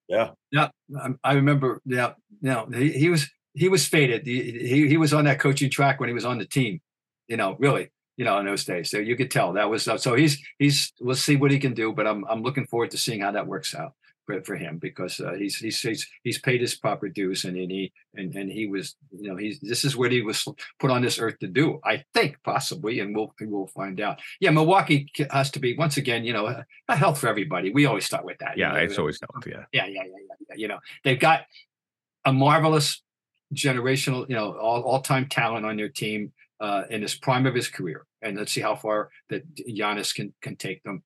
Yeah, 0.07 0.29
I- 0.55 0.69
I 1.23 1.33
remember. 1.33 1.81
Yeah, 1.85 2.13
no, 2.41 2.67
he, 2.71 2.91
he 2.91 3.09
was 3.09 3.27
he 3.53 3.69
was 3.69 3.87
faded. 3.87 4.25
He, 4.25 4.87
he 4.87 4.97
was 4.97 5.13
on 5.13 5.25
that 5.25 5.39
coaching 5.39 5.69
track 5.69 5.99
when 5.99 6.09
he 6.09 6.13
was 6.13 6.25
on 6.25 6.37
the 6.37 6.45
team. 6.45 6.81
You 7.27 7.37
know, 7.37 7.55
really. 7.59 7.89
You 8.15 8.25
know, 8.25 8.37
in 8.37 8.45
those 8.45 8.63
days, 8.63 8.91
so 8.91 8.99
you 8.99 9.15
could 9.15 9.31
tell 9.31 9.53
that 9.53 9.71
was 9.71 9.87
uh, 9.87 9.97
so. 9.97 10.13
He's 10.13 10.39
he's. 10.59 10.93
We'll 11.01 11.15
see 11.15 11.35
what 11.35 11.49
he 11.49 11.57
can 11.57 11.73
do, 11.73 11.91
but 11.93 12.05
I'm 12.05 12.23
I'm 12.29 12.43
looking 12.43 12.67
forward 12.67 12.91
to 12.91 12.97
seeing 12.97 13.21
how 13.21 13.31
that 13.31 13.47
works 13.47 13.73
out 13.73 13.93
for, 14.27 14.41
for 14.43 14.55
him 14.55 14.77
because 14.77 15.19
uh, 15.19 15.33
he's, 15.33 15.57
he's 15.57 15.81
he's 15.81 16.07
he's 16.23 16.37
paid 16.37 16.61
his 16.61 16.75
proper 16.75 17.09
dues 17.09 17.43
and, 17.43 17.57
and 17.57 17.71
he 17.71 17.91
and 18.13 18.35
and 18.35 18.51
he 18.51 18.67
was 18.67 18.95
you 19.11 19.29
know 19.29 19.35
he's 19.35 19.59
this 19.61 19.83
is 19.83 19.97
what 19.97 20.11
he 20.11 20.21
was 20.21 20.47
put 20.79 20.91
on 20.91 21.01
this 21.01 21.17
earth 21.17 21.39
to 21.39 21.47
do. 21.47 21.79
I 21.83 22.03
think 22.13 22.37
possibly, 22.43 22.99
and 22.99 23.15
we'll 23.15 23.33
we'll 23.41 23.67
find 23.67 23.99
out. 23.99 24.19
Yeah, 24.39 24.51
Milwaukee 24.51 25.09
has 25.31 25.49
to 25.51 25.59
be 25.59 25.75
once 25.75 25.97
again. 25.97 26.23
You 26.23 26.33
know, 26.33 26.45
a, 26.45 26.65
a 26.87 26.95
health 26.95 27.19
for 27.19 27.27
everybody. 27.27 27.71
We 27.71 27.87
always 27.87 28.05
start 28.05 28.25
with 28.25 28.37
that. 28.39 28.57
you 28.57 28.63
Yeah, 28.63 28.73
know, 28.73 28.79
it's 28.79 28.99
always 28.99 29.19
helped. 29.19 29.47
Yeah. 29.47 29.65
yeah, 29.71 29.87
yeah, 29.87 30.03
yeah, 30.03 30.03
yeah, 30.05 30.35
yeah. 30.49 30.55
You 30.55 30.67
know, 30.67 30.79
they've 31.03 31.19
got 31.19 31.41
a 32.25 32.31
marvelous 32.31 33.01
generational, 33.53 34.27
you 34.29 34.35
know, 34.35 34.57
all 34.57 34.81
all 34.81 35.01
time 35.01 35.27
talent 35.27 35.65
on 35.65 35.77
their 35.77 35.89
team 35.89 36.31
uh, 36.59 36.83
in 36.89 37.01
his 37.01 37.15
prime 37.15 37.45
of 37.45 37.55
his 37.55 37.67
career, 37.67 38.05
and 38.21 38.37
let's 38.37 38.51
see 38.51 38.61
how 38.61 38.75
far 38.75 39.09
that 39.29 39.43
Giannis 39.55 40.13
can 40.13 40.33
can 40.41 40.55
take 40.55 40.83
them. 40.83 41.03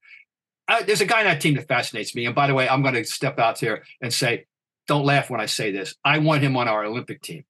Uh, 0.68 0.84
there's 0.84 1.02
a 1.02 1.06
guy 1.06 1.20
on 1.20 1.26
that 1.26 1.40
team 1.42 1.56
that 1.56 1.68
fascinates 1.68 2.14
me, 2.16 2.26
and 2.26 2.36
by 2.36 2.48
the 2.48 2.54
way, 2.54 2.68
I'm 2.68 2.82
going 2.82 2.96
to 2.96 3.06
step 3.06 3.40
out 3.40 3.60
here 3.60 3.84
and 4.02 4.14
say, 4.14 4.46
don't 4.88 5.06
laugh 5.06 5.30
when 5.30 5.40
I 5.40 5.46
say 5.46 5.72
this. 5.72 5.96
I 6.04 6.18
want 6.20 6.44
him 6.44 6.58
on 6.58 6.68
our 6.68 6.84
Olympic 6.86 7.22
team. 7.22 7.44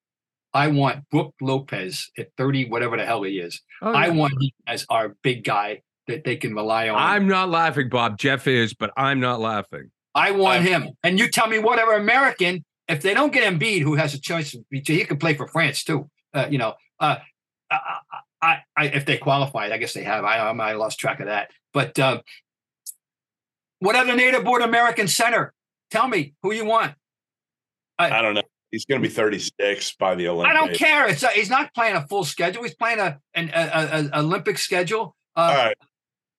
I 0.54 0.68
want 0.70 1.08
Brook 1.10 1.36
Lopez 1.42 2.10
at 2.18 2.32
30, 2.38 2.70
whatever 2.70 2.98
the 2.98 3.06
hell 3.06 3.24
he 3.24 3.40
is. 3.40 3.62
Oh, 3.82 3.92
I 3.92 4.10
want 4.10 4.34
him 4.34 4.50
as 4.66 4.86
our 4.90 5.16
big 5.22 5.44
guy 5.44 5.82
that 6.08 6.24
they 6.24 6.36
can 6.36 6.56
rely 6.56 6.90
on. 6.90 6.98
I'm 6.98 7.28
not 7.28 7.50
laughing, 7.50 7.90
Bob. 7.90 8.18
Jeff 8.18 8.48
is, 8.48 8.74
but 8.74 8.92
I'm 8.98 9.20
not 9.20 9.40
laughing. 9.40 9.92
I 10.16 10.32
want 10.32 10.64
him. 10.64 10.90
And 11.04 11.20
you 11.20 11.30
tell 11.30 11.48
me 11.48 11.60
whatever 11.60 11.94
American, 11.94 12.66
if 12.88 13.02
they 13.02 13.14
don't 13.14 13.34
get 13.34 13.52
Embiid, 13.52 13.82
who 13.82 13.96
has 13.96 14.14
a 14.14 14.20
choice, 14.22 14.56
he 14.72 15.06
could 15.06 15.20
play 15.20 15.34
for 15.34 15.48
France 15.48 15.84
too. 15.84 16.10
Uh, 16.34 16.48
you 16.50 16.58
know, 16.58 16.74
uh, 17.00 17.18
I, 17.70 17.80
I, 18.42 18.58
I, 18.76 18.86
if 18.88 19.06
they 19.06 19.18
qualified, 19.18 19.72
I 19.72 19.78
guess 19.78 19.94
they 19.94 20.04
have. 20.04 20.24
I, 20.24 20.38
I 20.38 20.74
lost 20.74 21.00
track 21.00 21.20
of 21.20 21.26
that. 21.28 21.52
But 21.74 21.98
uh, 22.00 22.22
what 23.80 23.96
other 23.96 24.16
native 24.16 24.44
born 24.44 24.62
American 24.62 25.08
center? 25.08 25.54
Tell 25.92 26.08
me 26.08 26.34
who 26.44 26.54
you 26.54 26.66
want. 26.66 26.94
I 28.00 28.22
don't 28.22 28.34
know. 28.36 28.44
He's 28.72 28.86
going 28.86 29.02
to 29.02 29.08
be 29.08 29.14
36 29.14 29.96
by 29.96 30.16
the 30.16 30.28
Olympics. 30.28 30.56
I 30.56 30.60
don't 30.66 30.76
care. 30.76 31.08
It's 31.08 31.24
a, 31.24 31.30
he's 31.30 31.50
not 31.50 31.74
playing 31.74 31.96
a 31.96 32.06
full 32.08 32.26
schedule. 32.26 32.64
He's 32.64 32.76
playing 32.76 33.00
a 33.00 33.18
an 33.34 33.50
a, 33.54 33.62
a, 33.62 34.10
a 34.14 34.20
Olympic 34.20 34.58
schedule. 34.60 35.16
Uh, 35.36 35.40
All 35.40 35.56
right, 35.56 35.78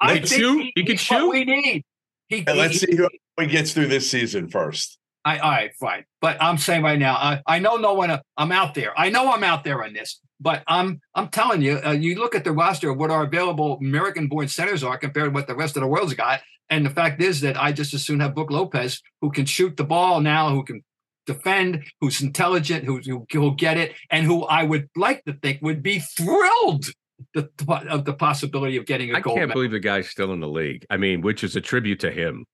I 0.01 0.15
Let's 0.15 0.31
think 0.31 0.43
shoot. 0.43 0.61
he, 0.61 0.73
He 0.77 0.83
can 0.85 0.97
he's 0.99 1.09
what 1.11 1.19
shoot. 1.21 1.31
we 1.31 1.45
need. 1.45 1.85
He, 2.29 2.45
and 2.47 2.59
let's 2.59 2.81
he- 2.81 2.87
see 2.93 2.97
who 2.97 3.09
he 3.41 3.47
gets 3.47 3.73
through 3.73 3.87
this 3.87 4.11
season 4.11 4.49
first. 4.49 4.99
I 5.29 5.38
all 5.38 5.51
right, 5.51 5.75
fine. 5.79 6.05
But 6.21 6.38
I'm 6.41 6.59
saying 6.59 6.83
right 6.83 6.99
now, 6.99 7.14
I, 7.14 7.43
I 7.47 7.59
know 7.59 7.77
no 7.77 7.93
one. 7.95 8.19
I'm 8.37 8.53
out 8.53 8.75
there. 8.75 8.99
I 8.99 9.11
know 9.11 9.31
I'm 9.33 9.45
out 9.45 9.62
there 9.64 9.85
on 9.85 9.93
this. 9.93 10.21
But 10.41 10.62
I'm 10.67 11.01
I'm 11.14 11.29
telling 11.29 11.62
you, 11.62 11.81
uh, 11.85 11.91
you 11.93 12.14
look 12.14 12.35
at 12.35 12.45
the 12.45 12.53
roster 12.53 12.91
of 12.91 12.97
what 12.97 13.11
our 13.11 13.25
available 13.25 13.79
American-born 13.81 14.49
centers 14.49 14.83
are 14.85 14.97
compared 14.97 15.27
to 15.27 15.31
what 15.33 15.47
the 15.47 15.57
rest 15.57 15.77
of 15.77 15.83
the 15.83 15.88
world's 15.88 16.14
got, 16.14 16.41
and 16.71 16.87
the 16.87 16.91
fact 16.91 17.21
is 17.21 17.41
that 17.43 17.61
I 17.61 17.73
just 17.73 17.93
as 17.93 18.05
soon 18.07 18.21
have 18.21 18.35
Brook 18.35 18.51
Lopez, 18.51 19.03
who 19.21 19.31
can 19.31 19.47
shoot 19.47 19.77
the 19.77 19.85
ball 19.85 20.21
now, 20.21 20.51
who 20.51 20.62
can 20.64 20.83
defend, 21.27 21.85
who's 22.01 22.23
intelligent, 22.23 22.85
who 22.85 23.01
who 23.31 23.41
will 23.41 23.51
get 23.51 23.77
it, 23.77 23.95
and 24.11 24.25
who 24.25 24.45
I 24.45 24.62
would 24.62 24.88
like 24.97 25.25
to 25.25 25.35
think 25.35 25.61
would 25.61 25.83
be 25.83 25.99
thrilled 25.99 26.87
the 27.35 27.51
of 27.91 28.05
the 28.05 28.14
possibility 28.14 28.77
of 28.77 28.87
getting 28.87 29.11
a 29.11 29.19
I 29.19 29.21
gold 29.21 29.38
I 29.38 29.41
can't 29.41 29.49
medal. 29.49 29.61
believe 29.61 29.73
the 29.73 29.81
guy's 29.81 30.09
still 30.09 30.33
in 30.33 30.41
the 30.41 30.49
league. 30.49 30.87
I 30.88 30.97
mean, 30.97 31.21
which 31.21 31.43
is 31.43 31.57
a 31.57 31.61
tribute 31.61 32.01
to 32.01 32.11
him. 32.11 32.45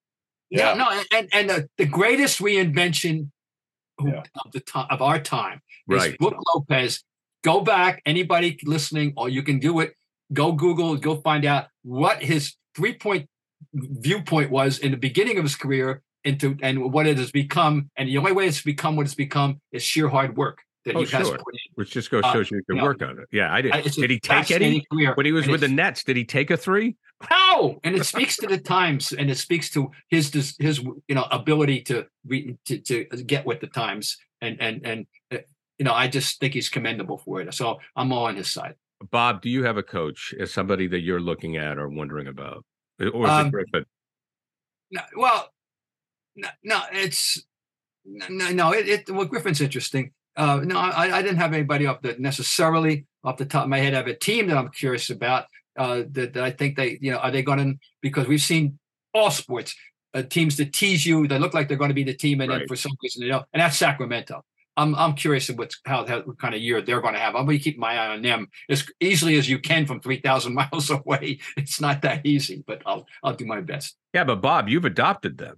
Yeah, 0.55 0.71
Yeah. 0.71 0.75
no, 0.75 1.03
and 1.19 1.29
and 1.33 1.51
the, 1.51 1.69
the 1.79 1.87
greatest 1.87 2.39
reinvention 2.41 3.31
Yeah. 4.03 4.23
of 4.45 4.53
the 4.53 4.61
time 4.61 4.87
of 4.91 5.03
our 5.03 5.19
time 5.21 5.61
Right. 5.87 6.13
is 6.13 6.17
Brook 6.17 6.37
Lopez. 6.55 7.03
Go 7.43 7.61
back, 7.61 8.01
anybody 8.07 8.59
listening, 8.65 9.13
or 9.17 9.29
you 9.29 9.43
can 9.43 9.59
do 9.59 9.81
it. 9.81 9.95
Go 10.33 10.53
Google, 10.53 10.97
go 10.97 11.17
find 11.17 11.45
out 11.45 11.67
what 11.83 12.23
his 12.23 12.55
three 12.77 12.95
point 12.95 13.29
viewpoint 13.75 14.51
was 14.51 14.79
in 14.79 14.91
the 14.93 14.97
beginning 14.97 15.37
of 15.39 15.45
his 15.45 15.57
career 15.57 16.03
into 16.25 16.57
and 16.63 16.93
what 16.93 17.07
it 17.07 17.19
has 17.19 17.31
become. 17.31 17.91
And 17.97 18.09
the 18.09 18.17
only 18.19 18.33
way 18.33 18.47
it's 18.47 18.63
become 18.63 18.97
what 18.97 19.07
it's 19.07 19.15
become 19.15 19.61
is 19.73 19.83
sheer 19.83 20.09
hard 20.09 20.37
work 20.37 20.64
that 20.85 20.97
Oh, 20.97 21.03
he 21.03 21.11
has 21.17 21.27
sure. 21.29 21.39
Which 21.75 21.91
just 21.91 22.11
goes 22.11 22.23
Uh, 22.25 22.33
shows 22.33 22.51
you 22.51 22.63
can 22.65 22.77
you 22.77 22.83
know, 22.83 22.89
work 22.89 23.03
on 23.03 23.19
it. 23.19 23.27
Yeah, 23.33 23.53
I 23.53 23.63
did. 23.63 23.73
I- 23.73 23.83
Did 23.83 24.11
he 24.11 24.21
take 24.21 24.51
any 24.51 24.85
career, 24.91 25.15
when 25.15 25.27
he 25.27 25.33
was 25.33 25.45
and 25.45 25.53
with 25.53 25.61
the 25.63 25.69
Nets? 25.69 26.05
Did 26.05 26.17
he 26.17 26.25
take 26.25 26.51
a 26.51 26.57
three? 26.57 26.97
No, 27.31 27.81
and 27.85 27.95
it 27.97 28.05
speaks 28.05 28.37
to 28.39 28.47
the 28.47 28.59
times, 28.59 29.13
and 29.13 29.31
it 29.31 29.39
speaks 29.39 29.71
to 29.71 29.91
his 30.09 30.33
his 30.59 30.79
you 31.09 31.15
know 31.15 31.27
ability 31.31 31.83
to 31.83 32.07
re, 32.27 32.57
to 32.67 32.79
to 32.79 33.05
get 33.05 33.47
with 33.47 33.61
the 33.61 33.67
times, 33.69 34.19
and 34.41 34.61
and 34.61 34.85
and 34.85 35.07
uh, 35.33 35.39
you 35.79 35.85
know 35.85 35.95
I 35.95 36.09
just 36.09 36.39
think 36.41 36.55
he's 36.55 36.69
commendable 36.69 37.19
for 37.19 37.41
it. 37.41 37.55
So 37.55 37.81
I'm 37.97 38.13
all 38.13 38.27
on 38.27 38.37
his 38.37 38.53
side. 38.53 38.75
Bob, 39.11 39.43
do 39.43 39.49
you 39.49 39.65
have 39.65 39.77
a 39.77 39.83
coach 39.83 40.35
as 40.39 40.53
somebody 40.53 40.87
that 40.89 41.01
you're 41.01 41.21
looking 41.21 41.57
at 41.57 41.79
or 41.79 41.89
wondering 41.89 42.27
about, 42.27 42.65
or 43.01 43.25
is 43.25 43.31
Um, 43.31 43.47
it 43.47 43.51
Griffin? 43.53 43.85
No, 44.91 45.01
well, 45.17 45.51
no, 46.37 46.49
no 46.63 46.83
it's 46.93 47.43
no, 48.05 48.51
no. 48.51 48.73
It, 48.73 48.89
it 48.89 49.11
well, 49.11 49.25
Griffin's 49.25 49.61
interesting. 49.63 50.13
Uh, 50.37 50.61
no, 50.65 50.79
I, 50.79 51.19
I 51.19 51.23
didn't 51.23 51.39
have 51.39 51.53
anybody 51.53 51.87
up 51.87 52.03
that 52.03 52.21
necessarily 52.21 53.07
off 53.23 53.37
the 53.37 53.45
top 53.45 53.65
of 53.65 53.69
my 53.69 53.79
head. 53.79 53.95
I 53.95 53.99
have 53.99 54.07
a 54.07 54.15
team 54.15 54.49
that 54.49 54.57
I'm 54.57 54.71
curious 54.71 55.11
about. 55.11 55.47
Uh, 55.77 56.05
that, 56.13 56.35
that 56.35 56.45
I 56.45 56.53
think 56.53 56.77
they, 56.77 56.99
you 57.01 57.11
know, 57.11 57.19
are 57.19 57.33
they 57.33 57.43
going 57.43 57.59
to? 57.59 57.75
Because 58.01 58.29
we've 58.29 58.41
seen 58.41 58.79
all 59.13 59.31
sports 59.31 59.75
uh, 60.15 60.23
teams 60.23 60.57
that 60.57 60.73
tease 60.73 61.05
you. 61.05 61.27
They 61.27 61.39
look 61.39 61.53
like 61.53 61.69
they're 61.69 61.77
going 61.77 61.91
to 61.91 61.95
be 61.95 62.05
the 62.05 62.15
team, 62.15 62.41
and 62.41 62.51
then 62.51 62.67
for 62.69 62.77
some 62.77 62.93
reason 63.03 63.23
they 63.23 63.29
don't. 63.29 63.45
And 63.53 63.61
that's 63.61 63.77
Sacramento. 63.77 64.45
I'm 64.77 64.95
I'm 64.95 65.15
curious 65.15 65.49
of 65.49 65.59
what's 65.59 65.81
how, 65.85 66.07
how 66.07 66.21
what 66.23 66.39
kind 66.39 66.55
of 66.55 66.61
year 66.61 66.81
they're 66.81 67.01
going 67.01 67.15
to 67.15 67.21
have. 67.21 67.35
I'm 67.35 67.47
going 67.47 67.59
to 67.59 67.63
keep 67.63 67.79
my 67.79 67.97
eye 67.97 68.09
on 68.09 68.23
them 68.23 68.49
as 68.69 68.87
easily 69.01 69.37
as 69.37 69.49
you 69.49 69.59
can 69.59 69.87
from 69.87 70.01
three 70.01 70.21
thousand 70.21 70.55
miles 70.73 70.91
away. 70.91 71.41
It's 71.57 71.81
not 71.81 72.03
that 72.03 72.25
easy, 72.27 72.63
but 72.67 72.83
I'll 72.87 73.07
I'll 73.23 73.35
do 73.35 73.47
my 73.47 73.61
best. 73.61 73.97
Yeah, 74.13 74.25
but 74.25 74.41
Bob, 74.41 74.69
you've 74.69 74.85
adopted 74.85 75.39
them. 75.39 75.57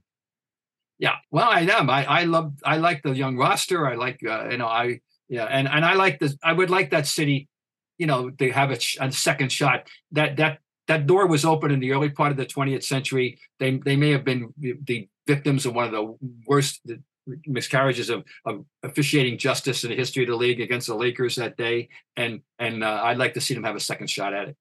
Yeah, 0.99 1.17
well, 1.31 1.49
I 1.49 1.61
am. 1.61 1.91
I 1.91 2.05
I 2.05 2.25
love. 2.25 2.55
I 2.65 2.79
like 2.79 3.03
the 3.03 3.13
young 3.15 3.37
roster. 3.37 3.87
I 3.87 3.95
like. 3.97 4.21
Uh, 4.27 4.49
you 4.51 4.57
know, 4.57 4.67
I 4.67 5.01
yeah, 5.29 5.45
and 5.45 5.69
and 5.69 5.85
I 5.85 5.95
like 5.95 6.19
this. 6.19 6.37
I 6.43 6.53
would 6.53 6.71
like 6.71 6.91
that 6.91 7.07
city. 7.07 7.49
You 7.99 8.07
know, 8.07 8.31
to 8.31 8.51
have 8.53 8.71
a, 8.71 8.81
sh- 8.81 8.99
a 9.01 9.11
second 9.13 9.51
shot. 9.53 9.89
That 10.13 10.37
that 10.37 10.59
that 10.89 11.07
door 11.07 11.27
was 11.27 11.45
open 11.45 11.71
in 11.71 11.81
the 11.81 11.93
early 11.93 12.11
part 12.11 12.31
of 12.31 12.37
the 12.37 12.47
20th 12.47 12.85
century. 12.85 13.39
They 13.59 13.77
they 13.79 13.97
may 13.97 14.11
have 14.11 14.25
been 14.25 14.53
the- 14.59 14.79
the 14.85 15.09
victims 15.27 15.67
of 15.67 15.75
one 15.75 15.87
of 15.87 15.93
the 15.93 16.17
worst 16.47 16.81
miscarriages 17.47 18.09
of, 18.09 18.25
of 18.45 18.65
officiating 18.83 19.37
justice 19.39 19.83
in 19.83 19.91
the 19.91 19.97
history 19.97 20.23
of 20.23 20.29
the 20.29 20.37
league 20.37 20.61
against 20.61 20.87
the 20.87 20.95
Lakers 20.95 21.37
that 21.37 21.57
day. 21.57 21.89
And 22.17 22.41
and 22.59 22.85
uh, 22.85 23.01
I'd 23.05 23.19
like 23.19 23.35
to 23.35 23.41
see 23.41 23.55
them 23.55 23.65
have 23.65 23.77
a 23.77 23.81
second 23.81 24.09
shot 24.09 24.33
at 24.33 24.49
it. 24.49 24.57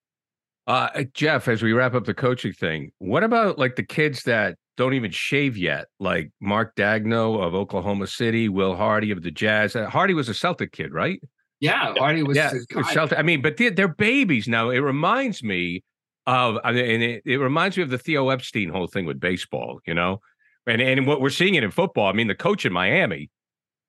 Uh, 0.68 1.04
Jeff, 1.14 1.48
as 1.48 1.62
we 1.62 1.74
wrap 1.74 1.94
up 1.94 2.06
the 2.06 2.14
coaching 2.14 2.54
thing, 2.54 2.92
what 2.98 3.24
about 3.24 3.60
like 3.60 3.76
the 3.76 3.84
kids 3.84 4.24
that 4.24 4.58
don't 4.78 4.94
even 4.94 5.12
shave 5.12 5.58
yet, 5.58 5.88
like 6.00 6.32
Mark 6.42 6.76
Daigneault 6.76 7.42
of 7.42 7.56
Oklahoma 7.56 8.08
City, 8.08 8.50
Will 8.50 8.76
Hardy 8.76 9.12
of 9.12 9.24
the 9.24 9.32
Jazz? 9.32 9.76
Uh, 9.76 9.90
Hardy 9.90 10.14
was 10.14 10.30
a 10.30 10.34
Celtic 10.34 10.72
kid, 10.72 10.94
right? 10.94 11.22
Yeah, 11.60 11.94
Hardy 11.98 12.24
was. 12.24 12.36
yeah, 12.36 12.50
the 12.50 12.66
it 12.70 12.76
was 12.76 12.88
guy. 12.88 12.94
Celtic. 12.94 13.20
I 13.20 13.22
mean, 13.22 13.42
but 13.42 13.58
they're, 13.58 13.72
they're 13.72 13.88
babies 13.88 14.48
now. 14.48 14.70
It 14.70 14.80
reminds 14.80 15.42
me 15.44 15.84
of, 16.28 16.58
I 16.64 16.72
mean, 16.72 16.86
and 16.86 17.04
it, 17.04 17.24
it 17.26 17.38
reminds 17.38 17.78
me 17.78 17.84
of 17.84 17.90
the 17.90 17.98
Theo 17.98 18.30
Epstein 18.30 18.70
whole 18.70 18.88
thing 18.88 19.06
with 19.06 19.20
baseball, 19.20 19.80
you 19.86 19.94
know, 19.94 20.20
and 20.68 20.82
and 20.82 21.08
what 21.08 21.22
we're 21.22 21.30
seeing 21.30 21.56
it 21.56 21.64
in 21.64 21.72
football. 21.72 22.08
I 22.08 22.14
mean, 22.14 22.28
the 22.28 22.36
coach 22.36 22.66
in 22.66 22.74
Miami, 22.74 23.30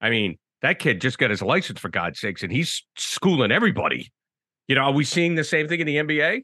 I 0.01 0.11
mean, 0.11 0.39
that 0.63 0.79
kid 0.79 1.01
just 1.01 1.19
got 1.19 1.31
his 1.31 1.43
license 1.43 1.81
for 1.81 1.89
God's 1.89 2.21
sakes, 2.21 2.43
and 2.43 2.53
he's 2.53 2.85
schooling 2.97 3.51
everybody. 3.51 4.13
You 4.69 4.75
know, 4.75 4.83
are 4.83 4.93
we 4.93 5.05
seeing 5.05 5.35
the 5.35 5.45
same 5.45 5.69
thing 5.69 5.81
in 5.81 5.87
the 5.87 5.97
NBA? 5.97 6.43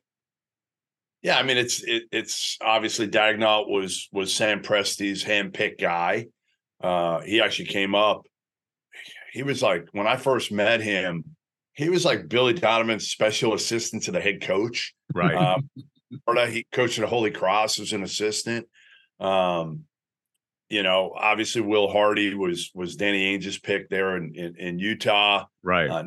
Yeah, 1.23 1.39
I 1.39 1.43
mean 1.45 1.57
it's 1.57 1.83
it, 1.83 2.05
it's 2.11 2.59
obviously 2.61 3.09
Daigneault 3.09 3.69
was 3.69 4.09
was 4.13 4.35
Sam 4.35 4.61
Presti's 4.63 5.25
handpicked 5.25 5.81
guy. 5.81 6.27
Uh, 6.83 7.21
he 7.21 7.41
actually 7.41 7.67
came 7.67 7.95
up. 7.95 8.27
He 9.33 9.43
was 9.43 9.63
like 9.63 9.87
when 9.93 10.07
I 10.07 10.17
first 10.17 10.51
met 10.51 10.81
him, 10.81 11.25
he 11.75 11.89
was 11.89 12.05
like 12.05 12.29
Billy 12.29 12.55
Donovan's 12.55 13.09
special 13.09 13.55
assistant 13.55 14.03
to 14.05 14.13
the 14.13 14.21
head 14.21 14.43
coach. 14.43 14.95
Right. 15.15 15.35
Um, 15.35 15.71
he 16.51 16.67
coached 16.73 16.99
at 16.99 17.09
Holy 17.09 17.31
Cross 17.31 17.79
as 17.79 17.93
an 17.93 18.03
assistant. 18.03 18.67
Um, 19.21 19.85
you 20.69 20.83
know, 20.83 21.13
obviously 21.17 21.61
Will 21.61 21.89
Hardy 21.89 22.35
was 22.35 22.71
was 22.75 22.97
Danny 22.97 23.27
Ainge's 23.27 23.59
pick 23.59 23.89
there 23.89 24.17
in 24.17 24.35
in, 24.35 24.57
in 24.57 24.79
Utah 24.79 25.47
right. 25.63 25.89
uh, 25.89 26.03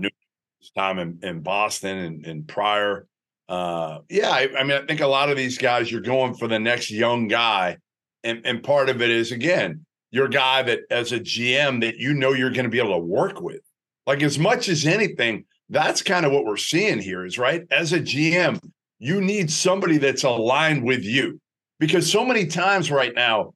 time 0.75 0.99
in, 0.99 1.19
in 1.23 1.41
Boston 1.41 1.97
and, 1.97 2.25
and 2.25 2.47
prior. 2.47 3.07
Uh, 3.47 3.99
yeah, 4.09 4.29
I, 4.29 4.49
I 4.57 4.63
mean, 4.63 4.77
I 4.77 4.85
think 4.85 5.01
a 5.01 5.07
lot 5.07 5.29
of 5.29 5.37
these 5.37 5.57
guys, 5.57 5.91
you're 5.91 6.01
going 6.01 6.33
for 6.35 6.47
the 6.47 6.59
next 6.59 6.89
young 6.89 7.27
guy, 7.27 7.77
and 8.23 8.41
and 8.45 8.63
part 8.63 8.89
of 8.89 9.01
it 9.01 9.09
is 9.09 9.31
again, 9.31 9.85
your 10.11 10.27
guy 10.27 10.63
that 10.63 10.81
as 10.89 11.11
a 11.11 11.19
GM 11.19 11.81
that 11.81 11.97
you 11.97 12.13
know 12.13 12.33
you're 12.33 12.51
going 12.51 12.63
to 12.63 12.69
be 12.69 12.79
able 12.79 12.93
to 12.93 13.05
work 13.05 13.41
with. 13.41 13.61
Like 14.07 14.23
as 14.23 14.39
much 14.39 14.69
as 14.69 14.85
anything, 14.85 15.45
that's 15.69 16.01
kind 16.01 16.25
of 16.25 16.31
what 16.31 16.45
we're 16.45 16.57
seeing 16.57 16.99
here. 16.99 17.25
Is 17.25 17.37
right 17.37 17.63
as 17.69 17.93
a 17.93 17.99
GM, 17.99 18.59
you 18.99 19.21
need 19.21 19.51
somebody 19.51 19.97
that's 19.97 20.23
aligned 20.23 20.83
with 20.83 21.03
you 21.03 21.39
because 21.79 22.11
so 22.11 22.25
many 22.25 22.47
times 22.47 22.89
right 22.89 23.13
now 23.13 23.53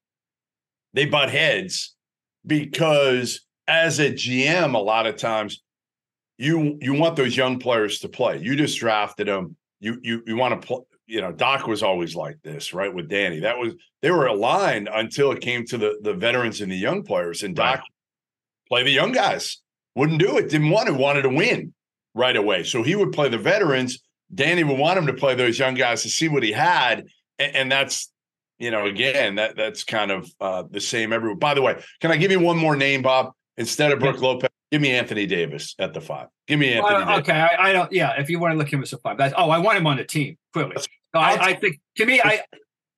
they 0.94 1.06
butt 1.06 1.30
heads 1.30 1.96
because 2.46 3.42
as 3.68 4.00
a 4.00 4.12
GM, 4.12 4.74
a 4.74 4.80
lot 4.80 5.06
of 5.08 5.16
times 5.16 5.62
you 6.38 6.78
you 6.82 6.94
want 6.94 7.16
those 7.16 7.38
young 7.38 7.60
players 7.60 8.00
to 8.00 8.10
play. 8.10 8.40
You 8.40 8.56
just 8.56 8.80
drafted 8.80 9.28
them. 9.28 9.56
You 9.80 10.00
you 10.02 10.24
you 10.26 10.36
want 10.36 10.60
to 10.62 10.68
play. 10.68 10.80
You 11.08 11.22
know, 11.22 11.32
Doc 11.32 11.66
was 11.66 11.82
always 11.82 12.16
like 12.16 12.38
this, 12.44 12.72
right? 12.74 12.94
With 12.94 13.10
Danny, 13.10 13.40
that 13.40 13.58
was 13.58 13.74
they 14.02 14.12
were 14.12 14.28
aligned 14.28 14.90
until 14.94 15.32
it 15.32 15.42
came 15.42 15.66
to 15.68 15.78
the 15.78 15.98
the 16.02 16.14
veterans 16.14 16.62
and 16.62 16.72
the 16.72 16.76
young 16.78 17.04
players. 17.04 17.44
And 17.44 17.56
Doc 17.56 17.80
Right. 17.80 17.84
play 18.68 18.84
the 18.84 18.92
young 18.92 19.12
guys. 19.12 19.58
Wouldn't 19.96 20.20
do 20.20 20.38
it. 20.38 20.50
Didn't 20.50 20.70
want 20.70 20.88
to. 20.88 20.94
Wanted 20.94 21.24
to 21.24 21.30
win 21.30 21.74
right 22.14 22.36
away. 22.36 22.64
So 22.64 22.84
he 22.84 22.96
would 22.96 23.12
play 23.12 23.30
the 23.30 23.38
veterans. 23.38 24.00
Danny 24.34 24.64
would 24.64 24.78
want 24.78 25.00
him 25.00 25.08
to 25.08 25.14
play 25.14 25.34
those 25.34 25.58
young 25.58 25.74
guys 25.74 26.04
to 26.04 26.10
see 26.10 26.28
what 26.30 26.44
he 26.44 26.52
had, 26.52 27.08
and, 27.40 27.56
and 27.56 27.72
that's 27.72 28.12
you 28.60 28.70
know 28.70 28.86
again 28.86 29.36
that 29.36 29.56
that's 29.56 29.84
kind 29.84 30.12
of 30.12 30.32
uh, 30.40 30.64
the 30.70 30.80
same 30.80 31.12
everywhere. 31.12 31.38
By 31.38 31.56
the 31.56 31.64
way, 31.64 31.82
can 32.02 32.12
I 32.12 32.18
give 32.18 32.30
you 32.30 32.40
one 32.40 32.58
more 32.58 32.76
name, 32.76 33.02
Bob? 33.02 33.32
Instead 33.58 33.92
of 33.92 34.00
Brook 34.00 34.22
Lopez, 34.22 34.50
give 34.72 34.82
me 34.82 34.92
Anthony 34.92 35.26
Davis 35.26 35.76
at 35.80 35.94
the 35.94 36.02
five. 36.02 36.28
Give 36.48 36.60
me 36.60 36.74
Anthony. 36.74 36.94
Well, 36.94 37.06
Davis. 37.06 37.20
okay, 37.30 37.40
I, 37.40 37.70
I 37.70 37.74
don't. 37.74 37.92
Yeah, 37.92 38.20
if 38.20 38.30
you 38.30 38.40
want 38.40 38.54
to 38.54 38.58
look 38.58 38.72
him 38.72 38.82
as 38.82 38.94
a 38.94 38.98
five, 38.98 39.18
that's, 39.18 39.34
oh, 39.38 39.50
I 39.50 39.58
want 39.58 39.78
him 39.78 39.88
on 39.88 39.98
the 39.98 40.04
team. 40.04 40.38
Clearly, 40.54 40.72
That's- 40.72 40.88
no, 41.14 41.20
I'll 41.22 41.40
I, 41.40 41.46
I 41.50 41.54
think 41.56 41.80
to 41.98 42.06
me, 42.06 42.22
I 42.22 42.44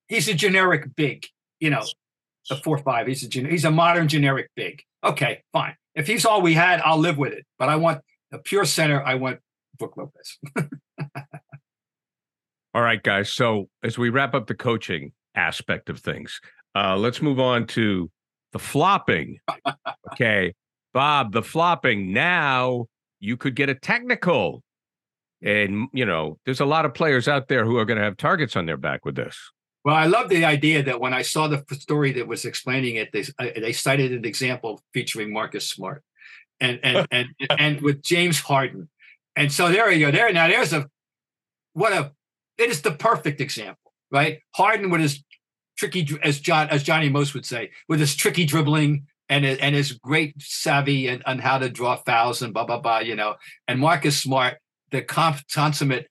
he's 0.08 0.28
a 0.28 0.34
generic 0.34 0.96
big. 0.96 1.26
You 1.60 1.70
know, 1.70 1.84
a 2.50 2.56
four 2.58 2.78
five. 2.78 3.08
He's 3.08 3.24
a 3.24 3.40
he's 3.48 3.66
a 3.66 3.72
modern 3.72 4.08
generic 4.08 4.50
big. 4.56 4.84
Okay, 5.04 5.44
fine. 5.54 5.76
If 5.96 6.08
he's 6.08 6.26
all 6.26 6.42
we 6.42 6.54
had, 6.54 6.82
I'll 6.82 6.98
live 6.98 7.18
with 7.18 7.34
it. 7.34 7.46
But 7.58 7.70
I 7.70 7.76
want 7.78 8.02
a 8.32 8.38
pure 8.38 8.66
center. 8.66 9.02
I 9.04 9.16
want 9.16 9.40
Brook 9.78 9.96
Lopez. 9.98 10.38
All 12.74 12.82
right, 12.82 13.04
guys. 13.04 13.32
So 13.32 13.68
as 13.84 13.98
we 13.98 14.10
wrap 14.10 14.34
up 14.34 14.48
the 14.48 14.56
coaching 14.56 15.12
aspect 15.36 15.90
of 15.90 16.00
things, 16.00 16.40
uh, 16.74 16.96
let's 16.96 17.22
move 17.22 17.40
on 17.40 17.68
to 17.68 18.10
the 18.54 18.60
flopping. 18.60 19.40
Okay, 20.14 20.54
Bob, 20.94 21.32
the 21.32 21.44
flopping. 21.44 22.14
Now 22.14 22.88
you 23.20 23.38
could 23.38 23.56
get 23.56 23.70
a 23.70 23.76
technical, 23.76 24.64
and 25.42 25.88
you 25.94 26.06
know, 26.06 26.38
there's 26.46 26.60
a 26.60 26.66
lot 26.66 26.86
of 26.86 26.94
players 26.94 27.28
out 27.28 27.48
there 27.48 27.66
who 27.66 27.78
are 27.78 27.86
going 27.86 27.98
to 27.98 28.04
have 28.04 28.18
targets 28.18 28.56
on 28.56 28.66
their 28.66 28.78
back 28.78 29.06
with 29.06 29.16
this. 29.16 29.38
Well, 29.84 29.96
I 29.96 30.06
love 30.06 30.30
the 30.30 30.46
idea 30.46 30.84
that 30.84 31.00
when 31.00 31.14
I 31.14 31.24
saw 31.24 31.48
the 31.48 31.64
story 31.74 32.12
that 32.14 32.28
was 32.28 32.46
explaining 32.46 32.96
it, 32.96 33.12
they 33.12 33.24
they 33.60 33.74
cited 33.74 34.12
an 34.12 34.26
example 34.26 34.82
featuring 34.94 35.34
Marcus 35.34 35.68
Smart, 35.68 36.04
and 36.60 36.80
and 36.84 37.08
and 37.12 37.28
and 37.50 37.82
with 37.82 38.04
James 38.04 38.40
Harden, 38.40 38.90
and 39.36 39.52
so 39.52 39.70
there 39.70 39.92
you 39.92 40.06
go. 40.06 40.12
There 40.12 40.32
now, 40.34 40.48
there's 40.48 40.74
a 40.74 40.88
what 41.74 41.94
a 41.94 42.12
it 42.58 42.70
is 42.70 42.82
the 42.82 42.92
perfect 42.92 43.42
example, 43.42 43.94
right? 44.12 44.40
Harden 44.56 44.90
with 44.92 45.02
his 45.02 45.24
tricky, 45.78 46.08
as 46.22 46.40
John 46.40 46.70
as 46.70 46.84
Johnny 46.84 47.10
Most 47.10 47.34
would 47.34 47.46
say, 47.46 47.72
with 47.88 48.00
his 48.00 48.16
tricky 48.16 48.46
dribbling 48.46 49.08
and 49.32 49.46
and 49.46 49.74
his 49.74 49.94
great 49.94 50.36
savvy 50.40 51.08
and 51.08 51.24
on 51.26 51.40
how 51.40 51.58
to 51.58 51.70
draw 51.70 51.96
fouls 51.96 52.42
and 52.42 52.54
blah 52.54 52.66
blah 52.66 52.80
blah, 52.80 53.00
you 53.00 53.16
know, 53.16 53.36
and 53.68 53.80
Marcus 53.80 54.22
Smart, 54.22 54.58
the 54.92 55.02
comp- 55.02 55.48
consummate 55.52 56.08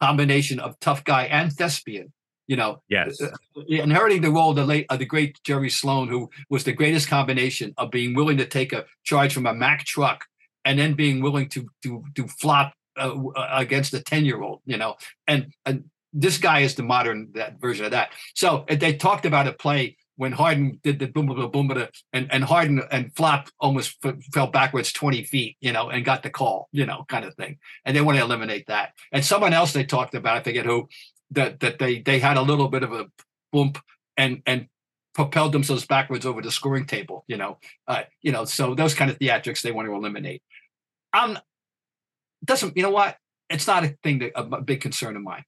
combination 0.00 0.58
of 0.58 0.80
tough 0.80 1.04
guy 1.04 1.24
and 1.24 1.52
thespian. 1.52 2.12
You 2.46 2.56
know, 2.56 2.82
Yes. 2.88 3.22
uh, 3.22 3.30
inheriting 3.68 4.20
the 4.20 4.30
role 4.30 4.50
of 4.50 4.56
the 4.56 4.66
late 4.66 4.86
of 4.90 4.98
the 4.98 5.06
great 5.06 5.38
Jerry 5.44 5.70
Sloan, 5.70 6.08
who 6.08 6.28
was 6.50 6.64
the 6.64 6.72
greatest 6.72 7.08
combination 7.08 7.72
of 7.78 7.90
being 7.90 8.14
willing 8.14 8.38
to 8.38 8.46
take 8.46 8.72
a 8.72 8.84
charge 9.04 9.32
from 9.32 9.46
a 9.46 9.54
Mack 9.54 9.84
truck 9.84 10.26
and 10.64 10.78
then 10.78 10.94
being 10.94 11.22
willing 11.22 11.48
to 11.50 11.68
to 11.82 12.04
to 12.16 12.26
flop 12.26 12.74
uh, 12.96 13.14
against 13.52 13.94
a 13.94 14.00
10 14.02 14.24
year 14.24 14.42
old, 14.42 14.60
you 14.66 14.76
know, 14.76 14.96
and, 15.26 15.52
and 15.66 15.84
this 16.12 16.38
guy 16.38 16.60
is 16.60 16.74
the 16.76 16.82
modern 16.82 17.30
that 17.34 17.60
version 17.60 17.84
of 17.84 17.90
that. 17.90 18.10
So 18.34 18.64
they 18.68 18.94
talked 18.94 19.26
about 19.26 19.48
a 19.48 19.52
play 19.52 19.96
when 20.16 20.32
Harden 20.32 20.80
did 20.82 20.98
the 20.98 21.06
boom, 21.06 21.26
boom, 21.26 21.50
boom, 21.50 21.68
boom, 21.68 21.88
and, 22.12 22.32
and 22.32 22.44
Harden 22.44 22.82
and 22.90 23.14
Flop 23.16 23.48
almost 23.58 23.96
f- 24.04 24.14
fell 24.32 24.46
backwards 24.46 24.92
20 24.92 25.24
feet, 25.24 25.56
you 25.60 25.72
know, 25.72 25.90
and 25.90 26.04
got 26.04 26.22
the 26.22 26.30
call, 26.30 26.68
you 26.72 26.86
know, 26.86 27.04
kind 27.08 27.24
of 27.24 27.34
thing. 27.34 27.58
And 27.84 27.96
they 27.96 28.00
want 28.00 28.18
to 28.18 28.24
eliminate 28.24 28.66
that. 28.68 28.92
And 29.12 29.24
someone 29.24 29.52
else 29.52 29.72
they 29.72 29.84
talked 29.84 30.14
about, 30.14 30.36
I 30.36 30.42
forget 30.42 30.66
who, 30.66 30.88
that 31.30 31.60
that 31.60 31.78
they 31.78 32.00
they 32.00 32.18
had 32.18 32.36
a 32.36 32.42
little 32.42 32.68
bit 32.68 32.82
of 32.82 32.92
a 32.92 33.06
bump 33.52 33.78
and 34.16 34.42
and 34.46 34.68
propelled 35.14 35.52
themselves 35.52 35.86
backwards 35.86 36.26
over 36.26 36.42
the 36.42 36.50
scoring 36.50 36.86
table, 36.86 37.24
you 37.26 37.36
know. 37.36 37.58
Uh, 37.86 38.02
you 38.22 38.32
know, 38.32 38.44
so 38.44 38.74
those 38.74 38.94
kind 38.94 39.10
of 39.10 39.18
theatrics 39.18 39.62
they 39.62 39.72
want 39.72 39.88
to 39.88 39.94
eliminate. 39.94 40.42
Um 41.12 41.38
doesn't 42.44 42.76
you 42.76 42.82
know 42.82 42.90
what? 42.90 43.16
It's 43.50 43.66
not 43.66 43.84
a 43.84 43.96
thing 44.02 44.20
that 44.20 44.32
a 44.36 44.60
big 44.60 44.80
concern 44.80 45.16
of 45.16 45.22
mine. 45.22 45.44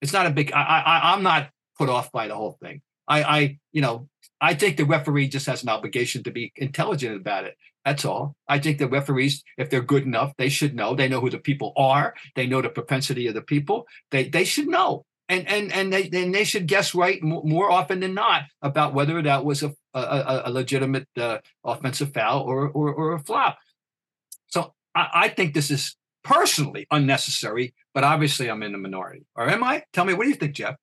It's 0.00 0.12
not 0.12 0.26
a 0.26 0.30
big 0.30 0.52
I 0.52 0.62
I 0.62 1.12
I'm 1.14 1.22
not 1.22 1.50
put 1.78 1.88
off 1.88 2.12
by 2.12 2.28
the 2.28 2.34
whole 2.34 2.56
thing. 2.62 2.82
I, 3.06 3.22
I, 3.22 3.58
you 3.72 3.82
know, 3.82 4.08
I 4.40 4.54
think 4.54 4.76
the 4.76 4.84
referee 4.84 5.28
just 5.28 5.46
has 5.46 5.62
an 5.62 5.68
obligation 5.68 6.22
to 6.24 6.30
be 6.30 6.52
intelligent 6.56 7.16
about 7.16 7.44
it. 7.44 7.56
That's 7.84 8.04
all. 8.04 8.34
I 8.48 8.58
think 8.58 8.78
the 8.78 8.88
referees, 8.88 9.44
if 9.58 9.68
they're 9.68 9.82
good 9.82 10.04
enough, 10.04 10.32
they 10.38 10.48
should 10.48 10.74
know. 10.74 10.94
They 10.94 11.08
know 11.08 11.20
who 11.20 11.30
the 11.30 11.38
people 11.38 11.72
are. 11.76 12.14
They 12.34 12.46
know 12.46 12.62
the 12.62 12.70
propensity 12.70 13.26
of 13.26 13.34
the 13.34 13.42
people. 13.42 13.86
They 14.10 14.28
they 14.28 14.44
should 14.44 14.68
know, 14.68 15.04
and 15.28 15.46
and 15.46 15.70
and 15.70 15.92
they 15.92 16.08
then 16.08 16.32
they 16.32 16.44
should 16.44 16.66
guess 16.66 16.94
right 16.94 17.22
more 17.22 17.70
often 17.70 18.00
than 18.00 18.14
not 18.14 18.44
about 18.62 18.94
whether 18.94 19.20
that 19.20 19.44
was 19.44 19.62
a 19.62 19.74
a, 19.92 20.42
a 20.46 20.50
legitimate 20.50 21.08
uh, 21.18 21.38
offensive 21.62 22.14
foul 22.14 22.42
or, 22.42 22.68
or 22.68 22.92
or 22.94 23.12
a 23.12 23.18
flop. 23.18 23.58
So 24.46 24.72
I, 24.94 25.08
I 25.12 25.28
think 25.28 25.52
this 25.52 25.70
is 25.70 25.94
personally 26.22 26.86
unnecessary, 26.90 27.74
but 27.92 28.02
obviously 28.02 28.48
I'm 28.48 28.62
in 28.62 28.72
the 28.72 28.78
minority. 28.78 29.26
Or 29.36 29.48
am 29.48 29.62
I? 29.62 29.84
Tell 29.92 30.06
me, 30.06 30.14
what 30.14 30.24
do 30.24 30.30
you 30.30 30.36
think, 30.36 30.54
Jeff? 30.54 30.76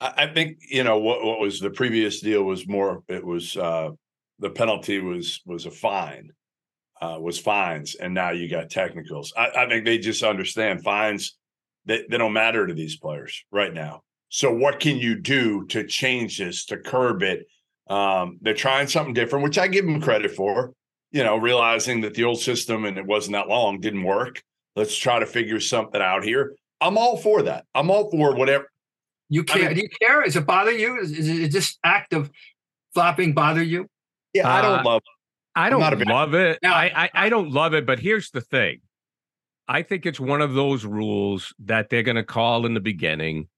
I 0.00 0.26
think 0.28 0.58
you 0.68 0.82
know 0.82 0.98
what 0.98 1.22
what 1.22 1.40
was 1.40 1.60
the 1.60 1.70
previous 1.70 2.20
deal 2.20 2.42
was 2.42 2.66
more. 2.66 3.02
It 3.08 3.24
was 3.24 3.56
uh, 3.56 3.90
the 4.38 4.50
penalty 4.50 4.98
was 5.00 5.42
was 5.44 5.66
a 5.66 5.70
fine, 5.70 6.30
uh, 7.02 7.18
was 7.20 7.38
fines, 7.38 7.96
and 7.96 8.14
now 8.14 8.30
you 8.30 8.48
got 8.48 8.70
technicals. 8.70 9.32
I, 9.36 9.50
I 9.54 9.68
think 9.68 9.84
they 9.84 9.98
just 9.98 10.22
understand 10.22 10.82
fines. 10.82 11.36
They 11.84 12.04
they 12.08 12.16
don't 12.16 12.32
matter 12.32 12.66
to 12.66 12.72
these 12.72 12.96
players 12.96 13.44
right 13.52 13.74
now. 13.74 14.00
So 14.30 14.52
what 14.52 14.80
can 14.80 14.96
you 14.96 15.16
do 15.16 15.66
to 15.66 15.86
change 15.86 16.38
this 16.38 16.64
to 16.66 16.78
curb 16.78 17.22
it? 17.22 17.46
Um, 17.88 18.38
they're 18.40 18.54
trying 18.54 18.86
something 18.86 19.12
different, 19.12 19.44
which 19.44 19.58
I 19.58 19.68
give 19.68 19.84
them 19.84 20.00
credit 20.00 20.30
for. 20.30 20.72
You 21.12 21.24
know, 21.24 21.36
realizing 21.36 22.00
that 22.02 22.14
the 22.14 22.24
old 22.24 22.40
system 22.40 22.84
and 22.84 22.96
it 22.96 23.04
wasn't 23.04 23.32
that 23.32 23.48
long 23.48 23.80
didn't 23.80 24.04
work. 24.04 24.42
Let's 24.76 24.96
try 24.96 25.18
to 25.18 25.26
figure 25.26 25.60
something 25.60 26.00
out 26.00 26.24
here. 26.24 26.54
I'm 26.80 26.96
all 26.96 27.18
for 27.18 27.42
that. 27.42 27.66
I'm 27.74 27.90
all 27.90 28.10
for 28.10 28.34
whatever 28.34 28.70
you 29.30 29.44
care? 29.44 29.62
I 29.62 29.66
mean, 29.68 29.76
do 29.76 29.82
you 29.82 29.88
care? 29.88 30.22
Does 30.22 30.36
it 30.36 30.44
bother 30.44 30.72
you? 30.72 30.98
Is, 30.98 31.12
is, 31.12 31.28
is, 31.28 31.52
this 31.52 31.78
act 31.84 32.12
of 32.12 32.30
flopping 32.92 33.32
bother 33.32 33.62
you? 33.62 33.86
Yeah, 34.34 34.48
uh, 34.48 34.52
I 34.52 34.62
don't 34.62 34.84
love. 34.84 35.02
I 35.54 35.70
don't 35.70 36.08
love 36.08 36.34
it. 36.34 36.58
No, 36.62 36.70
I, 36.70 36.92
I 36.94 37.10
I 37.14 37.28
don't 37.28 37.50
love 37.50 37.72
it. 37.72 37.86
But 37.86 38.00
here's 38.00 38.30
the 38.30 38.40
thing. 38.40 38.80
I 39.68 39.82
think 39.82 40.04
it's 40.04 40.20
one 40.20 40.42
of 40.42 40.54
those 40.54 40.84
rules 40.84 41.54
that 41.60 41.90
they're 41.90 42.02
going 42.02 42.16
to 42.16 42.24
call 42.24 42.66
in 42.66 42.74
the 42.74 42.80
beginning, 42.80 43.48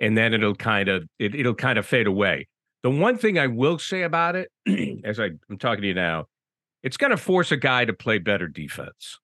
and 0.00 0.18
then 0.18 0.34
it'll 0.34 0.56
kind 0.56 0.88
of 0.88 1.08
it, 1.18 1.34
it'll 1.34 1.54
kind 1.54 1.78
of 1.78 1.86
fade 1.86 2.08
away. 2.08 2.48
The 2.82 2.90
one 2.90 3.16
thing 3.16 3.38
I 3.38 3.46
will 3.46 3.78
say 3.78 4.02
about 4.02 4.36
it, 4.36 4.50
as 5.04 5.20
I, 5.20 5.30
I'm 5.48 5.58
talking 5.58 5.82
to 5.82 5.88
you 5.88 5.94
now, 5.94 6.26
it's 6.82 6.96
going 6.96 7.10
to 7.10 7.16
force 7.16 7.52
a 7.52 7.56
guy 7.56 7.84
to 7.84 7.92
play 7.92 8.18
better 8.18 8.48
defense. 8.48 9.18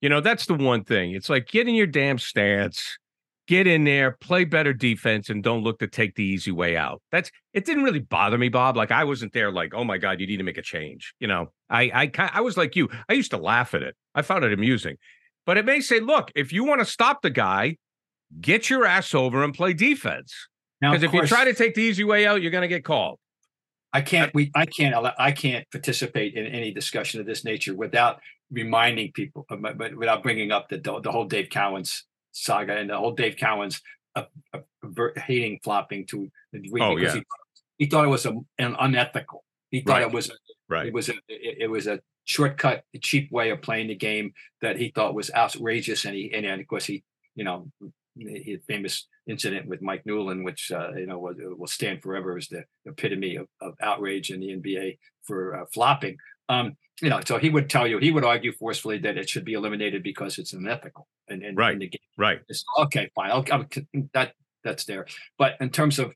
You 0.00 0.08
know, 0.08 0.20
that's 0.20 0.46
the 0.46 0.54
one 0.54 0.84
thing. 0.84 1.12
It's 1.12 1.28
like 1.28 1.48
get 1.48 1.68
in 1.68 1.74
your 1.74 1.88
damn 1.88 2.18
stance 2.18 2.98
get 3.48 3.66
in 3.66 3.82
there, 3.84 4.12
play 4.12 4.44
better 4.44 4.72
defense, 4.72 5.30
and 5.30 5.42
don't 5.42 5.64
look 5.64 5.78
to 5.80 5.88
take 5.88 6.14
the 6.14 6.22
easy 6.22 6.52
way 6.52 6.76
out. 6.76 7.02
That's 7.10 7.30
it. 7.54 7.64
Didn't 7.64 7.82
really 7.82 7.98
bother 7.98 8.38
me, 8.38 8.50
Bob. 8.50 8.76
Like 8.76 8.92
I 8.92 9.02
wasn't 9.04 9.32
there. 9.32 9.50
Like, 9.50 9.74
oh 9.74 9.82
my 9.82 9.98
god, 9.98 10.20
you 10.20 10.26
need 10.26 10.36
to 10.36 10.44
make 10.44 10.58
a 10.58 10.62
change. 10.62 11.14
You 11.18 11.26
know, 11.26 11.50
I 11.68 12.10
I 12.16 12.30
I 12.34 12.40
was 12.42 12.56
like 12.56 12.76
you. 12.76 12.88
I 13.08 13.14
used 13.14 13.32
to 13.32 13.38
laugh 13.38 13.74
at 13.74 13.82
it. 13.82 13.96
I 14.14 14.22
found 14.22 14.44
it 14.44 14.52
amusing, 14.52 14.96
but 15.46 15.56
it 15.56 15.64
may 15.64 15.80
say, 15.80 15.98
look, 15.98 16.30
if 16.36 16.52
you 16.52 16.64
want 16.64 16.80
to 16.80 16.84
stop 16.84 17.22
the 17.22 17.30
guy, 17.30 17.78
get 18.40 18.70
your 18.70 18.84
ass 18.84 19.14
over 19.14 19.42
and 19.42 19.52
play 19.52 19.72
defense. 19.72 20.32
Because 20.80 21.02
if 21.02 21.10
course, 21.10 21.28
you 21.28 21.36
try 21.36 21.44
to 21.44 21.54
take 21.54 21.74
the 21.74 21.82
easy 21.82 22.04
way 22.04 22.24
out, 22.24 22.40
you're 22.40 22.52
going 22.52 22.62
to 22.62 22.68
get 22.68 22.84
called. 22.84 23.18
I 23.92 24.02
can't. 24.02 24.32
We. 24.34 24.52
I 24.54 24.66
can't. 24.66 24.94
I 25.18 25.32
can't 25.32 25.68
participate 25.72 26.34
in 26.34 26.46
any 26.46 26.72
discussion 26.72 27.20
of 27.20 27.26
this 27.26 27.44
nature 27.44 27.74
without 27.74 28.20
reminding 28.52 29.12
people, 29.12 29.46
uh, 29.50 29.56
but 29.56 29.96
without 29.96 30.22
bringing 30.22 30.52
up 30.52 30.68
the 30.68 30.78
the 31.02 31.10
whole 31.10 31.24
Dave 31.24 31.48
Cowens 31.48 32.02
saga 32.42 32.76
and 32.76 32.90
the 32.90 32.96
whole 32.96 33.12
Dave 33.12 33.36
Cowens 33.36 33.80
uh, 34.16 34.24
uh, 34.54 34.60
hating 35.16 35.60
flopping 35.62 36.06
to 36.06 36.30
the 36.52 36.60
degree 36.60 36.82
oh, 36.82 36.94
because 36.94 37.14
yeah. 37.14 37.20
he, 37.78 37.84
he 37.84 37.90
thought 37.90 38.04
it 38.04 38.08
was 38.08 38.26
a, 38.26 38.32
an 38.58 38.76
unethical. 38.78 39.44
He 39.70 39.80
thought 39.80 40.00
right. 40.00 40.02
it 40.02 40.12
was 40.12 40.30
a, 40.30 40.32
right. 40.68 40.86
It 40.86 40.92
was 40.92 41.08
a 41.08 41.14
it, 41.28 41.58
it 41.60 41.70
was 41.70 41.86
a 41.86 42.00
shortcut, 42.24 42.84
cheap 43.00 43.30
way 43.30 43.50
of 43.50 43.62
playing 43.62 43.88
the 43.88 43.94
game 43.94 44.32
that 44.62 44.78
he 44.78 44.90
thought 44.90 45.14
was 45.14 45.30
outrageous, 45.34 46.04
and 46.04 46.14
he 46.14 46.32
and, 46.32 46.46
and 46.46 46.60
of 46.60 46.66
course 46.66 46.86
he 46.86 47.04
you 47.34 47.44
know 47.44 47.70
his 48.16 48.60
famous 48.66 49.06
incident 49.26 49.66
with 49.66 49.82
Mike 49.82 50.04
Newlin, 50.04 50.44
which 50.44 50.72
uh, 50.72 50.92
you 50.94 51.06
know 51.06 51.18
will, 51.18 51.34
will, 51.56 51.66
stand 51.66 52.02
forever 52.02 52.36
as 52.36 52.48
the 52.48 52.64
epitome 52.86 53.36
of, 53.36 53.46
of 53.60 53.74
outrage 53.80 54.30
in 54.30 54.40
the 54.40 54.56
NBA 54.56 54.98
for 55.24 55.60
uh, 55.60 55.64
flopping. 55.72 56.16
Um, 56.48 56.76
you 57.00 57.08
know, 57.08 57.20
so 57.24 57.38
he 57.38 57.50
would 57.50 57.70
tell 57.70 57.86
you, 57.86 57.98
he 57.98 58.10
would 58.10 58.24
argue 58.24 58.52
forcefully 58.52 58.98
that 58.98 59.16
it 59.16 59.28
should 59.28 59.44
be 59.44 59.52
eliminated 59.52 60.02
because 60.02 60.38
it's 60.38 60.52
unethical. 60.52 61.06
And, 61.28 61.42
and 61.42 61.56
right, 61.56 61.72
and 61.72 61.82
the 61.82 61.88
game. 61.88 62.00
right. 62.16 62.40
It's, 62.48 62.64
okay, 62.78 63.10
fine. 63.14 63.30
I'll, 63.30 63.44
I'll, 63.52 63.66
that 64.14 64.32
that's 64.64 64.84
there. 64.84 65.06
But 65.36 65.56
in 65.60 65.70
terms 65.70 65.98
of, 65.98 66.12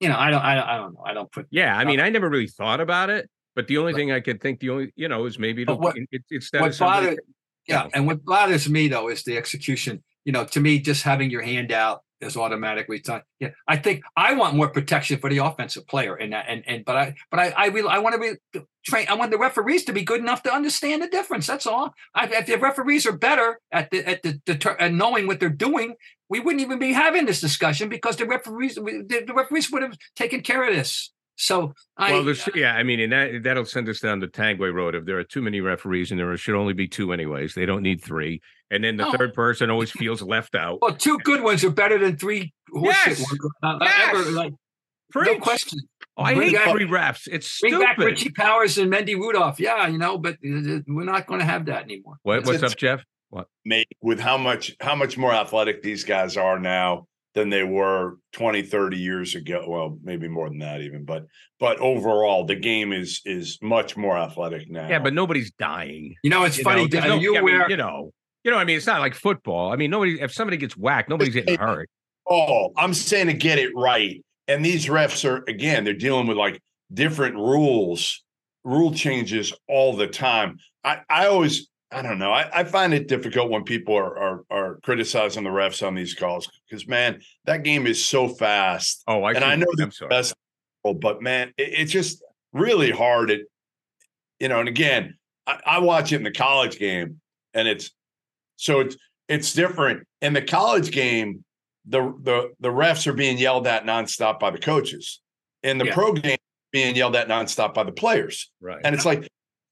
you 0.00 0.08
know, 0.08 0.16
I 0.16 0.30
don't, 0.30 0.42
I 0.42 0.54
don't, 0.54 0.68
I 0.68 0.76
don't 0.76 0.94
know. 0.94 1.02
I 1.04 1.14
don't 1.14 1.30
put. 1.30 1.46
Yeah, 1.50 1.76
I 1.76 1.84
mean, 1.84 2.00
I 2.00 2.08
never 2.10 2.28
really 2.28 2.46
thought 2.46 2.80
about 2.80 3.10
it, 3.10 3.28
but 3.54 3.66
the 3.66 3.78
only 3.78 3.92
thing 3.92 4.12
I 4.12 4.20
could 4.20 4.40
think, 4.40 4.60
the 4.60 4.70
only, 4.70 4.92
you 4.96 5.08
know, 5.08 5.26
is 5.26 5.38
maybe 5.38 5.64
what, 5.64 5.96
it, 5.96 6.22
it's 6.30 6.50
that. 6.50 6.60
What 6.60 6.78
bothers, 6.78 7.18
yeah, 7.66 7.88
and 7.92 8.06
what 8.06 8.24
bothers 8.24 8.68
me 8.68 8.88
though 8.88 9.08
is 9.08 9.24
the 9.24 9.36
execution. 9.36 10.02
You 10.24 10.32
know, 10.32 10.44
to 10.44 10.60
me, 10.60 10.80
just 10.80 11.02
having 11.02 11.30
your 11.30 11.42
hand 11.42 11.72
out 11.72 12.02
is 12.20 12.36
automatically 12.36 12.98
done. 13.00 13.22
Yeah, 13.40 13.50
I 13.68 13.76
think 13.76 14.02
I 14.16 14.34
want 14.34 14.54
more 14.54 14.68
protection 14.68 15.18
for 15.18 15.30
the 15.30 15.38
offensive 15.38 15.86
player, 15.86 16.14
and 16.14 16.34
and 16.34 16.62
and 16.66 16.84
but 16.84 16.96
I 16.96 17.14
but 17.30 17.40
I 17.40 17.48
I 17.50 17.66
really 17.66 17.88
I 17.88 17.98
want 17.98 18.14
to 18.14 18.38
be 18.52 18.60
train. 18.84 19.06
I 19.08 19.14
want 19.14 19.30
the 19.30 19.38
referees 19.38 19.84
to 19.84 19.92
be 19.92 20.02
good 20.02 20.20
enough 20.20 20.42
to 20.44 20.52
understand 20.52 21.02
the 21.02 21.08
difference. 21.08 21.46
That's 21.46 21.66
all. 21.66 21.92
I, 22.14 22.26
if 22.26 22.46
the 22.46 22.56
referees 22.58 23.06
are 23.06 23.16
better 23.16 23.60
at 23.72 23.90
the 23.90 24.08
at 24.08 24.22
the, 24.22 24.40
the 24.46 24.76
at 24.78 24.92
knowing 24.92 25.26
what 25.26 25.40
they're 25.40 25.48
doing, 25.48 25.94
we 26.28 26.40
wouldn't 26.40 26.62
even 26.62 26.78
be 26.78 26.92
having 26.92 27.26
this 27.26 27.40
discussion 27.40 27.88
because 27.88 28.16
the 28.16 28.26
referees 28.26 28.76
the, 28.76 29.24
the 29.26 29.34
referees 29.34 29.70
would 29.70 29.82
have 29.82 29.96
taken 30.14 30.40
care 30.40 30.66
of 30.66 30.74
this. 30.74 31.12
So 31.36 31.74
I, 31.96 32.12
well, 32.12 32.24
there's, 32.24 32.48
yeah, 32.54 32.72
I 32.74 32.82
mean, 32.82 32.98
and 33.00 33.12
that 33.12 33.42
that'll 33.44 33.66
send 33.66 33.88
us 33.88 34.00
down 34.00 34.20
the 34.20 34.26
Tanguay 34.26 34.72
road. 34.72 34.94
If 34.94 35.04
there 35.04 35.18
are 35.18 35.24
too 35.24 35.42
many 35.42 35.60
referees, 35.60 36.10
and 36.10 36.18
there 36.18 36.36
should 36.36 36.54
only 36.54 36.72
be 36.72 36.88
two 36.88 37.12
anyways, 37.12 37.54
they 37.54 37.66
don't 37.66 37.82
need 37.82 38.02
three. 38.02 38.40
And 38.70 38.82
then 38.82 38.96
the 38.96 39.04
no. 39.04 39.12
third 39.12 39.34
person 39.34 39.70
always 39.70 39.90
feels 39.90 40.22
left 40.22 40.54
out. 40.54 40.80
Well, 40.82 40.94
two 40.94 41.18
good 41.18 41.42
ones 41.42 41.62
are 41.62 41.70
better 41.70 41.98
than 41.98 42.16
three 42.16 42.52
yes. 42.74 43.18
ones. 43.18 43.38
Uh, 43.62 43.78
yes. 43.82 44.14
Ever, 44.14 44.30
like, 44.32 44.52
no 45.14 45.38
question. 45.38 45.78
Oh, 46.16 46.22
I 46.22 46.34
bring 46.34 46.48
hate 46.48 46.56
back, 46.56 46.70
three 46.70 46.86
refs. 46.86 47.28
It's 47.30 47.60
bring 47.60 47.74
stupid. 47.74 47.84
back 47.84 47.98
Richie 47.98 48.30
Powers 48.30 48.78
and 48.78 48.90
Mendy 48.90 49.14
Rudolph. 49.14 49.60
Yeah, 49.60 49.86
you 49.86 49.98
know, 49.98 50.16
but 50.18 50.34
uh, 50.34 50.80
we're 50.88 51.04
not 51.04 51.26
going 51.26 51.40
to 51.40 51.46
have 51.46 51.66
that 51.66 51.84
anymore. 51.84 52.16
What, 52.22 52.46
what's 52.46 52.62
up, 52.62 52.76
Jeff? 52.76 53.04
What? 53.28 53.48
Mate, 53.64 53.88
with 54.00 54.18
how 54.18 54.38
much 54.38 54.74
how 54.80 54.94
much 54.94 55.18
more 55.18 55.32
athletic 55.32 55.82
these 55.82 56.04
guys 56.04 56.36
are 56.36 56.58
now 56.58 57.06
than 57.36 57.50
they 57.50 57.62
were 57.62 58.16
20 58.32 58.62
30 58.62 58.96
years 58.96 59.34
ago 59.34 59.64
well 59.68 59.98
maybe 60.02 60.26
more 60.26 60.48
than 60.48 60.58
that 60.58 60.80
even 60.80 61.04
but 61.04 61.26
but 61.60 61.78
overall 61.78 62.44
the 62.46 62.56
game 62.56 62.92
is 62.92 63.20
is 63.24 63.58
much 63.62 63.96
more 63.96 64.16
athletic 64.16 64.68
now. 64.70 64.88
yeah 64.88 64.98
but 64.98 65.14
nobody's 65.14 65.52
dying 65.52 66.14
you 66.24 66.30
know 66.30 66.44
it's 66.44 66.58
you 66.58 66.64
funny 66.64 66.88
know, 66.88 67.00
no, 67.00 67.14
you, 67.16 67.36
I 67.38 67.42
mean, 67.42 67.62
you 67.68 67.76
know 67.76 68.10
you 68.42 68.50
know 68.50 68.56
i 68.56 68.64
mean 68.64 68.76
it's 68.76 68.86
not 68.86 69.00
like 69.00 69.14
football 69.14 69.70
i 69.72 69.76
mean 69.76 69.90
nobody 69.90 70.20
if 70.20 70.32
somebody 70.32 70.56
gets 70.56 70.76
whacked 70.76 71.08
nobody's 71.08 71.34
getting 71.34 71.58
hurt. 71.58 71.88
Oh 72.28 72.72
i'm 72.76 72.94
saying 72.94 73.26
to 73.28 73.34
get 73.34 73.58
it 73.58 73.70
right 73.76 74.24
and 74.48 74.64
these 74.64 74.86
refs 74.86 75.28
are 75.28 75.44
again 75.46 75.84
they're 75.84 75.92
dealing 75.94 76.26
with 76.26 76.38
like 76.38 76.60
different 76.92 77.36
rules 77.36 78.24
rule 78.66 78.92
changes 78.92 79.52
all 79.68 79.96
the 79.96 80.08
time. 80.08 80.58
I 80.84 81.00
i 81.08 81.26
always 81.28 81.68
I 81.90 82.02
don't 82.02 82.18
know. 82.18 82.32
I, 82.32 82.50
I, 82.52 82.64
find 82.64 82.92
it 82.92 83.06
difficult 83.06 83.48
when 83.48 83.62
people 83.62 83.94
are, 83.94 84.18
are, 84.18 84.44
are 84.50 84.74
criticizing 84.82 85.44
the 85.44 85.50
refs 85.50 85.86
on 85.86 85.94
these 85.94 86.14
calls 86.14 86.50
because 86.68 86.88
man, 86.88 87.20
that 87.44 87.62
game 87.62 87.86
is 87.86 88.04
so 88.04 88.28
fast. 88.28 89.04
Oh, 89.06 89.22
I 89.22 89.32
and 89.32 89.44
I 89.44 89.54
know 89.54 89.66
the 89.76 89.92
best, 90.08 90.34
but 90.82 91.22
man, 91.22 91.52
it, 91.56 91.70
it's 91.72 91.92
just 91.92 92.24
really 92.52 92.90
hard. 92.90 93.30
It 93.30 93.46
you 94.40 94.48
know, 94.48 94.58
and 94.58 94.68
again, 94.68 95.16
I, 95.46 95.60
I 95.64 95.78
watch 95.78 96.12
it 96.12 96.16
in 96.16 96.22
the 96.24 96.32
college 96.32 96.78
game, 96.78 97.20
and 97.54 97.68
it's 97.68 97.92
so 98.56 98.80
it's 98.80 98.96
it's 99.28 99.52
different 99.52 100.06
in 100.20 100.32
the 100.32 100.42
college 100.42 100.90
game. 100.90 101.44
The 101.86 102.02
the 102.20 102.52
the 102.58 102.68
refs 102.68 103.06
are 103.06 103.12
being 103.12 103.38
yelled 103.38 103.68
at 103.68 103.84
nonstop 103.84 104.40
by 104.40 104.50
the 104.50 104.58
coaches. 104.58 105.20
In 105.62 105.78
the 105.78 105.86
yeah. 105.86 105.94
pro 105.94 106.12
game, 106.12 106.38
being 106.72 106.96
yelled 106.96 107.14
at 107.14 107.28
nonstop 107.28 107.74
by 107.74 107.84
the 107.84 107.92
players. 107.92 108.50
Right, 108.60 108.80
and 108.82 108.92
it's 108.92 109.06
like 109.06 109.28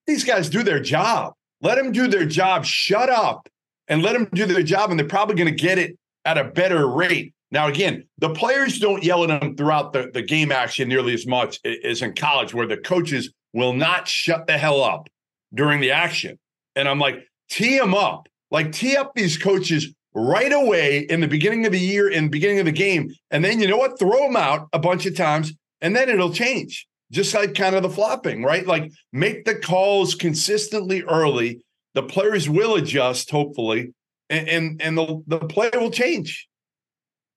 these 0.06 0.22
guys 0.22 0.48
do 0.48 0.62
their 0.62 0.80
job 0.80 1.34
let 1.64 1.76
them 1.76 1.90
do 1.90 2.06
their 2.06 2.26
job. 2.26 2.64
Shut 2.64 3.10
up 3.10 3.48
and 3.88 4.02
let 4.02 4.12
them 4.12 4.28
do 4.32 4.46
their 4.46 4.62
job, 4.62 4.90
and 4.90 4.98
they're 4.98 5.08
probably 5.08 5.34
going 5.34 5.52
to 5.52 5.62
get 5.62 5.78
it 5.78 5.98
at 6.24 6.38
a 6.38 6.44
better 6.44 6.86
rate. 6.86 7.34
Now, 7.50 7.68
again, 7.68 8.04
the 8.18 8.30
players 8.30 8.78
don't 8.78 9.02
yell 9.02 9.24
at 9.24 9.40
them 9.40 9.56
throughout 9.56 9.92
the, 9.92 10.10
the 10.12 10.22
game 10.22 10.52
action 10.52 10.88
nearly 10.88 11.14
as 11.14 11.26
much 11.26 11.58
as 11.84 12.02
in 12.02 12.14
college, 12.14 12.52
where 12.54 12.66
the 12.66 12.76
coaches 12.76 13.32
will 13.52 13.72
not 13.72 14.06
shut 14.06 14.46
the 14.46 14.58
hell 14.58 14.82
up 14.82 15.08
during 15.54 15.80
the 15.80 15.90
action. 15.90 16.38
And 16.76 16.88
I'm 16.88 16.98
like, 16.98 17.26
tee 17.48 17.78
them 17.78 17.94
up, 17.94 18.28
like 18.50 18.72
tee 18.72 18.96
up 18.96 19.14
these 19.14 19.38
coaches 19.38 19.94
right 20.14 20.52
away 20.52 20.98
in 20.98 21.20
the 21.20 21.28
beginning 21.28 21.64
of 21.64 21.72
the 21.72 21.78
year, 21.80 22.08
in 22.08 22.24
the 22.24 22.30
beginning 22.30 22.58
of 22.58 22.66
the 22.66 22.72
game. 22.72 23.10
And 23.30 23.44
then 23.44 23.60
you 23.60 23.68
know 23.68 23.76
what? 23.76 23.98
Throw 23.98 24.26
them 24.26 24.36
out 24.36 24.68
a 24.72 24.78
bunch 24.78 25.06
of 25.06 25.16
times, 25.16 25.52
and 25.80 25.94
then 25.94 26.08
it'll 26.08 26.32
change. 26.32 26.86
Just 27.10 27.34
like 27.34 27.54
kind 27.54 27.76
of 27.76 27.82
the 27.82 27.90
flopping, 27.90 28.42
right? 28.42 28.66
Like 28.66 28.90
make 29.12 29.44
the 29.44 29.54
calls 29.54 30.14
consistently 30.14 31.02
early. 31.02 31.60
The 31.94 32.02
players 32.02 32.48
will 32.48 32.74
adjust, 32.74 33.30
hopefully, 33.30 33.92
and 34.30 34.48
and, 34.48 34.82
and 34.82 34.98
the, 34.98 35.22
the 35.26 35.38
play 35.38 35.70
will 35.74 35.90
change. 35.90 36.48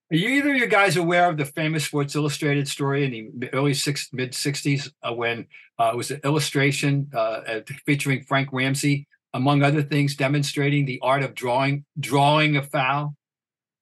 Are 0.09 0.15
you 0.15 0.29
either 0.29 0.51
of 0.51 0.57
you 0.57 0.67
guys 0.67 0.95
aware 0.95 1.29
of 1.29 1.35
the 1.35 1.45
famous 1.45 1.85
Sports 1.85 2.15
Illustrated 2.15 2.67
story 2.67 3.03
in 3.03 3.33
the 3.37 3.53
early 3.53 3.73
six 3.73 4.07
mid 4.13 4.31
'60s 4.31 4.89
uh, 5.03 5.13
when 5.13 5.47
uh, 5.77 5.91
it 5.93 5.97
was 5.97 6.11
an 6.11 6.21
illustration 6.23 7.09
uh, 7.13 7.59
featuring 7.85 8.23
Frank 8.23 8.49
Ramsey, 8.53 9.05
among 9.33 9.63
other 9.63 9.83
things, 9.83 10.15
demonstrating 10.15 10.85
the 10.85 10.99
art 11.03 11.23
of 11.23 11.35
drawing 11.35 11.83
drawing 11.99 12.55
a 12.55 12.63
foul? 12.63 13.15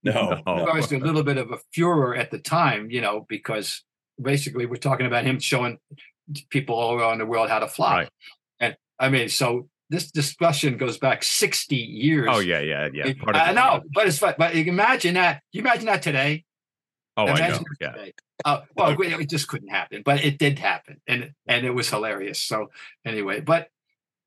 No, 0.03 0.41
no. 0.45 0.65
was 0.73 0.91
a 0.91 0.97
little 0.97 1.23
bit 1.23 1.37
of 1.37 1.51
a 1.51 1.59
furor 1.73 2.15
at 2.15 2.31
the 2.31 2.39
time, 2.39 2.89
you 2.89 3.01
know, 3.01 3.25
because 3.29 3.83
basically 4.21 4.65
we're 4.65 4.77
talking 4.77 5.05
about 5.05 5.25
him 5.25 5.39
showing 5.39 5.79
people 6.49 6.75
all 6.75 6.95
around 6.95 7.19
the 7.19 7.25
world 7.25 7.49
how 7.49 7.59
to 7.59 7.67
fly. 7.67 7.95
Right. 7.95 8.09
And 8.59 8.77
I 8.99 9.09
mean, 9.09 9.29
so 9.29 9.69
this 9.89 10.11
discussion 10.11 10.77
goes 10.77 10.97
back 10.97 11.23
60 11.23 11.75
years. 11.75 12.27
Oh 12.29 12.39
yeah, 12.39 12.59
yeah, 12.59 12.89
yeah. 12.93 13.13
I 13.27 13.53
know, 13.53 13.81
but 13.93 14.07
it's 14.07 14.17
fun. 14.17 14.33
But 14.37 14.55
imagine 14.55 15.15
that. 15.15 15.41
You 15.51 15.61
imagine 15.61 15.85
that 15.85 16.01
today. 16.01 16.43
Oh, 17.17 17.25
imagine 17.25 17.45
I 17.45 17.49
know. 17.49 17.63
Yeah. 17.79 17.91
Today. 17.91 18.13
Uh, 18.43 18.61
well, 18.75 18.95
it 18.99 19.29
just 19.29 19.47
couldn't 19.47 19.69
happen, 19.69 20.01
but 20.03 20.23
it 20.25 20.37
did 20.37 20.59
happen, 20.59 21.01
and 21.07 21.31
and 21.47 21.65
it 21.65 21.71
was 21.71 21.89
hilarious. 21.89 22.39
So 22.39 22.71
anyway, 23.05 23.39
but 23.39 23.69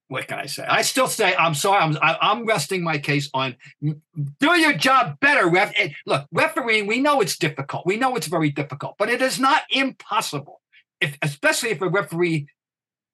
what 0.08 0.26
can 0.26 0.38
I 0.38 0.46
say? 0.46 0.64
I 0.64 0.82
still 0.82 1.06
say 1.06 1.34
I'm 1.36 1.54
sorry. 1.54 1.80
I'm 1.80 1.96
I'm 2.02 2.46
resting 2.46 2.82
my 2.82 2.98
case 2.98 3.28
on 3.34 3.56
do 3.82 4.58
your 4.58 4.72
job 4.72 5.20
better, 5.20 5.48
ref. 5.48 5.72
look, 6.06 6.26
refereeing. 6.32 6.86
We 6.86 7.00
know 7.00 7.20
it's 7.20 7.36
difficult. 7.36 7.86
We 7.86 7.98
know 7.98 8.16
it's 8.16 8.26
very 8.26 8.50
difficult, 8.50 8.96
but 8.98 9.10
it 9.10 9.20
is 9.20 9.38
not 9.38 9.62
impossible. 9.70 10.60
If 11.00 11.16
especially 11.22 11.70
if 11.70 11.82
a 11.82 11.88
referee 11.88 12.48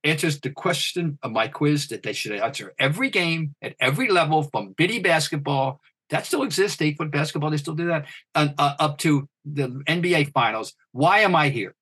answers 0.05 0.39
the 0.41 0.51
question 0.51 1.19
of 1.23 1.33
my 1.33 1.49
quiz 1.49 1.89
that 1.89 2.03
they 2.03 2.13
should 2.13 2.33
answer 2.33 2.75
every 2.79 3.11
game 3.11 3.55
at 3.63 3.75
every 3.81 4.09
level 4.09 4.43
from 4.45 4.73
bitty 4.73 5.01
basketball 5.01 5.81
that 6.11 6.27
still 6.27 6.43
exists 6.43 6.81
eight 6.83 6.99
foot 6.99 7.11
basketball 7.11 7.51
they 7.51 7.57
still 7.57 7.75
do 7.75 7.87
that 7.87 8.07
uh, 8.35 8.49
uh, 8.59 8.75
up 8.79 8.99
to 8.99 9.27
the 9.47 9.69
nba 9.89 10.31
finals 10.33 10.75
why 10.93 11.21
am 11.21 11.35
i 11.35 11.49
here 11.49 11.75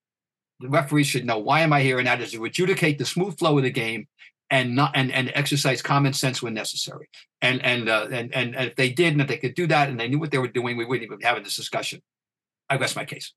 the 0.61 0.69
referee 0.69 1.03
should 1.03 1.27
know 1.27 1.39
why 1.39 1.61
am 1.61 1.73
i 1.73 1.83
here 1.83 1.99
and 1.99 2.07
that 2.07 2.21
is 2.21 2.31
to 2.31 2.45
adjudicate 2.45 2.99
the 2.99 3.05
smooth 3.05 3.37
flow 3.39 3.59
of 3.59 3.65
the 3.65 3.71
game 3.71 4.07
and 4.53 4.77
not 4.77 4.93
and, 4.95 5.11
and 5.11 5.33
exercise 5.35 5.83
common 5.83 6.13
sense 6.13 6.41
when 6.41 6.55
necessary 6.55 7.09
and 7.41 7.65
and, 7.65 7.89
uh, 7.89 8.07
and 8.13 8.33
and 8.33 8.55
and 8.55 8.69
if 8.69 8.77
they 8.77 8.91
did 8.91 9.15
and 9.15 9.21
if 9.21 9.27
they 9.27 9.39
could 9.39 9.55
do 9.55 9.67
that 9.67 9.89
and 9.89 9.99
they 9.99 10.07
knew 10.07 10.21
what 10.21 10.31
they 10.31 10.39
were 10.39 10.47
doing 10.47 10.77
we 10.77 10.85
wouldn't 10.85 11.05
even 11.05 11.19
be 11.19 11.25
having 11.25 11.43
this 11.43 11.57
discussion 11.57 12.01
i 12.71 12.77
rest 12.77 12.95
my 12.95 13.05
case 13.05 13.33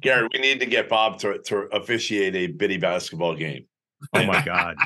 Gary, 0.00 0.28
we 0.32 0.40
need 0.40 0.60
to 0.60 0.66
get 0.66 0.88
Bob 0.88 1.18
to, 1.20 1.38
to 1.38 1.56
officiate 1.72 2.34
a 2.36 2.46
bitty 2.48 2.76
basketball 2.76 3.34
game. 3.34 3.64
Oh 4.12 4.24
my 4.24 4.42
god. 4.44 4.76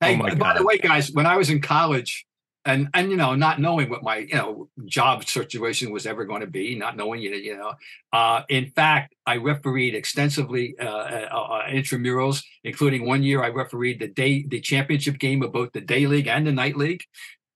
hey, 0.00 0.14
oh 0.14 0.16
my 0.16 0.34
by 0.34 0.54
god. 0.54 0.58
the 0.58 0.64
way, 0.64 0.76
guys, 0.76 1.12
when 1.12 1.24
I 1.24 1.36
was 1.36 1.50
in 1.50 1.60
college, 1.60 2.26
and 2.64 2.88
and 2.92 3.10
you 3.10 3.16
know, 3.16 3.34
not 3.34 3.58
knowing 3.58 3.88
what 3.88 4.02
my 4.02 4.18
you 4.18 4.34
know 4.34 4.68
job 4.84 5.24
situation 5.24 5.90
was 5.90 6.06
ever 6.06 6.24
going 6.24 6.42
to 6.42 6.46
be, 6.46 6.74
not 6.74 6.96
knowing 6.96 7.22
you 7.22 7.34
you 7.34 7.56
know, 7.56 7.72
uh, 8.12 8.42
in 8.48 8.70
fact, 8.70 9.14
I 9.26 9.36
refereed 9.36 9.94
extensively 9.94 10.74
uh, 10.78 10.84
uh, 10.84 11.28
uh, 11.32 11.68
intramurals, 11.68 12.42
including 12.64 13.06
one 13.06 13.22
year 13.22 13.42
I 13.42 13.48
refereed 13.48 14.00
the 14.00 14.08
day 14.08 14.44
the 14.46 14.60
championship 14.60 15.18
game 15.18 15.42
of 15.42 15.52
both 15.52 15.72
the 15.72 15.80
day 15.80 16.06
league 16.06 16.26
and 16.26 16.46
the 16.46 16.52
night 16.52 16.76
league, 16.76 17.02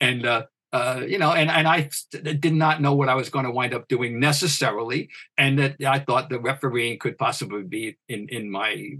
and. 0.00 0.26
Uh, 0.26 0.42
uh, 0.72 1.04
you 1.06 1.18
know, 1.18 1.30
and, 1.30 1.48
and 1.48 1.68
I 1.68 1.88
did 2.10 2.52
not 2.52 2.82
know 2.82 2.94
what 2.94 3.08
I 3.08 3.14
was 3.14 3.28
going 3.28 3.44
to 3.44 3.50
wind 3.52 3.72
up 3.72 3.86
doing 3.86 4.18
necessarily, 4.18 5.08
and 5.38 5.56
that 5.60 5.76
I 5.86 6.00
thought 6.00 6.28
the 6.28 6.40
refereeing 6.40 6.98
could 6.98 7.16
possibly 7.16 7.62
be 7.62 7.96
in 8.08 8.28
in 8.28 8.50
my 8.50 8.96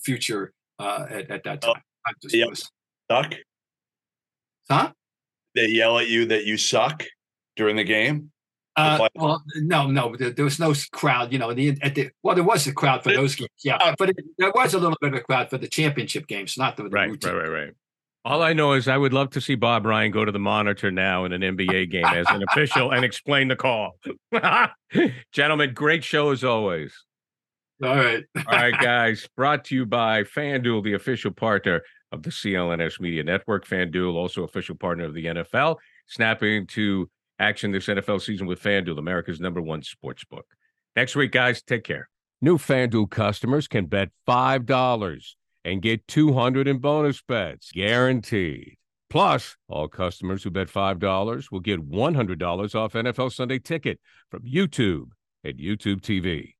future 0.00 0.52
uh, 0.78 1.06
at, 1.10 1.28
at 1.28 1.42
that 1.42 1.60
time. 1.60 1.82
I 2.06 2.12
just 2.22 2.36
yep. 2.36 2.50
was, 2.50 2.70
suck. 3.10 3.34
Huh? 4.70 4.92
They 5.58 5.66
yell 5.66 5.98
at 5.98 6.06
you 6.06 6.24
that 6.26 6.44
you 6.44 6.56
suck 6.56 7.04
during 7.56 7.74
the 7.74 7.82
game. 7.84 8.30
Uh, 8.76 9.08
well, 9.16 9.42
no, 9.56 9.88
no, 9.88 10.14
there, 10.14 10.30
there, 10.30 10.44
was 10.44 10.60
no 10.60 10.72
crowd. 10.92 11.32
You 11.32 11.40
know, 11.40 11.52
the, 11.52 11.76
at 11.82 11.96
the 11.96 12.10
well, 12.22 12.36
there 12.36 12.44
was 12.44 12.64
a 12.68 12.72
crowd 12.72 13.02
for 13.02 13.12
those 13.12 13.34
games, 13.34 13.50
yeah, 13.64 13.74
uh, 13.74 13.92
but 13.98 14.10
it, 14.10 14.16
there 14.38 14.52
was 14.54 14.72
a 14.72 14.78
little 14.78 14.96
bit 15.00 15.14
of 15.14 15.18
a 15.18 15.22
crowd 15.22 15.50
for 15.50 15.58
the 15.58 15.66
championship 15.66 16.28
games, 16.28 16.56
not 16.56 16.76
the, 16.76 16.84
the 16.84 16.90
right, 16.90 17.10
routine. 17.10 17.34
right, 17.34 17.48
right, 17.48 17.64
right. 17.64 17.74
All 18.24 18.40
I 18.40 18.52
know 18.52 18.74
is 18.74 18.86
I 18.86 18.96
would 18.96 19.12
love 19.12 19.30
to 19.30 19.40
see 19.40 19.56
Bob 19.56 19.84
Ryan 19.84 20.12
go 20.12 20.24
to 20.24 20.30
the 20.30 20.38
monitor 20.38 20.92
now 20.92 21.24
in 21.24 21.32
an 21.32 21.40
NBA 21.40 21.90
game 21.90 22.04
as 22.04 22.26
an 22.30 22.44
official 22.52 22.92
and 22.92 23.04
explain 23.04 23.48
the 23.48 23.56
call. 23.56 23.98
Gentlemen, 25.32 25.74
great 25.74 26.04
show 26.04 26.30
as 26.30 26.44
always. 26.44 26.94
All 27.82 27.96
right. 27.96 28.24
All 28.36 28.44
right, 28.46 28.74
guys. 28.80 29.28
Brought 29.36 29.64
to 29.66 29.74
you 29.74 29.86
by 29.86 30.22
FanDuel, 30.22 30.84
the 30.84 30.92
official 30.92 31.32
partner 31.32 31.82
of 32.12 32.22
the 32.22 32.30
CLNS 32.30 33.00
Media 33.00 33.22
Network. 33.22 33.66
FanDuel, 33.66 34.14
also 34.14 34.44
official 34.44 34.74
partner 34.74 35.04
of 35.04 35.14
the 35.14 35.26
NFL, 35.26 35.76
snapping 36.06 36.66
to 36.68 37.10
action 37.38 37.70
this 37.70 37.86
NFL 37.86 38.20
season 38.20 38.46
with 38.46 38.62
FanDuel, 38.62 38.98
America's 38.98 39.40
number 39.40 39.60
one 39.60 39.82
sports 39.82 40.24
book. 40.24 40.46
Next 40.96 41.14
week, 41.16 41.32
guys, 41.32 41.62
take 41.62 41.84
care. 41.84 42.08
New 42.40 42.58
FanDuel 42.58 43.10
customers 43.10 43.68
can 43.68 43.86
bet 43.86 44.10
$5 44.26 45.34
and 45.64 45.82
get 45.82 46.06
200 46.08 46.68
in 46.68 46.78
bonus 46.78 47.20
bets, 47.22 47.72
guaranteed. 47.72 48.76
Plus, 49.10 49.56
all 49.68 49.88
customers 49.88 50.42
who 50.42 50.50
bet 50.50 50.68
$5 50.68 51.50
will 51.50 51.60
get 51.60 51.88
$100 51.88 52.74
off 52.74 52.92
NFL 52.92 53.32
Sunday 53.32 53.58
ticket 53.58 53.98
from 54.30 54.42
YouTube 54.42 55.10
at 55.44 55.56
YouTube 55.56 56.00
TV. 56.00 56.54